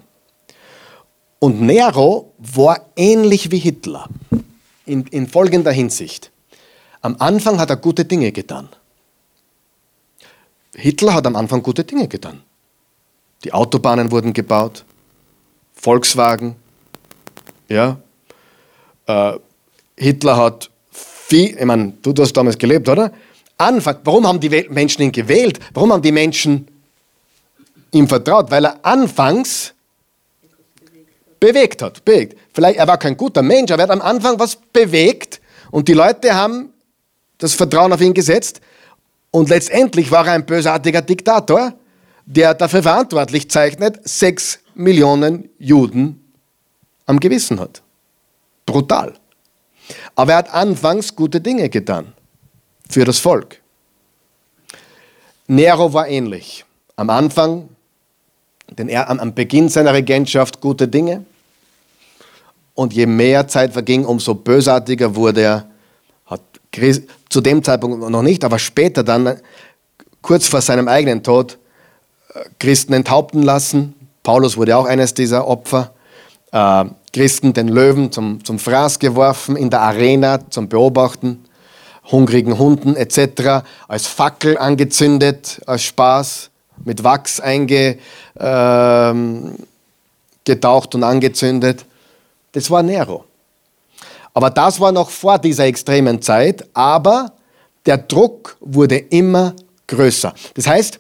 Und 1.38 1.62
Nero 1.62 2.34
war 2.36 2.90
ähnlich 2.96 3.50
wie 3.50 3.58
Hitler 3.58 4.10
in, 4.84 5.06
in 5.06 5.26
folgender 5.26 5.72
Hinsicht. 5.72 6.30
Am 7.00 7.16
Anfang 7.18 7.58
hat 7.58 7.70
er 7.70 7.76
gute 7.76 8.04
Dinge 8.04 8.30
getan. 8.30 8.68
Hitler 10.74 11.14
hat 11.14 11.26
am 11.26 11.36
Anfang 11.36 11.62
gute 11.62 11.84
Dinge 11.84 12.08
getan. 12.08 12.42
Die 13.42 13.54
Autobahnen 13.54 14.10
wurden 14.10 14.34
gebaut, 14.34 14.84
Volkswagen, 15.72 16.56
ja, 17.70 17.98
äh, 19.06 19.32
Hitler 19.96 20.36
hat 20.36 20.70
viel, 20.90 21.56
ich 21.56 21.64
meine, 21.64 21.94
du, 22.02 22.12
du 22.12 22.22
hast 22.22 22.32
damals 22.32 22.58
gelebt, 22.58 22.88
oder? 22.88 23.12
Anfang, 23.56 23.98
warum 24.04 24.26
haben 24.26 24.40
die 24.40 24.66
Menschen 24.68 25.02
ihn 25.02 25.12
gewählt? 25.12 25.60
Warum 25.72 25.92
haben 25.92 26.02
die 26.02 26.12
Menschen 26.12 26.66
ihm 27.92 28.08
vertraut? 28.08 28.50
Weil 28.50 28.66
er 28.66 28.84
anfangs 28.84 29.72
bewegt 31.38 31.82
hat. 31.82 32.04
Bewegt. 32.04 32.36
Vielleicht, 32.52 32.78
er 32.78 32.88
war 32.88 32.98
kein 32.98 33.16
guter 33.16 33.42
Mensch, 33.42 33.70
aber 33.70 33.82
er 33.82 33.88
hat 33.88 34.00
am 34.00 34.02
Anfang 34.02 34.38
was 34.38 34.56
bewegt 34.56 35.40
und 35.70 35.88
die 35.88 35.92
Leute 35.92 36.34
haben 36.34 36.72
das 37.38 37.54
Vertrauen 37.54 37.92
auf 37.92 38.00
ihn 38.00 38.14
gesetzt 38.14 38.60
und 39.30 39.48
letztendlich 39.48 40.10
war 40.10 40.26
er 40.26 40.34
ein 40.34 40.46
bösartiger 40.46 41.02
Diktator, 41.02 41.74
der 42.26 42.54
dafür 42.54 42.82
verantwortlich 42.82 43.50
zeichnet, 43.50 44.00
sechs 44.08 44.60
Millionen 44.74 45.50
Juden 45.58 46.20
am 47.06 47.20
Gewissen 47.20 47.60
hat. 47.60 47.82
Brutal. 48.66 49.14
Aber 50.14 50.32
er 50.32 50.38
hat 50.38 50.54
anfangs 50.54 51.14
gute 51.14 51.40
Dinge 51.40 51.68
getan 51.68 52.12
für 52.88 53.04
das 53.04 53.18
Volk. 53.18 53.60
Nero 55.46 55.92
war 55.92 56.08
ähnlich. 56.08 56.64
Am 56.96 57.10
Anfang, 57.10 57.68
denn 58.70 58.88
er 58.88 59.10
am 59.10 59.34
Beginn 59.34 59.68
seiner 59.68 59.92
Regentschaft 59.92 60.60
gute 60.60 60.88
Dinge. 60.88 61.24
Und 62.74 62.92
je 62.92 63.06
mehr 63.06 63.46
Zeit 63.46 63.72
verging, 63.72 64.04
umso 64.04 64.34
bösartiger 64.34 65.14
wurde 65.14 65.42
er. 65.42 65.66
Hat 66.26 66.40
zu 67.28 67.40
dem 67.40 67.62
Zeitpunkt 67.62 68.08
noch 68.10 68.22
nicht, 68.22 68.44
aber 68.44 68.58
später 68.58 69.04
dann, 69.04 69.40
kurz 70.22 70.48
vor 70.48 70.60
seinem 70.60 70.88
eigenen 70.88 71.22
Tod, 71.22 71.58
äh, 72.32 72.40
Christen 72.58 72.94
enthaupten 72.94 73.42
lassen. 73.42 73.94
Paulus 74.22 74.56
wurde 74.56 74.76
auch 74.76 74.86
eines 74.86 75.14
dieser 75.14 75.46
Opfer. 75.46 75.92
Christen 77.14 77.54
den 77.54 77.68
Löwen 77.68 78.10
zum, 78.10 78.44
zum 78.44 78.58
Fraß 78.58 78.98
geworfen, 78.98 79.54
in 79.54 79.70
der 79.70 79.82
Arena 79.82 80.40
zum 80.50 80.68
Beobachten, 80.68 81.44
hungrigen 82.10 82.58
Hunden 82.58 82.96
etc., 82.96 83.62
als 83.86 84.08
Fackel 84.08 84.58
angezündet, 84.58 85.60
als 85.64 85.84
Spaß, 85.84 86.50
mit 86.84 87.04
Wachs 87.04 87.38
eingetaucht 87.38 88.00
äh, 88.36 90.96
und 90.96 91.04
angezündet. 91.04 91.84
Das 92.50 92.68
war 92.68 92.82
Nero. 92.82 93.24
Aber 94.34 94.50
das 94.50 94.80
war 94.80 94.90
noch 94.90 95.08
vor 95.08 95.38
dieser 95.38 95.66
extremen 95.66 96.20
Zeit, 96.20 96.66
aber 96.74 97.30
der 97.86 97.98
Druck 97.98 98.56
wurde 98.58 98.96
immer 98.96 99.54
größer. 99.86 100.34
Das 100.54 100.66
heißt, 100.66 100.98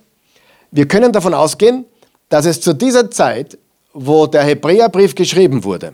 wir 0.70 0.86
können 0.86 1.10
davon 1.10 1.34
ausgehen, 1.34 1.86
dass 2.28 2.46
es 2.46 2.60
zu 2.60 2.72
dieser 2.72 3.10
Zeit, 3.10 3.58
wo 3.92 4.28
der 4.28 4.44
Hebräerbrief 4.44 5.16
geschrieben 5.16 5.64
wurde, 5.64 5.92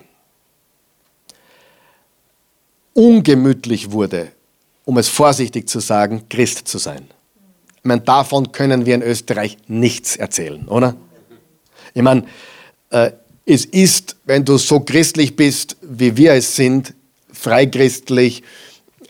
ungemütlich 3.01 3.93
wurde, 3.93 4.29
um 4.85 4.99
es 4.99 5.09
vorsichtig 5.09 5.71
zu 5.71 5.81
sagen, 5.81 6.25
Christ 6.29 6.69
zu 6.69 6.77
sein. 6.77 7.07
Ich 7.77 7.85
meine, 7.85 8.03
davon 8.03 8.53
können 8.53 8.85
wir 8.85 8.95
in 8.95 9.03
Österreich 9.03 9.57
nichts 9.69 10.17
erzählen, 10.17 10.69
oder? 10.69 10.95
Ich 11.95 12.03
meine, 12.03 12.25
äh, 12.91 13.13
es 13.47 13.65
ist, 13.65 14.17
wenn 14.27 14.45
du 14.45 14.59
so 14.59 14.81
christlich 14.81 15.35
bist, 15.35 15.79
wie 15.81 16.15
wir 16.19 16.35
es 16.35 16.55
sind, 16.55 16.93
freikristlich, 17.33 18.43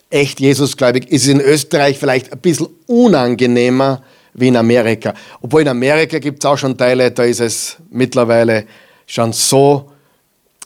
echt 0.09 0.39
Jesusgläubig, 0.39 1.11
ist 1.11 1.23
es 1.23 1.29
in 1.29 1.41
Österreich 1.41 1.99
vielleicht 1.99 2.33
ein 2.33 2.39
bisschen 2.39 2.69
unangenehmer 2.87 4.05
wie 4.35 4.49
in 4.49 4.57
Amerika. 4.57 5.15
Obwohl 5.41 5.63
in 5.63 5.69
Amerika 5.69 6.21
gibt 6.21 6.45
es 6.45 6.49
auch 6.49 6.57
schon 6.57 6.79
Teile, 6.79 7.11
da 7.11 7.25
ist 7.25 7.41
es 7.41 7.77
mittlerweile 7.91 8.67
schon 9.05 9.33
so, 9.33 9.91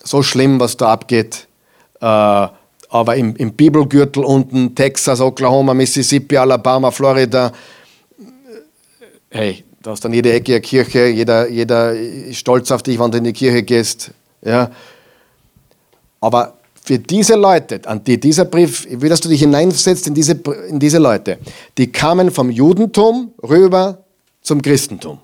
so 0.03 0.23
schlimm, 0.23 0.61
was 0.61 0.77
da 0.77 0.93
abgeht. 0.93 1.49
Äh, 2.03 2.49
aber 2.95 3.17
im, 3.17 3.35
im 3.35 3.55
Bibelgürtel 3.55 4.23
unten, 4.23 4.73
Texas, 4.73 5.21
Oklahoma, 5.21 5.75
Mississippi, 5.75 6.37
Alabama, 6.37 6.93
Florida, 6.93 7.51
hey, 9.31 9.65
da 9.83 9.91
hast 9.91 10.05
dann 10.05 10.13
jede 10.13 10.33
Ecke 10.33 10.53
eine 10.53 10.61
Kirche, 10.61 11.09
jeder, 11.09 11.49
jeder 11.51 11.93
ist 11.93 12.39
stolz 12.39 12.71
auf 12.71 12.85
dich, 12.85 13.01
wenn 13.01 13.11
du 13.11 13.19
in 13.19 13.25
die 13.25 13.33
Kirche 13.33 13.65
gehst. 13.65 14.13
Ja. 14.43 14.71
Aber 16.21 16.55
für 16.85 17.01
diese 17.01 17.35
Leute, 17.35 17.81
an 17.85 18.05
die 18.05 18.21
dieser 18.21 18.45
Brief, 18.45 18.87
ich 18.87 19.01
will, 19.01 19.09
dass 19.09 19.21
du 19.21 19.29
dich 19.29 19.41
hineinsetzt 19.41 20.07
in 20.07 20.15
diese, 20.15 20.39
in 20.69 20.79
diese 20.79 20.99
Leute, 20.99 21.39
die 21.77 21.91
kamen 21.91 22.31
vom 22.31 22.49
Judentum 22.49 23.33
rüber 23.43 24.05
zum 24.41 24.63
Christentum. 24.63 25.19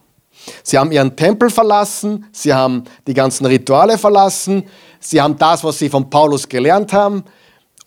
Sie 0.65 0.77
haben 0.77 0.91
ihren 0.91 1.15
Tempel 1.15 1.51
verlassen, 1.51 2.25
sie 2.33 2.53
haben 2.53 2.83
die 3.07 3.15
ganzen 3.15 3.47
Rituale 3.47 3.97
verlassen, 3.97 4.65
sie 4.99 5.21
haben 5.21 5.39
das, 5.39 5.63
was 5.63 5.79
sie 5.79 5.89
von 5.89 6.11
Paulus 6.11 6.49
gelernt 6.49 6.93
haben, 6.93 7.23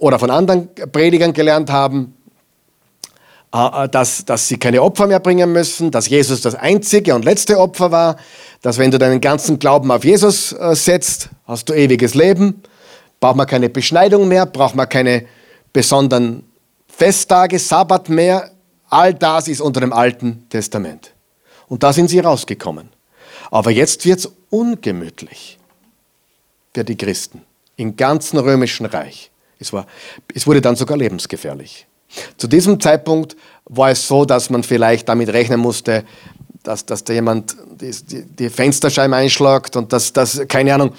oder 0.03 0.19
von 0.19 0.29
anderen 0.29 0.67
Predigern 0.91 1.31
gelernt 1.31 1.71
haben, 1.71 2.13
äh, 3.55 3.85
äh, 3.85 3.89
dass, 3.89 4.25
dass 4.25 4.49
sie 4.49 4.57
keine 4.57 4.81
Opfer 4.81 5.07
mehr 5.07 5.21
bringen 5.21 5.53
müssen, 5.53 5.91
dass 5.91 6.09
Jesus 6.09 6.41
das 6.41 6.55
einzige 6.55 7.15
und 7.15 7.23
letzte 7.23 7.57
Opfer 7.57 7.89
war, 7.91 8.17
dass 8.61 8.77
wenn 8.77 8.91
du 8.91 8.99
deinen 8.99 9.21
ganzen 9.21 9.59
Glauben 9.59 9.91
auf 9.91 10.03
Jesus 10.03 10.51
äh, 10.51 10.75
setzt, 10.75 11.29
hast 11.47 11.69
du 11.69 11.73
ewiges 11.73 12.15
Leben, 12.15 12.63
braucht 13.21 13.37
man 13.37 13.47
keine 13.47 13.69
Beschneidung 13.69 14.27
mehr, 14.27 14.45
braucht 14.45 14.75
man 14.75 14.89
keine 14.89 15.25
besonderen 15.71 16.43
Festtage, 16.89 17.57
Sabbat 17.57 18.09
mehr, 18.09 18.51
all 18.89 19.13
das 19.13 19.47
ist 19.47 19.61
unter 19.61 19.79
dem 19.79 19.93
Alten 19.93 20.47
Testament. 20.49 21.11
Und 21.69 21.81
da 21.81 21.93
sind 21.93 22.09
sie 22.09 22.19
rausgekommen. 22.19 22.89
Aber 23.51 23.71
jetzt 23.71 24.05
wird 24.05 24.19
es 24.19 24.29
ungemütlich 24.49 25.59
für 26.73 26.83
die 26.83 26.97
Christen 26.97 27.41
im 27.77 27.95
ganzen 27.95 28.37
römischen 28.37 28.85
Reich. 28.85 29.31
Es, 29.63 29.73
war, 29.73 29.87
es 30.33 30.45
wurde 30.45 30.61
dann 30.61 30.75
sogar 30.75 30.97
lebensgefährlich. 30.97 31.87
Zu 32.37 32.47
diesem 32.47 32.79
Zeitpunkt 32.79 33.35
war 33.65 33.89
es 33.89 34.07
so, 34.07 34.25
dass 34.25 34.49
man 34.49 34.63
vielleicht 34.63 35.09
damit 35.09 35.29
rechnen 35.29 35.59
musste, 35.59 36.03
dass, 36.61 36.85
dass 36.85 37.03
da 37.03 37.13
jemand 37.13 37.55
die, 37.81 37.91
die, 37.91 38.23
die 38.23 38.49
Fensterscheibe 38.49 39.15
einschlagt 39.15 39.75
und 39.75 39.91
dass, 39.91 40.13
dass, 40.13 40.41
keine 40.47 40.73
Ahnung, 40.73 40.93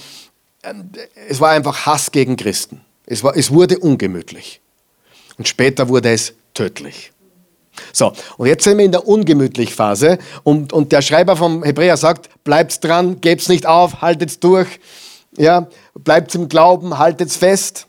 es 1.29 1.41
war 1.41 1.51
einfach 1.51 1.87
Hass 1.87 2.11
gegen 2.11 2.37
Christen. 2.37 2.81
Es, 3.07 3.23
war, 3.23 3.37
es 3.37 3.51
wurde 3.51 3.79
ungemütlich. 3.79 4.61
Und 5.37 5.47
später 5.47 5.89
wurde 5.89 6.11
es 6.11 6.35
tödlich. 6.55 7.13
So, 7.93 8.13
und 8.37 8.47
jetzt 8.47 8.65
sind 8.65 8.79
wir 8.79 8.85
in 8.85 8.93
der 8.93 9.07
ungemütlich 9.07 9.75
Phase 9.75 10.19
und, 10.45 10.73
und 10.73 10.93
der 10.93 11.03
Schreiber 11.03 11.37
vom 11.37 11.65
Hebräer 11.65 11.97
sagt, 11.97 12.45
bleibt 12.45 12.83
dran, 12.85 13.21
gebt's 13.21 13.49
nicht 13.49 13.67
auf, 13.67 14.01
haltet's 14.01 14.39
durch, 14.39 14.69
ja, 15.37 15.67
bleibt 15.95 16.35
im 16.35 16.49
Glauben, 16.49 16.99
haltet's 16.99 17.37
fest. 17.37 17.89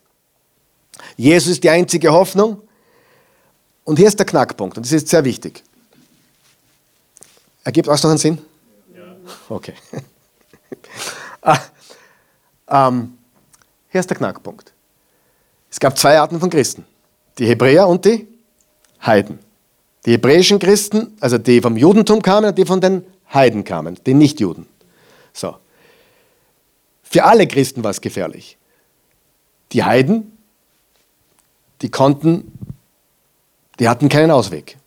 Jesus 1.18 1.54
ist 1.54 1.64
die 1.64 1.70
einzige 1.70 2.12
Hoffnung. 2.12 2.62
Und 3.84 3.98
hier 3.98 4.08
ist 4.08 4.18
der 4.18 4.26
Knackpunkt, 4.26 4.78
und 4.78 4.86
das 4.86 4.92
ist 4.92 5.08
sehr 5.08 5.24
wichtig. 5.24 5.64
Ergibt 7.64 7.88
euch 7.88 8.02
noch 8.04 8.10
einen 8.10 8.20
Sinn? 8.20 8.40
Ja. 8.96 9.04
Okay. 9.50 9.74
ah, 11.42 11.60
ähm, 12.68 13.18
hier 13.90 14.00
ist 14.00 14.10
der 14.10 14.18
Knackpunkt. 14.18 14.74
Es 15.70 15.80
gab 15.80 15.98
zwei 15.98 16.20
Arten 16.20 16.40
von 16.40 16.50
Christen. 16.50 16.86
Die 17.38 17.46
Hebräer 17.46 17.88
und 17.88 18.06
die 18.06 18.28
Heiden. 19.06 19.40
Die 20.06 20.12
hebräischen 20.12 20.60
Christen, 20.60 21.18
also 21.20 21.38
die 21.38 21.62
vom 21.62 21.78
Judentum 21.78 22.22
kamen 22.22 22.50
und 22.50 22.58
die 22.58 22.66
von 22.66 22.82
den 22.82 23.06
Heiden 23.34 23.64
kamen, 23.64 24.00
die 24.06 24.14
Nichtjuden. 24.14 24.68
So. 25.34 25.58
Für 27.04 27.24
alle 27.24 27.48
Christen 27.48 27.84
war 27.84 27.92
es 27.92 28.02
gefährlich. 28.02 28.58
Die 29.72 29.84
Heiden, 29.84 30.35
die 31.82 31.90
konnten, 31.90 32.52
die 33.80 33.90
hatten 33.90 34.10
keinen 34.10 34.32
Ausweg. 34.32 34.78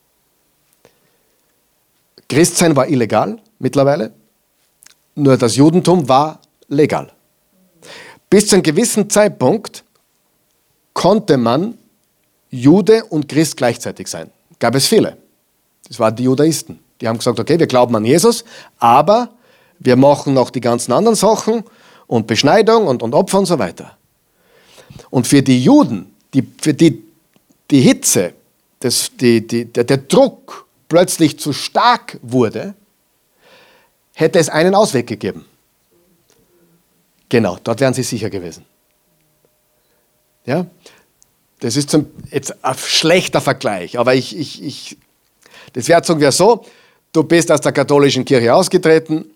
Christsein 2.29 2.77
war 2.77 2.89
illegal 2.89 3.39
mittlerweile, 3.59 4.13
nur 5.15 5.37
das 5.37 5.57
Judentum 5.57 6.09
war 6.09 6.41
legal. 6.69 7.13
Bis 8.31 8.49
zu 8.49 8.57
einem 8.57 8.63
gewissen 8.63 9.09
Zeitpunkt 9.09 9.85
konnte 10.93 11.37
man 11.37 11.79
Jude 12.51 13.05
und 13.05 13.29
Christ 13.29 13.57
gleichzeitig 13.57 14.09
sein 14.09 14.31
gab 14.59 14.75
es 14.75 14.87
viele. 14.87 15.17
Das 15.87 15.99
waren 15.99 16.15
die 16.15 16.25
Judaisten. 16.25 16.81
Die 17.01 17.09
haben 17.09 17.19
gesagt, 17.19 17.39
okay, 17.39 17.59
wir 17.59 17.67
glauben 17.67 17.95
an 17.97 18.05
Jesus, 18.05 18.45
aber 18.79 19.31
wir 19.79 19.97
machen 19.97 20.35
noch 20.35 20.51
die 20.51 20.61
ganzen 20.61 20.93
anderen 20.93 21.15
Sachen 21.15 21.65
und 22.07 22.27
Beschneidung 22.27 22.87
und, 22.87 23.03
und 23.03 23.15
Opfer 23.15 23.39
und 23.39 23.47
so 23.47 23.59
weiter. 23.59 23.97
Und 25.11 25.27
für 25.27 25.43
die 25.43 25.63
Juden, 25.63 26.15
die, 26.35 26.47
für 26.61 26.75
die 26.75 27.09
die 27.71 27.81
Hitze, 27.81 28.35
das, 28.81 29.11
die, 29.17 29.47
die, 29.47 29.65
der, 29.67 29.85
der 29.85 29.99
Druck 29.99 30.67
plötzlich 30.89 31.39
zu 31.39 31.53
stark 31.53 32.19
wurde, 32.23 32.75
hätte 34.15 34.39
es 34.39 34.49
einen 34.49 34.75
Ausweg 34.75 35.07
gegeben. 35.07 35.45
Genau, 37.29 37.59
dort 37.63 37.81
wären 37.81 37.95
sie 37.95 38.03
sicher 38.03 38.31
gewesen. 38.31 38.65
Ja? 40.47 40.67
Das 41.61 41.77
ist 41.77 41.91
zum, 41.91 42.07
jetzt 42.31 42.65
ein 42.65 42.75
schlechter 42.79 43.41
Vergleich, 43.41 43.99
aber 43.99 44.15
ich, 44.15 44.37
ich, 44.37 44.63
ich, 44.63 44.97
das 45.75 45.89
wäre 45.89 46.33
so, 46.33 46.65
du 47.13 47.23
bist 47.23 47.53
aus 47.53 47.61
der 47.61 47.73
katholischen 47.73 48.25
Kirche 48.25 48.55
ausgetreten, 48.55 49.27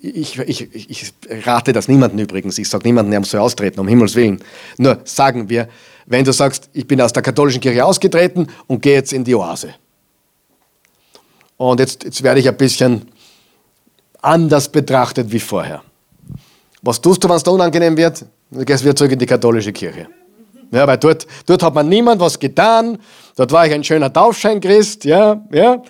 ich, 0.00 0.38
ich, 0.38 0.90
ich, 0.90 1.12
rate 1.46 1.72
das 1.72 1.88
niemandem 1.88 2.18
übrigens, 2.20 2.58
ich 2.58 2.68
sage 2.68 2.86
niemandem, 2.86 3.14
er 3.14 3.20
muss 3.20 3.30
so 3.30 3.38
austreten, 3.38 3.80
um 3.80 3.88
Himmels 3.88 4.14
Willen. 4.14 4.42
Nur 4.76 5.00
sagen 5.04 5.48
wir, 5.48 5.68
wenn 6.06 6.24
du 6.24 6.32
sagst, 6.32 6.68
ich 6.72 6.86
bin 6.86 7.00
aus 7.00 7.12
der 7.12 7.22
katholischen 7.22 7.60
Kirche 7.60 7.84
ausgetreten 7.84 8.46
und 8.66 8.82
gehe 8.82 8.94
jetzt 8.94 9.12
in 9.12 9.24
die 9.24 9.34
Oase. 9.34 9.74
Und 11.56 11.80
jetzt, 11.80 12.04
jetzt 12.04 12.22
werde 12.22 12.40
ich 12.40 12.48
ein 12.48 12.56
bisschen 12.56 13.08
anders 14.20 14.68
betrachtet 14.68 15.32
wie 15.32 15.40
vorher. 15.40 15.82
Was 16.82 17.00
tust 17.00 17.24
du, 17.24 17.28
wenn 17.28 17.36
es 17.36 17.42
da 17.42 17.50
unangenehm 17.50 17.96
wird? 17.96 18.24
Du 18.50 18.64
gehst 18.64 18.84
wieder 18.84 18.94
zurück 18.94 19.12
in 19.12 19.18
die 19.18 19.26
katholische 19.26 19.72
Kirche. 19.72 20.08
Ja, 20.70 20.86
weil 20.86 20.98
dort, 20.98 21.26
dort 21.46 21.62
hat 21.62 21.74
man 21.74 21.88
niemand 21.88 22.20
was 22.20 22.38
getan. 22.38 22.98
Dort 23.36 23.52
war 23.52 23.66
ich 23.66 23.72
ein 23.72 23.82
schöner 23.82 24.12
Taufscheinchrist. 24.12 25.04
Ja, 25.04 25.42
ja. 25.52 25.82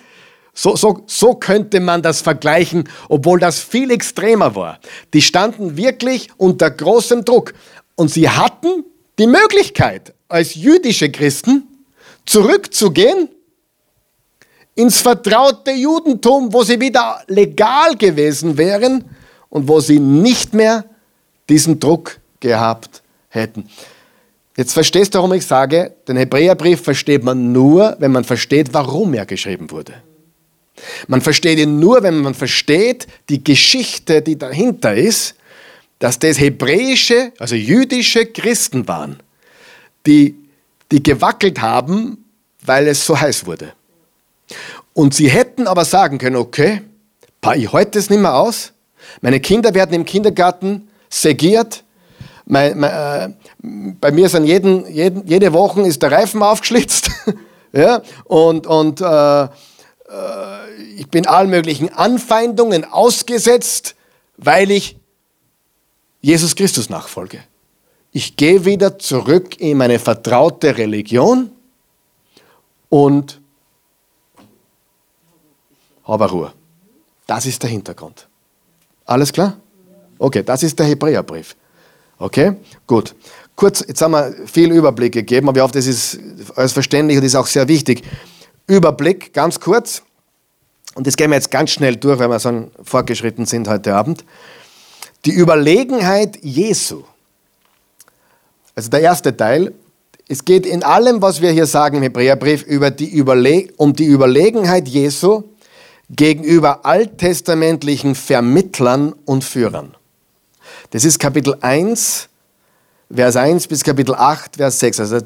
So, 0.59 0.75
so, 0.75 1.03
so 1.05 1.35
könnte 1.35 1.79
man 1.79 2.01
das 2.01 2.21
vergleichen, 2.21 2.89
obwohl 3.09 3.39
das 3.39 3.59
viel 3.59 3.91
extremer 3.91 4.55
war. 4.55 4.79
Die 5.13 5.21
standen 5.21 5.77
wirklich 5.77 6.29
unter 6.37 6.71
großem 6.71 7.23
Druck. 7.23 7.53
Und 7.95 8.09
sie 8.09 8.27
hatten 8.27 8.83
die 9.19 9.27
Möglichkeit, 9.27 10.15
als 10.27 10.55
jüdische 10.55 11.11
Christen 11.11 11.67
zurückzugehen 12.25 13.29
ins 14.73 14.99
vertraute 14.99 15.73
Judentum, 15.73 16.51
wo 16.51 16.63
sie 16.63 16.79
wieder 16.79 17.21
legal 17.27 17.95
gewesen 17.95 18.57
wären 18.57 19.05
und 19.49 19.67
wo 19.67 19.79
sie 19.79 19.99
nicht 19.99 20.55
mehr 20.55 20.85
diesen 21.49 21.79
Druck 21.79 22.17
gehabt 22.39 23.03
hätten. 23.29 23.69
Jetzt 24.55 24.73
verstehst 24.73 25.13
du, 25.13 25.19
warum 25.19 25.33
ich 25.33 25.45
sage, 25.45 25.93
den 26.07 26.17
Hebräerbrief 26.17 26.81
versteht 26.81 27.23
man 27.23 27.51
nur, 27.51 27.95
wenn 27.99 28.11
man 28.11 28.23
versteht, 28.23 28.73
warum 28.73 29.13
er 29.13 29.27
geschrieben 29.27 29.69
wurde. 29.69 29.93
Man 31.07 31.21
versteht 31.21 31.59
ihn 31.59 31.79
nur, 31.79 32.03
wenn 32.03 32.21
man 32.21 32.33
versteht 32.33 33.07
die 33.29 33.43
Geschichte, 33.43 34.21
die 34.21 34.37
dahinter 34.37 34.93
ist, 34.95 35.35
dass 35.99 36.19
das 36.19 36.39
hebräische, 36.39 37.31
also 37.39 37.55
jüdische 37.55 38.25
Christen 38.27 38.87
waren, 38.87 39.19
die, 40.05 40.35
die 40.91 41.01
gewackelt 41.01 41.61
haben, 41.61 42.25
weil 42.63 42.87
es 42.87 43.05
so 43.05 43.19
heiß 43.19 43.45
wurde. 43.45 43.73
Und 44.93 45.13
sie 45.13 45.29
hätten 45.29 45.67
aber 45.67 45.85
sagen 45.85 46.17
können, 46.17 46.35
okay, 46.35 46.81
ich 47.55 47.71
halte 47.71 47.97
es 47.99 48.09
nicht 48.09 48.19
mehr 48.19 48.35
aus, 48.35 48.73
meine 49.21 49.39
Kinder 49.39 49.73
werden 49.73 49.93
im 49.93 50.05
Kindergarten 50.05 50.87
segiert, 51.09 51.83
mein, 52.45 52.79
mein, 52.79 52.91
äh, 52.91 53.29
bei 53.99 54.11
mir 54.11 54.29
sind 54.29 54.45
jeden, 54.45 54.89
jeden, 54.91 55.27
jede 55.27 55.51
Woche 55.51 55.81
ist 55.81 56.01
der 56.01 56.11
Reifen 56.11 56.41
aufgeschlitzt. 56.41 57.11
ja, 57.73 58.01
und 58.23 58.65
und 58.67 59.01
äh, 59.01 59.47
äh, 60.09 60.73
ich 60.95 61.09
bin 61.09 61.27
allen 61.27 61.49
möglichen 61.49 61.89
Anfeindungen 61.89 62.85
ausgesetzt, 62.85 63.95
weil 64.37 64.71
ich 64.71 64.97
Jesus 66.21 66.55
Christus 66.55 66.89
nachfolge. 66.89 67.43
Ich 68.11 68.35
gehe 68.35 68.65
wieder 68.65 68.97
zurück 68.97 69.59
in 69.59 69.77
meine 69.77 69.99
vertraute 69.99 70.77
Religion 70.77 71.51
und 72.89 73.39
habe 76.03 76.29
Ruhe. 76.29 76.53
Das 77.25 77.45
ist 77.45 77.61
der 77.61 77.69
Hintergrund. 77.69 78.27
Alles 79.05 79.31
klar? 79.31 79.57
Okay, 80.17 80.43
das 80.43 80.63
ist 80.63 80.79
der 80.79 80.87
Hebräerbrief. 80.87 81.55
Okay, 82.17 82.55
gut. 82.87 83.13
Kurz, 83.55 83.83
jetzt 83.87 84.01
haben 84.01 84.11
wir 84.11 84.33
viel 84.47 84.71
Überblick 84.71 85.13
gegeben, 85.13 85.49
aber 85.49 85.57
ich 85.57 85.63
hoffe, 85.63 85.73
das 85.73 85.87
ist 85.87 86.19
alles 86.55 86.73
verständlich 86.73 87.17
und 87.17 87.23
ist 87.23 87.35
auch 87.35 87.47
sehr 87.47 87.67
wichtig. 87.67 88.03
Überblick, 88.67 89.33
ganz 89.33 89.59
kurz. 89.59 90.03
Und 90.95 91.07
das 91.07 91.15
gehen 91.15 91.29
wir 91.29 91.35
jetzt 91.35 91.51
ganz 91.51 91.71
schnell 91.71 91.95
durch, 91.95 92.19
weil 92.19 92.29
wir 92.29 92.39
so 92.39 92.69
fortgeschritten 92.83 93.45
sind 93.45 93.67
heute 93.67 93.95
Abend. 93.95 94.25
Die 95.25 95.31
Überlegenheit 95.31 96.37
Jesu. 96.43 97.03
Also 98.75 98.89
der 98.89 99.01
erste 99.01 99.35
Teil. 99.35 99.73
Es 100.27 100.43
geht 100.43 100.65
in 100.65 100.83
allem, 100.83 101.21
was 101.21 101.41
wir 101.41 101.51
hier 101.51 101.65
sagen 101.65 101.97
im 101.97 102.03
Hebräerbrief, 102.03 102.63
über 102.63 102.91
die 102.91 103.21
um 103.77 103.93
die 103.93 104.05
Überlegenheit 104.05 104.87
Jesu 104.87 105.43
gegenüber 106.09 106.85
alttestamentlichen 106.85 108.15
Vermittlern 108.15 109.13
und 109.25 109.43
Führern. 109.43 109.95
Das 110.91 111.05
ist 111.05 111.19
Kapitel 111.19 111.57
1, 111.61 112.29
Vers 113.13 113.35
1 113.35 113.67
bis 113.67 113.83
Kapitel 113.83 114.15
8, 114.15 114.57
Vers 114.57 114.79
6. 114.79 114.99
Also 114.99 115.19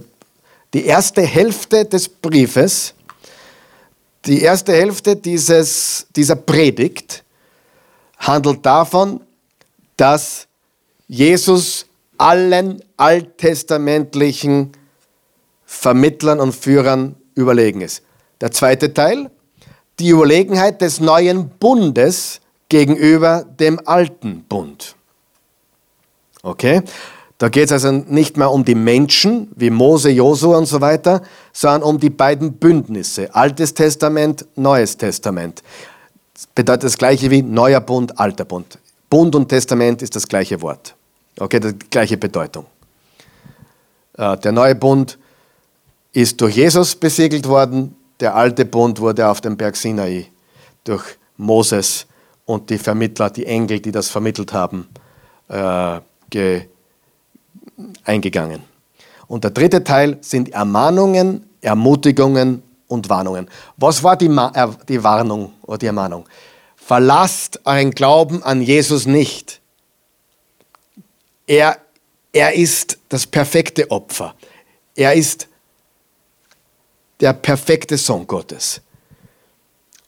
die 0.73 0.85
erste 0.85 1.21
Hälfte 1.21 1.85
des 1.85 2.07
Briefes, 2.07 2.93
die 4.25 4.41
erste 4.41 4.73
Hälfte 4.73 5.15
dieses, 5.15 6.07
dieser 6.15 6.35
Predigt 6.35 7.23
handelt 8.17 8.65
davon, 8.65 9.21
dass 9.97 10.47
Jesus 11.07 11.87
allen 12.17 12.83
alttestamentlichen 12.97 14.71
Vermittlern 15.65 16.39
und 16.39 16.53
Führern 16.53 17.15
überlegen 17.33 17.81
ist. 17.81 18.03
Der 18.41 18.51
zweite 18.51 18.93
Teil, 18.93 19.31
die 19.99 20.09
Überlegenheit 20.09 20.81
des 20.81 20.99
neuen 20.99 21.49
Bundes 21.49 22.41
gegenüber 22.69 23.45
dem 23.59 23.79
alten 23.85 24.43
Bund. 24.43 24.95
Okay? 26.43 26.81
Da 27.41 27.49
geht 27.49 27.71
es 27.71 27.71
also 27.71 27.91
nicht 27.91 28.37
mehr 28.37 28.51
um 28.51 28.65
die 28.65 28.75
Menschen, 28.75 29.47
wie 29.55 29.71
Mose, 29.71 30.11
Josua 30.11 30.59
und 30.59 30.67
so 30.67 30.79
weiter, 30.79 31.23
sondern 31.51 31.81
um 31.81 31.99
die 31.99 32.11
beiden 32.11 32.53
Bündnisse, 32.53 33.33
Altes 33.33 33.73
Testament, 33.73 34.45
Neues 34.55 34.95
Testament. 34.95 35.63
Das 36.35 36.45
bedeutet 36.45 36.83
das 36.83 36.99
gleiche 36.99 37.31
wie 37.31 37.41
Neuer 37.41 37.81
Bund, 37.81 38.19
Alter 38.19 38.45
Bund. 38.45 38.77
Bund 39.09 39.33
und 39.33 39.49
Testament 39.49 40.03
ist 40.03 40.15
das 40.15 40.27
gleiche 40.27 40.61
Wort. 40.61 40.93
Okay, 41.39 41.59
die 41.59 41.73
gleiche 41.89 42.15
Bedeutung. 42.15 42.67
Äh, 44.19 44.37
der 44.37 44.51
neue 44.51 44.75
Bund 44.75 45.17
ist 46.13 46.39
durch 46.41 46.57
Jesus 46.57 46.95
besiegelt 46.95 47.47
worden. 47.47 47.95
Der 48.19 48.35
alte 48.35 48.65
Bund 48.65 48.99
wurde 48.99 49.27
auf 49.27 49.41
dem 49.41 49.57
Berg 49.57 49.75
Sinai 49.75 50.27
durch 50.83 51.17
Moses 51.37 52.05
und 52.45 52.69
die 52.69 52.77
Vermittler, 52.77 53.31
die 53.31 53.47
Engel, 53.47 53.79
die 53.79 53.91
das 53.91 54.09
vermittelt 54.09 54.53
haben, 54.53 54.87
äh, 55.47 55.99
eingegangen. 58.03 58.63
Und 59.27 59.43
der 59.43 59.51
dritte 59.51 59.83
Teil 59.83 60.17
sind 60.21 60.49
Ermahnungen, 60.49 61.49
Ermutigungen 61.61 62.63
und 62.87 63.09
Warnungen. 63.09 63.49
Was 63.77 64.03
war 64.03 64.17
die, 64.17 64.27
äh, 64.27 64.67
die 64.87 65.03
Warnung 65.03 65.53
oder 65.63 65.77
die 65.77 65.85
Ermahnung? 65.85 66.25
Verlasst 66.75 67.61
euren 67.65 67.91
Glauben 67.91 68.43
an 68.43 68.61
Jesus 68.61 69.05
nicht. 69.05 69.61
Er, 71.47 71.77
er 72.33 72.53
ist 72.53 72.97
das 73.09 73.25
perfekte 73.25 73.89
Opfer. 73.89 74.35
Er 74.95 75.13
ist 75.13 75.47
der 77.21 77.33
perfekte 77.33 77.97
Sohn 77.97 78.27
Gottes. 78.27 78.81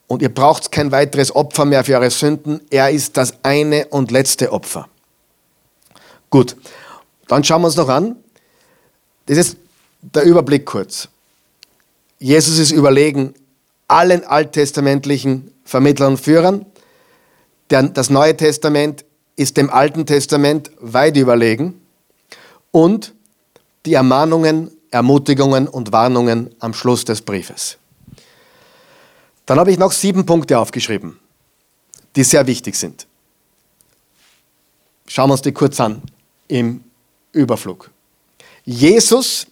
Und 0.07 0.21
ihr 0.21 0.33
braucht 0.33 0.71
kein 0.71 0.91
weiteres 0.91 1.33
Opfer 1.35 1.65
mehr 1.65 1.83
für 1.83 1.95
eure 1.95 2.11
Sünden. 2.11 2.61
Er 2.69 2.89
ist 2.89 3.15
das 3.17 3.33
eine 3.43 3.87
und 3.87 4.11
letzte 4.11 4.51
Opfer. 4.51 4.89
Gut, 6.29 6.57
dann 7.27 7.43
schauen 7.43 7.61
wir 7.61 7.67
uns 7.67 7.75
noch 7.75 7.89
an. 7.89 8.15
Das 9.25 9.37
ist 9.37 9.57
der 10.01 10.23
Überblick 10.23 10.65
kurz. 10.65 11.07
Jesus 12.19 12.57
ist 12.57 12.71
überlegen 12.71 13.33
allen 13.87 14.23
alttestamentlichen 14.23 15.51
Vermittlern 15.65 16.13
und 16.13 16.19
Führern. 16.19 16.65
das 17.67 18.09
Neue 18.09 18.35
Testament 18.35 19.05
ist 19.35 19.57
dem 19.57 19.69
Alten 19.69 20.05
Testament 20.05 20.71
weit 20.79 21.17
überlegen. 21.17 21.79
Und 22.71 23.13
die 23.85 23.93
Ermahnungen, 23.93 24.71
Ermutigungen 24.91 25.67
und 25.67 25.91
Warnungen 25.91 26.53
am 26.59 26.73
Schluss 26.73 27.05
des 27.05 27.21
Briefes. 27.21 27.77
Dann 29.45 29.59
habe 29.59 29.71
ich 29.71 29.77
noch 29.77 29.91
sieben 29.91 30.25
Punkte 30.25 30.57
aufgeschrieben, 30.57 31.19
die 32.15 32.23
sehr 32.23 32.47
wichtig 32.47 32.75
sind. 32.75 33.07
Schauen 35.07 35.29
wir 35.29 35.33
uns 35.33 35.41
die 35.41 35.51
kurz 35.51 35.79
an 35.79 36.01
im 36.47 36.83
Überflug. 37.33 37.91
Jesus 38.63 39.47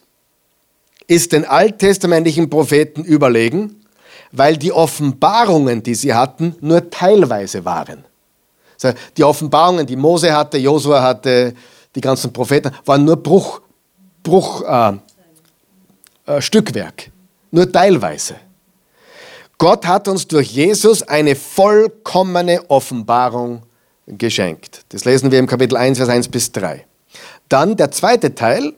ist 1.06 1.32
den 1.32 1.44
alttestamentlichen 1.44 2.48
Propheten 2.48 3.04
überlegen, 3.04 3.84
weil 4.30 4.56
die 4.56 4.72
Offenbarungen, 4.72 5.82
die 5.82 5.94
sie 5.94 6.14
hatten, 6.14 6.56
nur 6.60 6.88
teilweise 6.88 7.64
waren. 7.64 8.04
Die 9.16 9.22
Offenbarungen, 9.22 9.86
die 9.86 9.96
Mose 9.96 10.34
hatte, 10.34 10.58
Josua 10.58 11.02
hatte, 11.02 11.54
die 11.94 12.00
ganzen 12.00 12.32
Propheten, 12.32 12.72
waren 12.84 13.04
nur 13.04 13.16
Bruch, 13.16 13.60
Bruch 14.22 14.62
äh, 14.62 14.94
äh, 16.26 16.40
Stückwerk, 16.40 17.10
nur 17.50 17.70
teilweise. 17.70 18.36
Gott 19.58 19.86
hat 19.86 20.08
uns 20.08 20.26
durch 20.26 20.50
Jesus 20.50 21.02
eine 21.02 21.36
vollkommene 21.36 22.68
Offenbarung 22.68 23.62
geschenkt. 24.06 24.84
Das 24.88 25.04
lesen 25.04 25.30
wir 25.30 25.38
im 25.38 25.46
Kapitel 25.46 25.76
1, 25.76 25.98
Vers 25.98 26.08
1 26.08 26.28
bis 26.28 26.50
3. 26.50 26.84
Dann 27.52 27.76
der 27.76 27.90
zweite 27.90 28.34
Teil, 28.34 28.72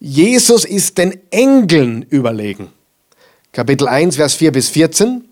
Jesus 0.00 0.64
ist 0.64 0.96
den 0.96 1.20
Engeln 1.30 2.06
überlegen. 2.08 2.72
Kapitel 3.52 3.86
1, 3.86 4.16
Vers 4.16 4.32
4 4.34 4.50
bis 4.50 4.70
14. 4.70 5.28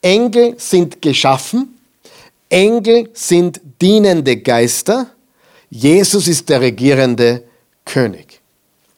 Engel 0.00 0.54
sind 0.58 1.02
geschaffen, 1.02 1.78
Engel 2.48 3.10
sind 3.12 3.60
dienende 3.82 4.38
Geister, 4.38 5.08
Jesus 5.68 6.26
ist 6.26 6.48
der 6.48 6.62
regierende 6.62 7.44
König. 7.84 8.40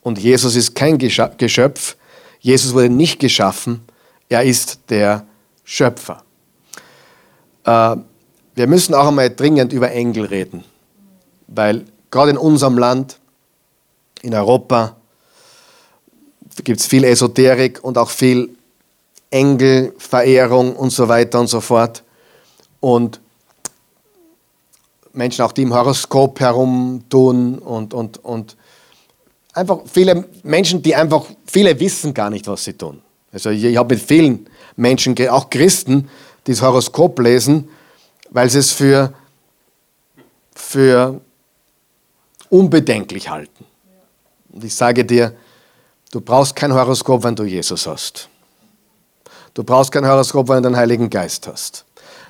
Und 0.03 0.21
Jesus 0.21 0.55
ist 0.55 0.77
kein 0.77 0.97
Geschöpf, 0.97 1.97
Jesus 2.39 2.73
wurde 2.73 2.89
nicht 2.89 3.19
geschaffen, 3.19 3.81
er 4.29 4.45
ist 4.45 4.79
der 4.91 5.27
Schöpfer. 5.65 6.23
Äh, 7.65 7.97
wir 8.55 8.67
müssen 8.69 8.95
auch 8.95 9.09
einmal 9.09 9.35
dringend 9.35 9.73
über 9.73 9.91
Engel 9.91 10.27
reden, 10.27 10.63
weil 11.49 11.85
gerade 12.13 12.31
in 12.31 12.39
unserem 12.39 12.79
Land, 12.79 13.19
in 14.25 14.35
Europa, 14.35 14.97
gibt 16.65 16.81
es 16.81 16.87
viel 16.87 17.05
Esoterik 17.05 17.83
und 17.85 17.99
auch 17.99 18.11
viel 18.11 18.57
Engelverehrung 19.31 20.75
und 20.77 20.91
so 20.91 21.09
weiter 21.09 21.41
und 21.41 21.49
so 21.49 21.61
fort. 21.61 22.03
Und 22.81 23.21
Menschen 25.13 25.45
auch, 25.45 25.53
die 25.53 25.63
im 25.63 25.75
Horoskop 25.75 26.41
herumtun 26.41 27.59
und, 27.59 27.93
und, 27.93 28.25
und 28.25 28.57
einfach 29.53 29.81
viele 29.87 30.25
Menschen, 30.43 30.83
die 30.83 30.95
einfach, 30.95 31.27
viele 31.47 31.79
wissen 31.79 32.15
gar 32.15 32.31
nicht, 32.31 32.47
was 32.47 32.65
sie 32.65 32.73
tun. 32.73 33.03
Also 33.33 33.51
ich, 33.51 33.65
ich 33.65 33.77
habe 33.77 33.95
mit 33.95 34.03
vielen 34.03 34.49
Menschen, 34.77 35.17
auch 35.29 35.51
Christen, 35.51 36.09
die 36.47 36.53
das 36.53 36.63
Horoskop 36.63 37.19
lesen, 37.21 37.69
weil 38.31 38.49
sie 38.49 38.59
es 38.59 38.73
für, 38.73 39.13
für 40.55 41.21
unbedenklich 42.49 43.29
halten. 43.29 43.65
Und 44.55 44.63
ich 44.63 44.75
sage 44.75 45.05
dir, 45.05 45.35
du 46.13 46.21
brauchst 46.21 46.55
kein 46.55 46.73
Horoskop, 46.73 47.25
wenn 47.25 47.35
du 47.35 47.43
Jesus 47.43 47.89
hast. 47.89 48.29
Du 49.53 49.65
brauchst 49.65 49.91
kein 49.91 50.07
Horoskop, 50.07 50.49
wenn 50.49 50.63
du 50.63 50.69
den 50.69 50.77
Heiligen 50.77 51.11
Geist 51.11 51.49
hast. 51.49 51.85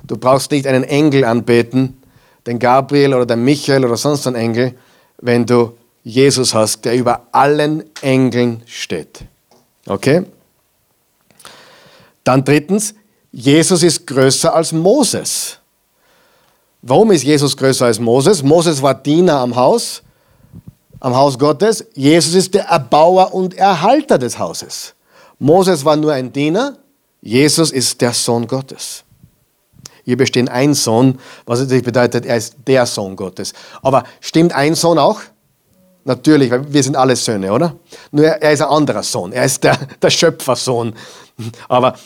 Du 0.04 0.16
brauchst 0.16 0.50
nicht 0.50 0.66
einen 0.66 0.84
Engel 0.84 1.24
anbeten, 1.24 2.02
den 2.46 2.58
Gabriel 2.58 3.12
oder 3.12 3.26
den 3.26 3.44
Michael 3.44 3.84
oder 3.84 3.98
sonst 3.98 4.26
einen 4.26 4.36
Engel, 4.36 4.74
wenn 5.18 5.44
du 5.44 5.76
Jesus 6.02 6.54
hast, 6.54 6.84
der 6.86 6.96
über 6.96 7.26
allen 7.32 7.84
Engeln 8.00 8.62
steht. 8.66 9.20
Okay? 9.86 10.24
Dann 12.22 12.42
drittens, 12.42 12.94
Jesus 13.32 13.82
ist 13.82 14.06
größer 14.06 14.54
als 14.54 14.72
Moses. 14.72 15.58
Warum 16.80 17.12
ist 17.12 17.22
Jesus 17.22 17.54
größer 17.54 17.86
als 17.86 17.98
Moses? 17.98 18.42
Moses 18.42 18.80
war 18.80 18.94
Diener 18.94 19.40
am 19.40 19.56
Haus 19.56 20.03
am 21.04 21.14
Haus 21.14 21.38
Gottes. 21.38 21.84
Jesus 21.94 22.34
ist 22.34 22.54
der 22.54 22.64
Erbauer 22.64 23.34
und 23.34 23.52
Erhalter 23.54 24.16
des 24.16 24.38
Hauses. 24.38 24.94
Moses 25.38 25.84
war 25.84 25.96
nur 25.96 26.14
ein 26.14 26.32
Diener, 26.32 26.78
Jesus 27.20 27.70
ist 27.70 28.00
der 28.00 28.14
Sohn 28.14 28.46
Gottes. 28.46 29.04
Hier 30.04 30.16
besteht 30.16 30.48
ein 30.48 30.72
Sohn, 30.72 31.18
was 31.44 31.60
natürlich 31.60 31.84
bedeutet, 31.84 32.24
er 32.24 32.38
ist 32.38 32.56
der 32.66 32.86
Sohn 32.86 33.16
Gottes. 33.16 33.52
Aber 33.82 34.04
stimmt 34.20 34.54
ein 34.54 34.74
Sohn 34.74 34.98
auch? 34.98 35.20
Natürlich, 36.04 36.50
weil 36.50 36.72
wir 36.72 36.82
sind 36.82 36.96
alle 36.96 37.16
Söhne, 37.16 37.52
oder? 37.52 37.76
Nur 38.10 38.24
er 38.24 38.52
ist 38.52 38.62
ein 38.62 38.68
anderer 38.68 39.02
Sohn. 39.02 39.32
Er 39.32 39.44
ist 39.44 39.62
der, 39.62 39.76
der 40.02 40.10
Schöpfersohn. 40.10 40.94
Aber 41.68 41.96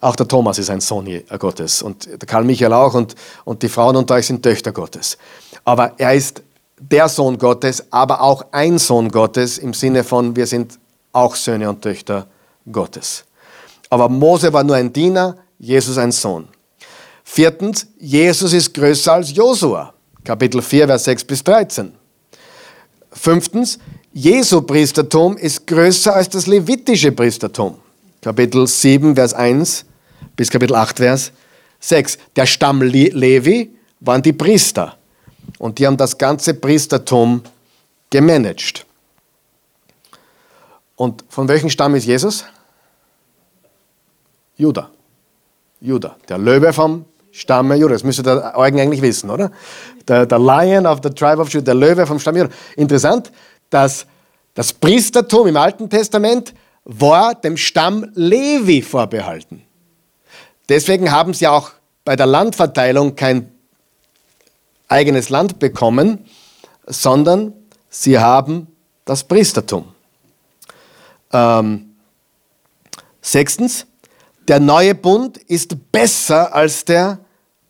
auch 0.00 0.14
der 0.14 0.28
Thomas 0.28 0.58
ist 0.58 0.70
ein 0.70 0.80
Sohn 0.80 1.08
Gottes 1.38 1.82
und 1.82 2.06
der 2.06 2.26
Karl 2.26 2.44
Michael 2.44 2.72
auch 2.72 2.94
und, 2.94 3.16
und 3.44 3.62
die 3.62 3.68
Frauen 3.68 3.96
unter 3.96 4.14
euch 4.14 4.26
sind 4.26 4.42
Töchter 4.42 4.70
Gottes. 4.70 5.18
Aber 5.64 5.94
er 5.98 6.14
ist 6.14 6.42
der 6.90 7.08
Sohn 7.08 7.38
Gottes, 7.38 7.84
aber 7.90 8.20
auch 8.20 8.46
ein 8.52 8.78
Sohn 8.78 9.10
Gottes 9.10 9.58
im 9.58 9.72
Sinne 9.74 10.04
von, 10.04 10.34
wir 10.34 10.46
sind 10.46 10.78
auch 11.12 11.36
Söhne 11.36 11.68
und 11.68 11.82
Töchter 11.82 12.26
Gottes. 12.70 13.24
Aber 13.90 14.08
Mose 14.08 14.52
war 14.52 14.64
nur 14.64 14.76
ein 14.76 14.92
Diener, 14.92 15.36
Jesus 15.58 15.98
ein 15.98 16.12
Sohn. 16.12 16.48
Viertens, 17.24 17.86
Jesus 17.98 18.52
ist 18.52 18.74
größer 18.74 19.12
als 19.12 19.32
Josua. 19.34 19.94
Kapitel 20.24 20.60
4, 20.60 20.86
Vers 20.86 21.04
6 21.04 21.24
bis 21.24 21.44
13. 21.44 21.92
Fünftens, 23.12 23.78
Jesu 24.12 24.62
Priestertum 24.62 25.36
ist 25.36 25.66
größer 25.66 26.14
als 26.14 26.28
das 26.28 26.46
levitische 26.46 27.12
Priestertum. 27.12 27.78
Kapitel 28.20 28.66
7, 28.66 29.14
Vers 29.14 29.34
1 29.34 29.84
bis 30.36 30.50
Kapitel 30.50 30.74
8, 30.74 30.98
Vers 30.98 31.32
6. 31.80 32.18
Der 32.36 32.46
Stamm 32.46 32.82
Levi 32.82 33.74
waren 34.00 34.22
die 34.22 34.32
Priester. 34.32 34.96
Und 35.58 35.78
die 35.78 35.86
haben 35.86 35.96
das 35.96 36.18
ganze 36.18 36.54
Priestertum 36.54 37.42
gemanagt. 38.10 38.86
Und 40.96 41.24
von 41.28 41.48
welchem 41.48 41.70
Stamm 41.70 41.94
ist 41.94 42.04
Jesus? 42.04 42.44
Judah. 44.56 44.90
Judah, 45.80 46.16
der 46.28 46.38
Löwe 46.38 46.72
vom 46.72 47.04
Stamm 47.32 47.72
Judah. 47.72 47.94
Das 47.94 48.04
müsste 48.04 48.22
der 48.22 48.56
Eugen 48.56 48.78
eigentlich 48.78 49.02
wissen, 49.02 49.30
oder? 49.30 49.50
Der, 50.06 50.26
der 50.26 50.38
Lion 50.38 50.86
of 50.86 51.00
the 51.02 51.10
Tribe 51.10 51.40
of 51.40 51.48
Judah, 51.48 51.64
der 51.64 51.74
Löwe 51.74 52.06
vom 52.06 52.18
Stamm 52.18 52.36
Judah. 52.36 52.50
Interessant, 52.76 53.32
dass 53.70 54.06
das 54.54 54.72
Priestertum 54.72 55.46
im 55.46 55.56
Alten 55.56 55.88
Testament 55.88 56.54
war 56.84 57.34
dem 57.34 57.56
Stamm 57.56 58.10
Levi 58.14 58.82
vorbehalten. 58.82 59.62
Deswegen 60.68 61.10
haben 61.10 61.34
sie 61.34 61.48
auch 61.48 61.70
bei 62.04 62.16
der 62.16 62.26
Landverteilung 62.26 63.14
kein 63.14 63.51
eigenes 64.92 65.30
Land 65.30 65.58
bekommen, 65.58 66.26
sondern 66.86 67.54
sie 67.88 68.18
haben 68.18 68.66
das 69.04 69.24
Priestertum. 69.24 69.86
Ähm, 71.32 71.94
sechstens, 73.22 73.86
der 74.46 74.60
neue 74.60 74.94
Bund 74.94 75.38
ist 75.38 75.90
besser 75.90 76.54
als 76.54 76.84
der 76.84 77.18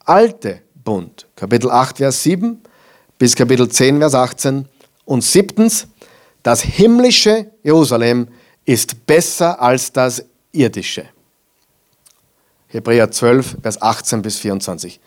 alte 0.04 0.62
Bund. 0.74 1.28
Kapitel 1.36 1.70
8, 1.70 1.98
Vers 1.98 2.22
7 2.24 2.60
bis 3.18 3.36
Kapitel 3.36 3.68
10, 3.68 3.98
Vers 3.98 4.14
18. 4.14 4.68
Und 5.04 5.22
siebtens, 5.22 5.86
das 6.42 6.62
himmlische 6.62 7.52
Jerusalem 7.62 8.28
ist 8.64 9.06
besser 9.06 9.60
als 9.60 9.92
das 9.92 10.24
irdische. 10.50 11.06
Hebräer 12.66 13.10
12, 13.10 13.58
Vers 13.62 13.80
18 13.80 14.22
bis 14.22 14.38
24. 14.38 14.98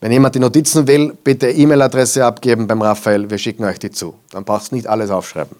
Wenn 0.00 0.12
jemand 0.12 0.34
die 0.34 0.38
Notizen 0.38 0.86
will, 0.86 1.12
bitte 1.22 1.50
E-Mail-Adresse 1.50 2.24
abgeben 2.24 2.66
beim 2.66 2.80
Raphael, 2.80 3.28
wir 3.28 3.36
schicken 3.36 3.64
euch 3.64 3.78
die 3.78 3.90
zu. 3.90 4.14
Dann 4.30 4.44
brauchst 4.44 4.72
du 4.72 4.76
nicht 4.76 4.86
alles 4.86 5.10
aufschreiben. 5.10 5.56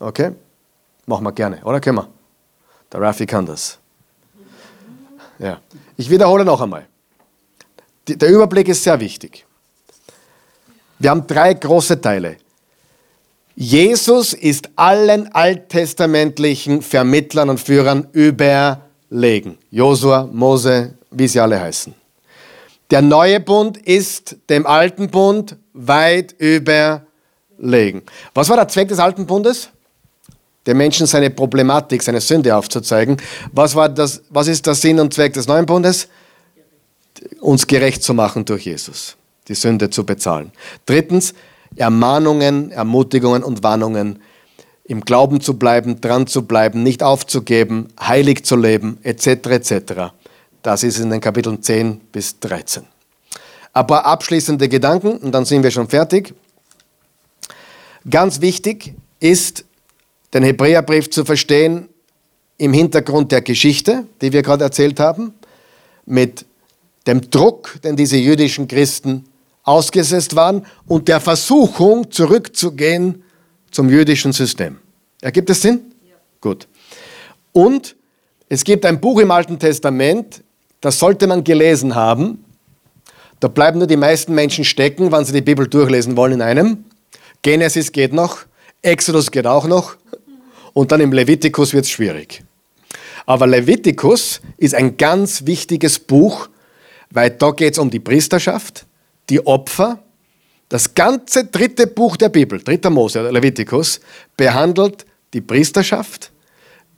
Okay? 0.00 0.32
Machen 1.06 1.24
wir 1.24 1.32
gerne, 1.32 1.60
oder 1.64 1.80
können 1.80 1.98
wir? 1.98 2.08
Der 2.90 3.00
Raffi 3.02 3.26
kann 3.26 3.44
das. 3.44 3.78
Ja. 5.38 5.60
Ich 5.96 6.08
wiederhole 6.08 6.44
noch 6.44 6.60
einmal. 6.60 6.86
Der 8.08 8.28
Überblick 8.30 8.68
ist 8.68 8.82
sehr 8.82 8.98
wichtig. 9.00 9.44
Wir 10.98 11.10
haben 11.10 11.26
drei 11.26 11.52
große 11.54 12.00
Teile. 12.00 12.36
Jesus 13.56 14.32
ist 14.32 14.70
allen 14.76 15.32
alttestamentlichen 15.32 16.82
Vermittlern 16.82 17.50
und 17.50 17.60
Führern 17.60 18.08
überlegen. 18.12 19.58
Josua, 19.70 20.28
Mose, 20.32 20.94
wie 21.10 21.28
sie 21.28 21.40
alle 21.40 21.60
heißen. 21.60 21.94
Der 22.90 23.02
neue 23.02 23.40
Bund 23.40 23.76
ist 23.78 24.36
dem 24.48 24.66
alten 24.66 25.08
Bund 25.08 25.56
weit 25.72 26.34
überlegen. 26.38 28.02
Was 28.34 28.48
war 28.48 28.56
der 28.56 28.68
Zweck 28.68 28.88
des 28.88 28.98
alten 28.98 29.26
Bundes? 29.26 29.70
Den 30.66 30.76
Menschen 30.76 31.06
seine 31.06 31.30
Problematik, 31.30 32.02
seine 32.02 32.20
Sünde 32.20 32.54
aufzuzeigen. 32.56 33.18
Was, 33.52 33.74
war 33.74 33.88
das, 33.88 34.22
was 34.30 34.48
ist 34.48 34.66
der 34.66 34.74
Sinn 34.74 34.98
und 34.98 35.12
Zweck 35.12 35.32
des 35.34 35.46
neuen 35.46 35.66
Bundes? 35.66 36.08
Uns 37.40 37.66
gerecht 37.66 38.02
zu 38.02 38.14
machen 38.14 38.44
durch 38.44 38.64
Jesus, 38.64 39.16
die 39.48 39.54
Sünde 39.54 39.90
zu 39.90 40.04
bezahlen. 40.04 40.52
Drittens, 40.86 41.34
Ermahnungen, 41.76 42.70
Ermutigungen 42.70 43.42
und 43.42 43.62
Warnungen, 43.62 44.20
im 44.84 45.00
Glauben 45.00 45.40
zu 45.40 45.58
bleiben, 45.58 46.00
dran 46.00 46.26
zu 46.26 46.42
bleiben, 46.46 46.82
nicht 46.82 47.02
aufzugeben, 47.02 47.88
heilig 47.98 48.44
zu 48.44 48.56
leben, 48.56 48.98
etc. 49.02 49.26
etc. 49.26 50.12
Das 50.64 50.82
ist 50.82 50.98
in 50.98 51.10
den 51.10 51.20
Kapiteln 51.20 51.62
10 51.62 52.00
bis 52.10 52.40
13. 52.40 52.84
Ein 53.74 53.86
paar 53.86 54.06
abschließende 54.06 54.66
Gedanken 54.66 55.18
und 55.18 55.30
dann 55.30 55.44
sind 55.44 55.62
wir 55.62 55.70
schon 55.70 55.88
fertig. 55.88 56.32
Ganz 58.08 58.40
wichtig 58.40 58.94
ist, 59.20 59.66
den 60.32 60.42
Hebräerbrief 60.42 61.10
zu 61.10 61.26
verstehen 61.26 61.90
im 62.56 62.72
Hintergrund 62.72 63.30
der 63.30 63.42
Geschichte, 63.42 64.06
die 64.22 64.32
wir 64.32 64.42
gerade 64.42 64.64
erzählt 64.64 64.98
haben, 65.00 65.34
mit 66.06 66.46
dem 67.06 67.30
Druck, 67.30 67.78
den 67.84 67.94
diese 67.94 68.16
jüdischen 68.16 68.66
Christen 68.66 69.26
ausgesetzt 69.64 70.34
waren 70.34 70.64
und 70.86 71.08
der 71.08 71.20
Versuchung, 71.20 72.10
zurückzugehen 72.10 73.22
zum 73.70 73.90
jüdischen 73.90 74.32
System. 74.32 74.78
Ergibt 75.20 75.50
es 75.50 75.60
Sinn? 75.60 75.92
Ja. 76.08 76.16
Gut. 76.40 76.68
Und 77.52 77.96
es 78.48 78.64
gibt 78.64 78.86
ein 78.86 78.98
Buch 78.98 79.20
im 79.20 79.30
Alten 79.30 79.58
Testament, 79.58 80.43
das 80.84 80.98
sollte 80.98 81.26
man 81.26 81.44
gelesen 81.44 81.94
haben. 81.94 82.44
Da 83.40 83.48
bleiben 83.48 83.78
nur 83.78 83.86
die 83.86 83.96
meisten 83.96 84.34
Menschen 84.34 84.66
stecken, 84.66 85.10
wenn 85.12 85.24
sie 85.24 85.32
die 85.32 85.40
Bibel 85.40 85.66
durchlesen 85.66 86.14
wollen 86.14 86.34
in 86.34 86.42
einem. 86.42 86.84
Genesis 87.40 87.90
geht 87.90 88.12
noch, 88.12 88.40
Exodus 88.82 89.30
geht 89.30 89.46
auch 89.46 89.66
noch 89.66 89.96
und 90.74 90.92
dann 90.92 91.00
im 91.00 91.10
Levitikus 91.10 91.72
wird 91.72 91.86
es 91.86 91.90
schwierig. 91.90 92.44
Aber 93.24 93.46
Levitikus 93.46 94.42
ist 94.58 94.74
ein 94.74 94.98
ganz 94.98 95.46
wichtiges 95.46 95.98
Buch, 95.98 96.50
weil 97.10 97.30
da 97.30 97.52
geht 97.52 97.72
es 97.72 97.78
um 97.78 97.88
die 97.88 98.00
Priesterschaft, 98.00 98.84
die 99.30 99.46
Opfer. 99.46 100.00
Das 100.68 100.92
ganze 100.92 101.46
dritte 101.46 101.86
Buch 101.86 102.18
der 102.18 102.28
Bibel, 102.28 102.62
dritter 102.62 102.90
Mose, 102.90 103.22
Levitikus, 103.30 104.00
behandelt 104.36 105.06
die 105.32 105.40
Priesterschaft, 105.40 106.30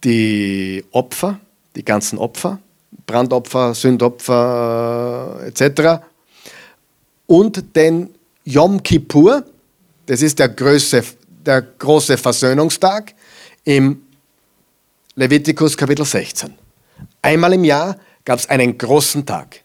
die 0.03 0.85
Opfer, 0.91 1.39
die 1.77 1.85
ganzen 1.85 2.19
Opfer, 2.19 2.59
Brandopfer, 3.05 3.75
Sündopfer 3.75 5.41
etc. 5.47 6.05
Und 7.27 7.77
den 7.77 8.15
Yom 8.45 8.83
Kippur, 8.83 9.45
das 10.07 10.23
ist 10.23 10.39
der, 10.39 10.49
Größe, 10.49 11.03
der 11.45 11.63
große 11.63 12.17
Versöhnungstag 12.17 13.15
im 13.65 14.03
Levitikus 15.17 15.77
Kapitel 15.77 16.05
16. 16.05 16.55
Einmal 17.23 17.55
im 17.55 17.65
Jahr 17.65 17.97
gab 18.25 18.39
es 18.39 18.49
einen 18.49 18.77
großen 18.79 19.27
Tag, 19.27 19.63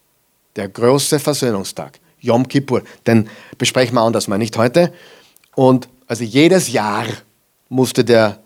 der 0.56 0.70
große 0.70 1.20
Versöhnungstag. 1.20 2.00
Yom 2.22 2.48
Kippur. 2.48 2.84
Den 3.06 3.30
besprechen 3.58 3.96
wir 3.96 4.02
anders 4.02 4.28
mal, 4.28 4.38
nicht 4.38 4.58
heute. 4.58 4.94
Und 5.56 5.90
also 6.08 6.24
jedes 6.24 6.72
Jahr 6.72 7.06
musste 7.70 8.04
der 8.04 8.40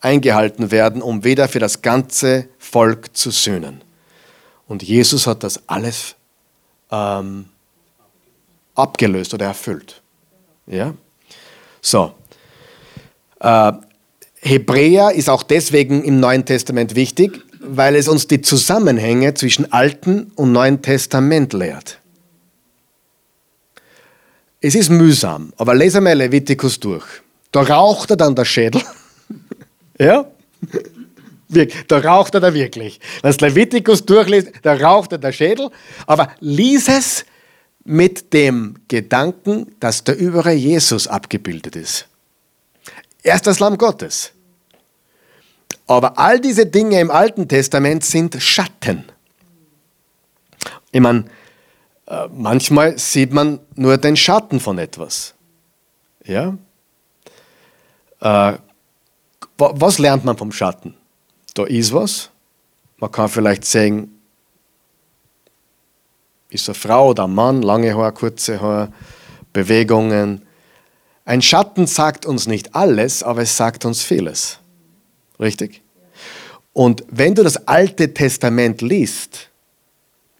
eingehalten 0.00 0.70
werden, 0.70 1.02
um 1.02 1.24
wieder 1.24 1.48
für 1.48 1.58
das 1.58 1.82
ganze 1.82 2.48
Volk 2.58 3.16
zu 3.16 3.30
sühnen. 3.30 3.82
Und 4.68 4.82
Jesus 4.82 5.26
hat 5.26 5.42
das 5.42 5.68
alles 5.68 6.16
ähm, 6.90 7.46
abgelöst 8.74 9.34
oder 9.34 9.46
erfüllt. 9.46 10.02
Ja? 10.66 10.94
So. 11.80 12.14
Äh, 13.40 13.72
Hebräer 14.40 15.12
ist 15.12 15.28
auch 15.28 15.42
deswegen 15.42 16.04
im 16.04 16.20
Neuen 16.20 16.44
Testament 16.44 16.94
wichtig, 16.94 17.42
weil 17.60 17.96
es 17.96 18.08
uns 18.08 18.26
die 18.28 18.42
Zusammenhänge 18.42 19.34
zwischen 19.34 19.72
Alten 19.72 20.30
und 20.36 20.52
Neuen 20.52 20.82
Testament 20.82 21.52
lehrt. 21.52 21.98
Es 24.60 24.74
ist 24.74 24.88
mühsam, 24.90 25.52
aber 25.56 25.74
lese 25.74 26.00
mal 26.00 26.14
Levitikus 26.14 26.80
durch. 26.80 27.04
Da 27.52 27.62
raucht 27.62 28.10
er 28.10 28.16
dann 28.16 28.34
der 28.34 28.44
Schädel. 28.44 28.82
ja? 29.98 30.26
Da 31.48 31.98
raucht 31.98 32.34
er 32.34 32.40
da 32.40 32.54
wirklich. 32.54 33.00
Wenn 33.22 33.32
du 33.32 33.46
Levitikus 33.46 34.04
durchliest, 34.04 34.52
da 34.62 34.74
raucht 34.74 35.12
er 35.12 35.18
der 35.18 35.32
Schädel. 35.32 35.70
Aber 36.06 36.30
lies 36.40 36.88
es 36.88 37.24
mit 37.84 38.32
dem 38.32 38.76
Gedanken, 38.88 39.74
dass 39.78 40.02
der 40.02 40.16
übere 40.16 40.52
Jesus 40.52 41.06
abgebildet 41.06 41.76
ist. 41.76 42.08
Er 43.22 43.36
ist 43.36 43.46
das 43.46 43.60
Lamm 43.60 43.78
Gottes. 43.78 44.32
Aber 45.86 46.18
all 46.18 46.40
diese 46.40 46.66
Dinge 46.66 47.00
im 47.00 47.10
Alten 47.10 47.46
Testament 47.46 48.04
sind 48.04 48.36
Schatten. 48.40 49.04
Ich 50.90 51.00
meine, 51.00 51.26
äh, 52.06 52.28
manchmal 52.32 52.98
sieht 52.98 53.32
man 53.32 53.60
nur 53.74 53.98
den 53.98 54.16
Schatten 54.16 54.58
von 54.58 54.78
etwas. 54.78 55.34
Ja? 56.24 56.56
Äh, 58.20 58.58
was 59.58 59.98
lernt 59.98 60.24
man 60.24 60.36
vom 60.36 60.50
Schatten? 60.52 60.94
Da 61.56 61.64
ist 61.64 61.94
was. 61.94 62.28
Man 62.98 63.10
kann 63.10 63.30
vielleicht 63.30 63.64
sehen, 63.64 64.20
ist 66.50 66.68
eine 66.68 66.74
Frau 66.74 67.10
oder 67.10 67.24
ein 67.24 67.34
Mann, 67.34 67.62
lange 67.62 67.96
Haar, 67.96 68.12
kurze 68.12 68.60
Haar, 68.60 68.92
Bewegungen. 69.54 70.42
Ein 71.24 71.40
Schatten 71.40 71.86
sagt 71.86 72.26
uns 72.26 72.46
nicht 72.46 72.74
alles, 72.74 73.22
aber 73.22 73.42
es 73.42 73.56
sagt 73.56 73.86
uns 73.86 74.02
vieles. 74.02 74.58
Richtig? 75.40 75.82
Und 76.74 77.04
wenn 77.08 77.34
du 77.34 77.42
das 77.42 77.66
Alte 77.66 78.12
Testament 78.12 78.82
liest, 78.82 79.48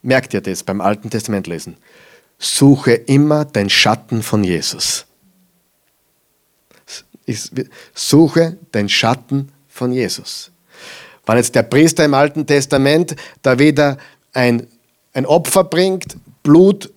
merkt 0.03 0.35
ihr 0.35 0.41
das 0.41 0.61
beim 0.61 0.81
Alten 0.81 1.09
Testament 1.09 1.47
lesen, 1.47 1.77
suche 2.37 2.93
immer 2.93 3.43
den 3.43 3.71
Schatten 3.71 4.21
von 4.21 4.43
Jesus. 4.43 5.07
suche 7.95 8.57
den 8.71 8.87
Schatten 8.87 9.51
von 9.67 9.91
Jesus. 9.91 10.51
Wenn 11.27 11.37
jetzt 11.37 11.53
der 11.55 11.63
Priester 11.63 12.05
im 12.05 12.13
Alten 12.13 12.47
Testament 12.47 13.15
da 13.41 13.59
wieder 13.59 13.97
ein, 14.33 14.65
ein 15.13 15.25
Opfer 15.25 15.65
bringt, 15.65 16.17
Blut 16.41 16.91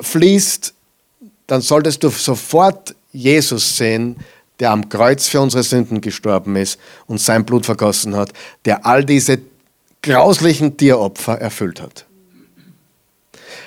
fließt, 0.00 0.72
dann 1.46 1.60
solltest 1.60 2.02
du 2.02 2.08
sofort 2.08 2.94
Jesus 3.12 3.76
sehen, 3.76 4.16
der 4.58 4.70
am 4.70 4.88
Kreuz 4.88 5.28
für 5.28 5.40
unsere 5.40 5.62
Sünden 5.62 6.00
gestorben 6.00 6.56
ist 6.56 6.80
und 7.06 7.20
sein 7.20 7.44
Blut 7.44 7.66
vergossen 7.66 8.16
hat, 8.16 8.32
der 8.64 8.86
all 8.86 9.04
diese 9.04 9.40
grauslichen 10.02 10.76
Tieropfer 10.76 11.38
erfüllt 11.40 11.80
hat. 11.80 12.06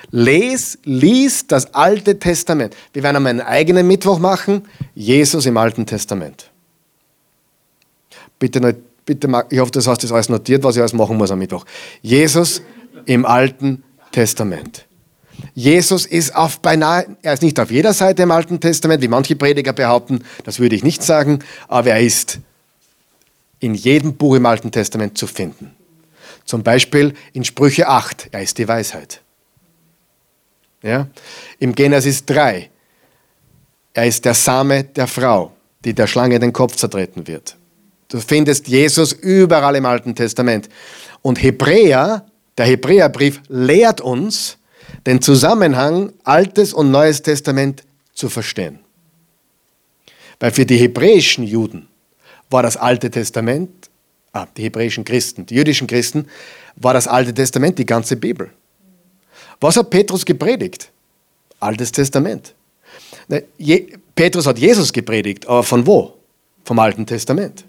Les, 0.10 0.80
lies 0.84 1.46
das 1.48 1.74
Alte 1.74 2.18
Testament. 2.18 2.76
Wir 2.94 3.04
werden 3.04 3.18
einmal 3.18 3.32
einen 3.32 3.42
eigenen 3.42 3.86
Mittwoch 3.88 4.20
machen. 4.20 4.66
Jesus 4.96 5.46
im 5.46 5.58
Alten 5.58 5.86
Testament. 5.86 6.50
Bitte, 8.40 8.78
bitte, 9.08 9.28
ich 9.50 9.60
hoffe, 9.60 9.72
das 9.72 9.88
hast 9.88 10.04
du 10.04 10.14
alles 10.14 10.30
notiert, 10.30 10.64
was 10.64 10.76
ich 10.76 10.82
alles 10.82 10.94
machen 10.94 11.18
muss 11.18 11.32
am 11.32 11.40
Mittwoch. 11.40 11.66
Jesus 12.04 12.62
im 13.06 13.26
Alten 13.26 13.84
Testament. 14.12 14.86
Jesus 15.54 16.06
ist 16.06 16.36
auf 16.36 16.60
beinahe, 16.60 17.18
er 17.22 17.34
ist 17.34 17.42
nicht 17.42 17.60
auf 17.60 17.72
jeder 17.72 17.94
Seite 17.94 18.24
im 18.24 18.32
Alten 18.32 18.60
Testament, 18.60 19.02
wie 19.02 19.08
manche 19.08 19.36
Prediger 19.36 19.74
behaupten, 19.74 20.24
das 20.44 20.60
würde 20.60 20.76
ich 20.76 20.84
nicht 20.84 21.04
sagen, 21.04 21.40
aber 21.68 21.92
er 21.92 22.02
ist 22.02 22.40
in 23.60 23.74
jedem 23.74 24.16
Buch 24.16 24.36
im 24.36 24.46
Alten 24.46 24.72
Testament 24.72 25.18
zu 25.18 25.26
finden. 25.26 25.76
Zum 26.46 26.64
Beispiel 26.64 27.14
in 27.34 27.44
Sprüche 27.44 27.88
8, 27.88 28.30
er 28.32 28.42
ist 28.42 28.58
die 28.58 28.68
Weisheit. 28.68 29.22
Ja? 30.82 31.08
Im 31.60 31.74
Genesis 31.74 32.26
3, 32.26 32.70
er 33.94 34.06
ist 34.06 34.26
der 34.26 34.34
Same 34.34 34.84
der 34.84 35.08
Frau, 35.08 35.52
die 35.86 35.94
der 35.94 36.08
Schlange 36.08 36.40
den 36.40 36.54
Kopf 36.54 36.76
zertreten 36.76 37.28
wird. 37.28 37.58
Du 38.08 38.20
findest 38.20 38.68
Jesus 38.68 39.12
überall 39.12 39.76
im 39.76 39.86
Alten 39.86 40.16
Testament. 40.16 40.70
Und 41.22 41.42
Hebräer, 41.42 42.26
der 42.58 42.66
Hebräerbrief 42.66 43.42
lehrt 43.50 44.02
uns, 44.02 44.58
den 45.06 45.22
Zusammenhang 45.22 46.14
Altes 46.24 46.74
und 46.74 46.92
Neues 46.92 47.22
Testament 47.22 47.84
zu 48.14 48.30
verstehen. 48.30 48.80
Weil 50.40 50.52
für 50.52 50.66
die 50.66 50.78
hebräischen 50.78 51.44
Juden 51.44 51.88
war 52.50 52.64
das 52.64 52.78
Alte 52.78 53.12
Testament, 53.12 53.90
ah, 54.32 54.48
die 54.56 54.64
hebräischen 54.64 55.04
Christen, 55.04 55.46
die 55.46 55.56
jüdischen 55.56 55.88
Christen, 55.88 56.28
war 56.76 56.94
das 56.94 57.08
Alte 57.08 57.34
Testament 57.34 57.78
die 57.78 57.86
ganze 57.86 58.16
Bibel. 58.16 58.50
Was 59.60 59.76
hat 59.76 59.90
Petrus 59.90 60.24
gepredigt? 60.24 60.92
Altes 61.60 61.92
Testament. 61.92 62.54
Ne, 63.28 63.44
Petrus 64.16 64.46
hat 64.46 64.60
Jesus 64.60 64.94
gepredigt, 64.94 65.48
aber 65.48 65.64
von 65.64 65.86
wo? 65.86 66.14
Vom 66.64 66.80
Alten 66.80 67.06
Testament. 67.06 67.66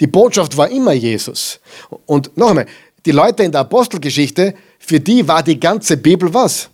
Die 0.00 0.06
Botschaft 0.06 0.56
war 0.56 0.70
immer 0.70 0.92
Jesus. 0.92 1.60
Und 2.06 2.36
noch 2.36 2.50
einmal, 2.50 2.66
die 3.04 3.12
Leute 3.12 3.42
in 3.42 3.52
der 3.52 3.62
Apostelgeschichte, 3.62 4.54
für 4.78 5.00
die 5.00 5.26
war 5.26 5.42
die 5.42 5.58
ganze 5.58 5.96
Bibel 5.96 6.32
was? 6.32 6.68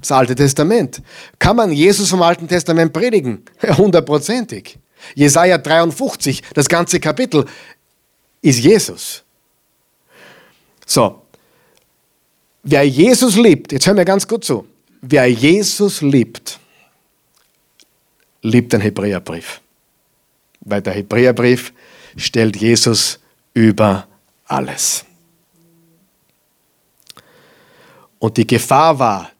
Das 0.00 0.12
Alte 0.12 0.34
Testament. 0.34 1.02
Kann 1.38 1.56
man 1.56 1.72
Jesus 1.72 2.10
vom 2.10 2.22
Alten 2.22 2.46
Testament 2.46 2.92
predigen? 2.92 3.42
Hundertprozentig. 3.76 4.78
Jesaja 5.14 5.58
53, 5.58 6.42
das 6.54 6.68
ganze 6.68 7.00
Kapitel, 7.00 7.44
ist 8.42 8.58
Jesus. 8.58 9.22
So. 10.86 11.22
Wer 12.62 12.86
Jesus 12.86 13.36
liebt, 13.36 13.72
jetzt 13.72 13.86
hören 13.86 13.96
wir 13.96 14.04
ganz 14.04 14.28
gut 14.28 14.44
zu. 14.44 14.66
Wer 15.00 15.26
Jesus 15.28 16.02
liebt, 16.02 16.58
liebt 18.42 18.72
den 18.72 18.82
Hebräerbrief. 18.82 19.60
Weil 20.60 20.82
der 20.82 20.92
Hebräerbrief 20.92 21.72
stellt 22.16 22.56
Jesus 22.56 23.18
über 23.54 24.06
alles. 24.46 25.04
Und 28.18 28.36
die 28.36 28.46
Gefahr 28.46 28.98
war, 28.98 29.30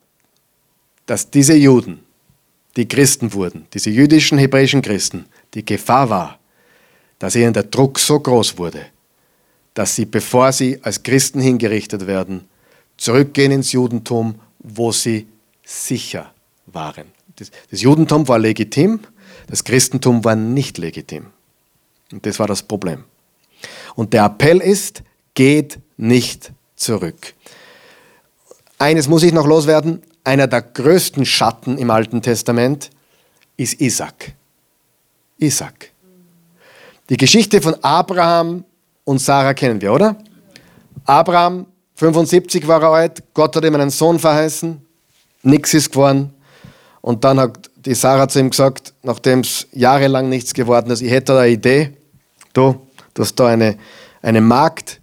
dass 1.07 1.31
diese 1.31 1.55
Juden, 1.55 2.01
die 2.77 2.89
Christen 2.89 3.33
wurden, 3.33 3.67
diese 3.75 3.91
jüdischen, 3.91 4.39
hebräischen 4.39 4.81
Christen, 4.81 5.27
die 5.55 5.65
Gefahr 5.65 6.09
war, 6.09 6.39
dass 7.19 7.37
ihnen 7.37 7.53
der 7.53 7.65
Druck 7.65 7.99
so 7.99 8.19
groß 8.19 8.57
wurde, 8.59 8.87
dass 9.75 9.97
sie, 9.97 10.07
bevor 10.07 10.53
sie 10.53 10.79
als 10.83 11.03
Christen 11.03 11.41
hingerichtet 11.41 12.07
werden, 12.07 12.49
zurückgehen 12.97 13.53
ins 13.53 13.73
Judentum, 13.73 14.41
wo 14.59 14.93
sie 14.93 15.27
sicher 15.65 16.33
waren. 16.67 17.07
Das, 17.37 17.51
Judentum 17.71 18.27
war 18.29 18.39
legitim, 18.39 19.01
das 19.47 19.65
Christentum 19.65 20.25
war 20.25 20.37
nicht 20.37 20.79
legitim. 20.79 21.27
Und 22.13 22.25
das 22.27 22.39
war 22.39 22.47
das 22.47 22.63
Problem. 22.63 23.05
Und 23.95 24.13
der 24.13 24.25
Appell 24.25 24.59
ist, 24.59 25.03
geht 25.35 25.79
nicht 25.97 26.53
zurück. 26.77 27.35
Eines 28.79 29.09
muss 29.09 29.23
ich 29.23 29.33
noch 29.33 29.47
loswerden, 29.47 30.03
einer 30.25 30.47
der 30.47 30.63
größten 30.63 31.25
Schatten 31.25 31.79
im 31.79 31.91
Alten 31.91 32.23
Testament 32.23 32.91
ist 33.57 33.81
Isaac. 33.81 34.35
Isaac. 35.39 35.93
Die 37.09 37.17
Geschichte 37.17 37.61
von 37.61 37.75
Abraham 37.83 38.65
und 39.05 39.19
Sarah 39.19 39.55
kennen 39.55 39.81
wir, 39.81 39.93
oder? 39.93 40.17
Abraham, 41.05 41.67
75 41.97 42.67
war 42.67 42.83
er 42.83 42.91
alt, 42.91 43.23
Gott 43.35 43.57
hat 43.57 43.65
ihm 43.65 43.75
einen 43.75 43.91
Sohn 43.91 44.19
verheißen, 44.19 44.81
nichts 45.43 45.75
ist 45.75 45.91
geworden. 45.91 46.33
Und 47.01 47.25
dann 47.25 47.41
hat 47.41 47.71
die 47.77 47.95
Sarah 47.95 48.29
zu 48.29 48.39
ihm 48.41 48.51
gesagt, 48.51 48.95
nachdem 49.03 49.41
es 49.41 49.67
jahrelang 49.73 50.29
nichts 50.29 50.55
geworden 50.55 50.91
ist, 50.91 51.03
ich 51.03 51.11
hätte 51.11 51.33
da 51.33 51.41
eine 51.41 51.51
Idee, 51.51 51.97
du, 52.53 52.87
du 53.15 53.23
hast 53.23 53.35
da 53.37 53.49
eine, 53.49 53.79
eine 54.23 54.41
Magd, 54.41 55.01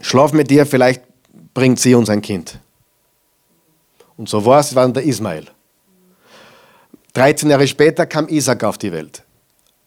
schlaf 0.00 0.32
mit 0.32 0.50
dir, 0.50 0.66
vielleicht 0.66 1.02
bringt 1.54 1.80
sie 1.80 1.94
uns 1.94 2.10
ein 2.10 2.22
Kind. 2.22 2.58
Und 4.16 4.28
so 4.28 4.44
war 4.44 4.60
es, 4.60 4.74
war 4.74 4.88
der 4.88 5.02
Ismael. 5.02 5.46
13 7.14 7.50
Jahre 7.50 7.66
später 7.66 8.06
kam 8.06 8.28
Isaac 8.28 8.62
auf 8.64 8.78
die 8.78 8.92
Welt. 8.92 9.22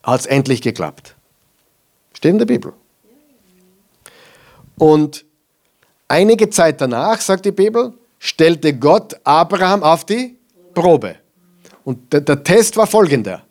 Hat 0.03 0.21
es 0.21 0.25
endlich 0.25 0.61
geklappt. 0.61 1.15
Steht 2.13 2.31
in 2.31 2.39
der 2.39 2.45
Bibel. 2.45 2.73
Und 4.77 5.25
einige 6.07 6.49
Zeit 6.49 6.81
danach, 6.81 7.21
sagt 7.21 7.45
die 7.45 7.51
Bibel, 7.51 7.93
stellte 8.17 8.73
Gott 8.73 9.15
Abraham 9.23 9.83
auf 9.83 10.05
die 10.05 10.37
Probe. 10.73 11.17
Und 11.83 12.11
der, 12.11 12.21
der 12.21 12.43
Test 12.43 12.77
war 12.77 12.87
folgender. 12.87 13.43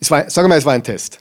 Es 0.00 0.10
war, 0.10 0.28
sag 0.30 0.46
mal, 0.48 0.58
es 0.58 0.64
war 0.64 0.74
ein 0.74 0.82
Test. 0.82 1.18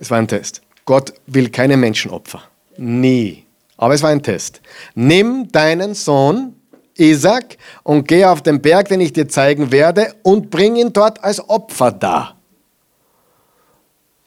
Es 0.00 0.10
war 0.10 0.18
ein 0.18 0.28
Test. 0.28 0.62
Gott 0.84 1.12
will 1.26 1.50
keine 1.50 1.76
Menschenopfer. 1.76 2.42
Nie. 2.76 3.44
Aber 3.76 3.94
es 3.94 4.02
war 4.02 4.10
ein 4.10 4.22
Test. 4.22 4.60
Nimm 4.94 5.50
deinen 5.52 5.94
Sohn, 5.94 6.54
Isaac, 6.96 7.58
und 7.82 8.08
geh 8.08 8.24
auf 8.24 8.42
den 8.42 8.60
Berg, 8.62 8.88
den 8.88 9.00
ich 9.00 9.12
dir 9.12 9.28
zeigen 9.28 9.70
werde, 9.70 10.14
und 10.22 10.50
bring 10.50 10.76
ihn 10.76 10.92
dort 10.92 11.22
als 11.22 11.46
Opfer 11.48 11.92
dar. 11.92 12.36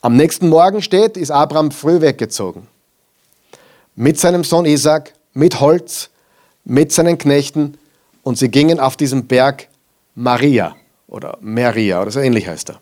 Am 0.02 0.16
nächsten 0.16 0.50
Morgen 0.50 0.82
steht, 0.82 1.18
ist 1.18 1.32
Abraham 1.32 1.72
früh 1.72 2.00
weggezogen. 2.00 2.68
Mit 3.95 4.20
seinem 4.20 4.43
Sohn 4.43 4.66
Isaac, 4.66 5.14
mit 5.34 5.60
Holz, 5.60 6.10
mit 6.64 6.91
seinen 6.91 7.18
Knechten, 7.18 7.78
und 8.24 8.38
sie 8.38 8.50
gingen 8.50 8.80
auf 8.80 8.95
diesen 8.95 9.28
Berg 9.28 9.68
Maria 10.16 10.76
oder 11.08 11.38
Maria 11.41 12.02
oder 12.02 12.12
so 12.12 12.20
ähnlich 12.20 12.47
heißt 12.47 12.70
er. 12.70 12.82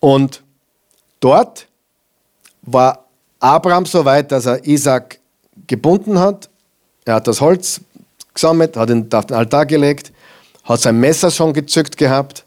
Und 0.00 0.42
dort 1.20 1.66
war 2.62 3.04
Abraham 3.40 3.86
so 3.86 4.04
weit, 4.04 4.30
dass 4.32 4.46
er 4.46 4.64
Isaac 4.66 5.18
gebunden 5.66 6.18
hat 6.18 6.48
er 7.08 7.14
hat 7.14 7.26
das 7.26 7.40
Holz 7.40 7.80
gesammelt, 8.34 8.76
hat 8.76 8.90
ihn 8.90 9.08
auf 9.10 9.24
den 9.24 9.36
Altar 9.38 9.64
gelegt, 9.64 10.12
hat 10.64 10.78
sein 10.78 11.00
Messer 11.00 11.30
schon 11.30 11.54
gezückt 11.54 11.96
gehabt 11.96 12.44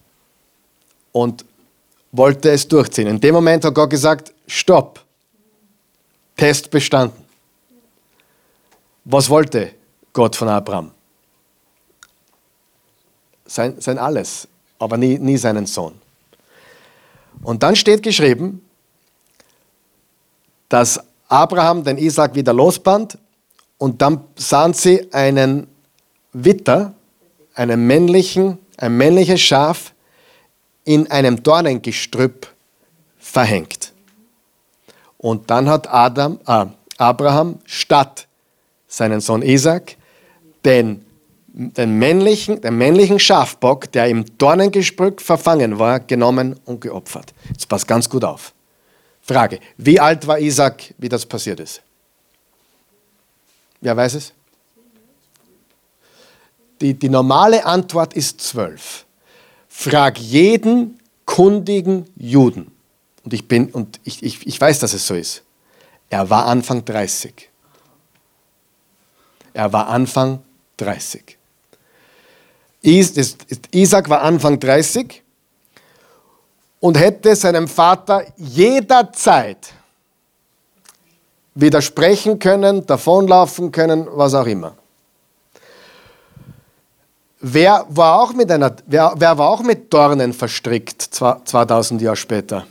und 1.12 1.44
wollte 2.12 2.52
es 2.52 2.68
durchziehen. 2.68 3.08
In 3.08 3.20
dem 3.20 3.34
Moment 3.34 3.66
hat 3.66 3.74
Gott 3.74 3.90
gesagt, 3.90 4.32
stopp, 4.46 5.04
Test 6.38 6.70
bestanden. 6.70 7.26
Was 9.04 9.30
wollte 9.30 9.72
Gott 10.14 10.36
von 10.36 10.48
Abraham? 10.48 10.92
Sein, 13.48 13.82
sein 13.82 13.98
Alles, 13.98 14.48
aber 14.78 14.96
nie, 14.96 15.18
nie 15.18 15.38
seinen 15.38 15.66
Sohn. 15.66 16.00
Und 17.44 17.64
dann 17.64 17.76
steht 17.76 18.04
geschrieben, 18.04 18.62
dass 20.70 21.00
Abraham 21.28 21.84
den 21.84 21.98
Isaac 21.98 22.36
wieder 22.36 22.54
losband 22.54 23.18
und 23.78 24.02
dann 24.02 24.24
sahen 24.36 24.74
sie 24.74 25.12
einen 25.14 25.68
Witter, 26.34 26.94
einen 27.56 27.88
männlichen, 27.88 28.58
ein 28.78 28.96
männliches 28.96 29.42
Schaf 29.42 29.94
in 30.84 31.10
einem 31.12 31.42
Dornengestrüpp 31.42 32.48
verhängt. 33.18 33.94
Und 35.18 35.50
dann 35.50 35.70
hat 35.70 35.92
Adam, 35.92 36.40
äh, 36.48 36.66
Abraham 36.98 37.60
statt 37.66 38.28
seinen 38.88 39.22
Sohn 39.22 39.42
Isaac 39.42 39.98
den, 40.66 41.06
den, 41.54 42.00
männlichen, 42.00 42.62
den 42.62 42.78
männlichen 42.78 43.20
Schafbock, 43.20 43.92
der 43.92 44.08
im 44.08 44.26
Dornengestrüpp 44.38 45.22
verfangen 45.22 45.80
war, 45.80 46.00
genommen 46.00 46.60
und 46.66 46.82
geopfert. 46.82 47.34
Jetzt 47.50 47.68
passt 47.68 47.88
ganz 47.88 48.10
gut 48.10 48.24
auf. 48.24 48.54
Frage, 49.22 49.60
wie 49.78 50.00
alt 50.00 50.26
war 50.28 50.40
Isaac, 50.40 50.94
wie 50.98 51.10
das 51.10 51.26
passiert 51.26 51.60
ist? 51.60 51.82
Wer 53.82 53.96
weiß 53.96 54.16
es? 54.16 54.34
Die, 56.80 56.94
die 56.94 57.10
normale 57.10 57.66
Antwort 57.66 58.14
ist 58.14 58.42
zwölf. 58.42 59.06
Frag 59.68 60.18
jeden 60.18 61.00
kundigen 61.26 62.08
Juden. 62.16 62.72
Und 63.24 63.34
ich 63.34 63.48
bin, 63.48 63.70
und 63.70 64.00
ich, 64.04 64.24
ich, 64.24 64.48
ich 64.48 64.60
weiß, 64.60 64.80
dass 64.80 64.94
es 64.94 65.06
so 65.06 65.14
ist. 65.14 65.44
Er 66.10 66.30
war 66.30 66.46
Anfang 66.48 66.84
30. 66.84 67.50
Er 69.54 69.72
war 69.72 69.88
Anfang 69.88 70.42
30. 70.78 71.38
Isaac 72.84 74.10
war 74.10 74.22
Anfang 74.22 74.60
30 74.60 75.22
und 76.80 76.98
hätte 76.98 77.36
seinem 77.36 77.68
Vater 77.68 78.26
jederzeit 78.38 79.74
widersprechen 81.54 82.40
können, 82.40 82.86
davonlaufen 82.86 83.72
können, 83.72 84.08
was 84.12 84.34
auch 84.34 84.48
immer. 84.48 84.76
Wer 87.40 87.86
war 87.90 88.22
auch 88.22 88.34
mit, 88.34 88.52
einer, 88.52 88.76
wer, 88.86 89.14
wer 89.16 89.38
war 89.38 89.50
auch 89.50 89.62
mit 89.62 89.92
Dornen 89.92 90.32
verstrickt 90.32 91.02
2000 91.02 92.02
Jahre 92.02 92.16
später? 92.16 92.68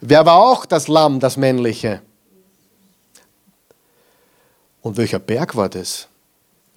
Wer 0.00 0.26
war 0.26 0.36
auch 0.36 0.66
das 0.66 0.88
Lamm, 0.88 1.20
das 1.20 1.36
männliche? 1.36 2.02
Und 4.82 4.96
welcher 4.96 5.18
Berg 5.18 5.54
war 5.56 5.68
das? 5.68 6.09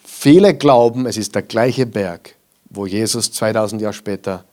Viele 0.03 0.53
glauben, 0.53 1.05
es 1.05 1.17
ist 1.17 1.35
der 1.35 1.41
gleiche 1.41 1.85
Berg, 1.85 2.35
wo 2.69 2.85
Jesus 2.85 3.31
2000 3.31 3.81
Jahre 3.81 3.93
später 3.93 4.45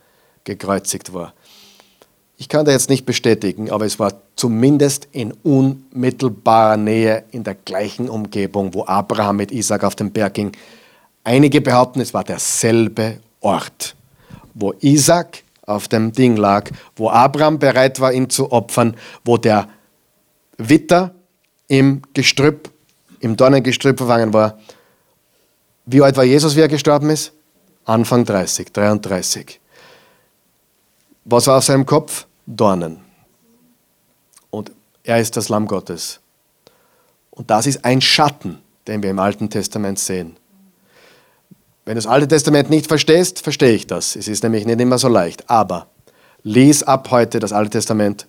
gekreuzigt 0.44 1.12
war. 1.12 1.34
Ich 2.36 2.48
kann 2.48 2.64
das 2.64 2.72
jetzt 2.72 2.90
nicht 2.90 3.04
bestätigen, 3.04 3.70
aber 3.70 3.84
es 3.84 3.98
war 3.98 4.14
zumindest 4.34 5.08
in 5.12 5.32
unmittelbarer 5.42 6.78
Nähe 6.78 7.24
in 7.32 7.44
der 7.44 7.54
gleichen 7.54 8.08
Umgebung, 8.08 8.72
wo 8.72 8.86
Abraham 8.86 9.36
mit 9.36 9.52
Isaac 9.52 9.84
auf 9.84 9.94
den 9.94 10.10
Berg 10.10 10.34
ging. 10.34 10.52
Einige 11.22 11.60
behaupten, 11.60 12.00
es 12.00 12.14
war 12.14 12.24
derselbe 12.24 13.20
Ort, 13.40 13.94
wo 14.54 14.72
Isaac 14.80 15.42
auf 15.66 15.88
dem 15.88 16.12
Ding 16.12 16.36
lag, 16.36 16.70
wo 16.96 17.10
Abraham 17.10 17.58
bereit 17.58 18.00
war, 18.00 18.12
ihn 18.12 18.30
zu 18.30 18.50
opfern, 18.50 18.96
wo 19.24 19.36
der 19.36 19.68
Witter 20.56 21.14
im 21.68 22.02
Gestrüpp, 22.14 22.70
im 23.20 23.36
Dornengestrüpp 23.36 23.98
verfangen 23.98 24.32
war. 24.32 24.58
Wie 25.92 26.02
alt 26.02 26.16
war 26.16 26.22
Jesus, 26.22 26.54
wie 26.54 26.60
er 26.60 26.68
gestorben 26.68 27.10
ist? 27.10 27.32
Anfang 27.84 28.24
30, 28.24 28.72
33. 28.72 29.60
Was 31.24 31.48
war 31.48 31.58
auf 31.58 31.64
seinem 31.64 31.84
Kopf? 31.84 32.26
Dornen. 32.46 33.00
Und 34.50 34.70
er 35.02 35.20
ist 35.20 35.36
das 35.36 35.48
Lamm 35.48 35.66
Gottes. 35.66 36.20
Und 37.30 37.50
das 37.50 37.66
ist 37.66 37.84
ein 37.84 38.00
Schatten, 38.00 38.60
den 38.86 39.02
wir 39.02 39.10
im 39.10 39.18
Alten 39.18 39.50
Testament 39.50 39.98
sehen. 39.98 40.36
Wenn 41.84 41.96
du 41.96 42.02
das 42.02 42.06
Alte 42.06 42.28
Testament 42.28 42.70
nicht 42.70 42.86
verstehst, 42.86 43.40
verstehe 43.40 43.72
ich 43.72 43.88
das. 43.88 44.14
Es 44.14 44.28
ist 44.28 44.44
nämlich 44.44 44.66
nicht 44.66 44.80
immer 44.80 44.98
so 44.98 45.08
leicht. 45.08 45.50
Aber 45.50 45.88
lies 46.44 46.84
ab 46.84 47.10
heute 47.10 47.40
das 47.40 47.52
Alte 47.52 47.70
Testament 47.70 48.28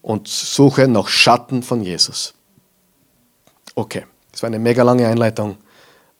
und 0.00 0.28
suche 0.28 0.86
noch 0.86 1.08
Schatten 1.08 1.64
von 1.64 1.82
Jesus. 1.82 2.34
Okay, 3.74 4.06
das 4.30 4.42
war 4.42 4.46
eine 4.46 4.60
mega 4.60 4.84
lange 4.84 5.08
Einleitung, 5.08 5.56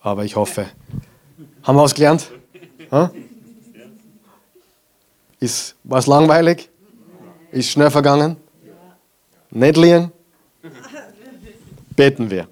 aber 0.01 0.25
ich 0.25 0.37
hoffe. 0.37 0.67
Haben 1.63 1.77
wir 1.77 1.83
was 1.83 1.95
gelernt? 1.95 2.31
Ha? 2.91 3.11
Ist 5.41 5.77
was 5.85 6.07
langweilig? 6.07 6.69
Ist 7.53 7.71
schnell 7.71 7.91
vergangen? 7.91 8.37
Nicht 9.51 9.77
liegen? 9.77 10.13
Beten 11.97 12.31
wir. 12.31 12.49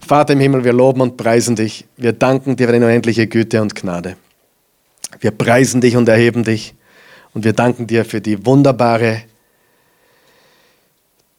Vater 0.00 0.32
im 0.34 0.40
Himmel, 0.40 0.64
wir 0.64 0.72
loben 0.72 1.00
und 1.00 1.16
preisen 1.16 1.56
dich. 1.56 1.86
Wir 1.96 2.12
danken 2.12 2.56
dir 2.56 2.66
für 2.66 2.72
deine 2.72 2.86
unendliche 2.86 3.26
Güte 3.26 3.62
und 3.62 3.74
Gnade. 3.74 4.16
Wir 5.20 5.30
preisen 5.30 5.80
dich 5.80 5.96
und 5.96 6.08
erheben 6.08 6.44
dich. 6.44 6.74
Und 7.34 7.44
wir 7.44 7.52
danken 7.52 7.86
dir 7.86 8.04
für 8.04 8.20
die 8.20 8.44
wunderbare, 8.44 9.22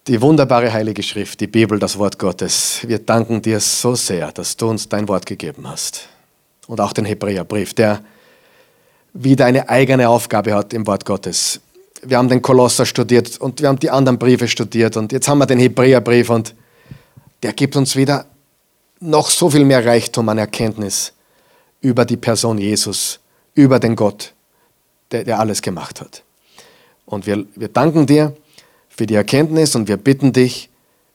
die 0.07 0.21
wunderbare 0.21 0.71
Heilige 0.71 1.03
Schrift, 1.03 1.39
die 1.39 1.47
Bibel, 1.47 1.79
das 1.79 1.97
Wort 1.97 2.19
Gottes. 2.19 2.79
Wir 2.85 2.99
danken 2.99 3.41
dir 3.41 3.59
so 3.59 3.95
sehr, 3.95 4.31
dass 4.31 4.57
du 4.57 4.69
uns 4.69 4.89
dein 4.89 5.07
Wort 5.07 5.25
gegeben 5.25 5.67
hast. 5.67 6.07
Und 6.67 6.81
auch 6.81 6.93
den 6.93 7.05
Hebräerbrief, 7.05 7.73
der 7.73 8.03
wieder 9.13 9.45
eine 9.45 9.69
eigene 9.69 10.09
Aufgabe 10.09 10.53
hat 10.53 10.73
im 10.73 10.87
Wort 10.87 11.05
Gottes 11.05 11.61
wir 12.05 12.17
haben 12.17 12.29
den 12.29 12.41
Kolosser 12.41 12.85
studiert 12.85 13.37
und 13.39 13.61
wir 13.61 13.69
haben 13.69 13.79
die 13.79 13.89
anderen 13.89 14.17
Briefe 14.17 14.47
studiert 14.47 14.97
und 14.97 15.11
jetzt 15.11 15.27
haben 15.27 15.37
wir 15.37 15.45
den 15.45 15.59
Hebräerbrief 15.59 16.29
und 16.29 16.53
der 17.41 17.53
gibt 17.53 17.75
uns 17.75 17.95
wieder 17.95 18.25
noch 18.99 19.29
so 19.29 19.49
viel 19.49 19.65
mehr 19.65 19.85
Reichtum 19.85 20.29
an 20.29 20.37
Erkenntnis 20.37 21.13
über 21.81 22.05
die 22.05 22.17
Person 22.17 22.57
Jesus, 22.57 23.19
über 23.53 23.79
den 23.79 23.95
Gott, 23.95 24.33
der, 25.11 25.23
der 25.23 25.39
alles 25.39 25.61
gemacht 25.61 25.99
hat. 26.01 26.23
Und 27.05 27.25
wir, 27.25 27.45
wir 27.55 27.67
danken 27.67 28.05
dir 28.05 28.35
für 28.95 29.05
die 29.05 29.15
Erkenntnis 29.15 29.75
und 29.75 29.87
wir 29.87 29.97
bitten 29.97 30.33
dich, 30.33 30.69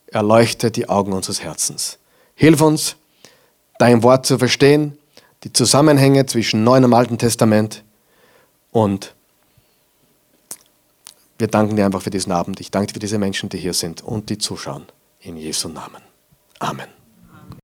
erleuchte 0.07 0.71
die 0.71 0.89
Augen 0.89 1.13
unseres 1.13 1.43
Herzens. 1.43 1.99
Hilf 2.35 2.61
uns, 2.61 2.97
dein 3.79 4.03
Wort 4.03 4.27
zu 4.27 4.39
verstehen, 4.39 4.99
die 5.45 5.53
Zusammenhänge 5.53 6.27
zwischen 6.27 6.65
Neuen 6.65 6.85
und 6.85 6.95
Alten 6.95 7.19
Testament 7.19 7.85
und 8.73 9.15
wir 11.39 11.47
danken 11.47 11.77
dir 11.77 11.87
einfach 11.87 12.03
für 12.03 12.11
diesen 12.11 12.33
Abend. 12.33 12.59
Ich 12.61 12.73
danke 12.73 12.89
dir 12.89 12.95
für 12.95 12.99
diese 12.99 13.19
Menschen, 13.19 13.49
die 13.49 13.59
hier 13.59 13.75
sind 13.75 14.03
und 14.03 14.29
die 14.29 14.39
zuschauen. 14.39 14.87
In 15.21 15.37
Jesu 15.37 15.69
Namen. 15.69 16.03
Amen. 16.59 16.98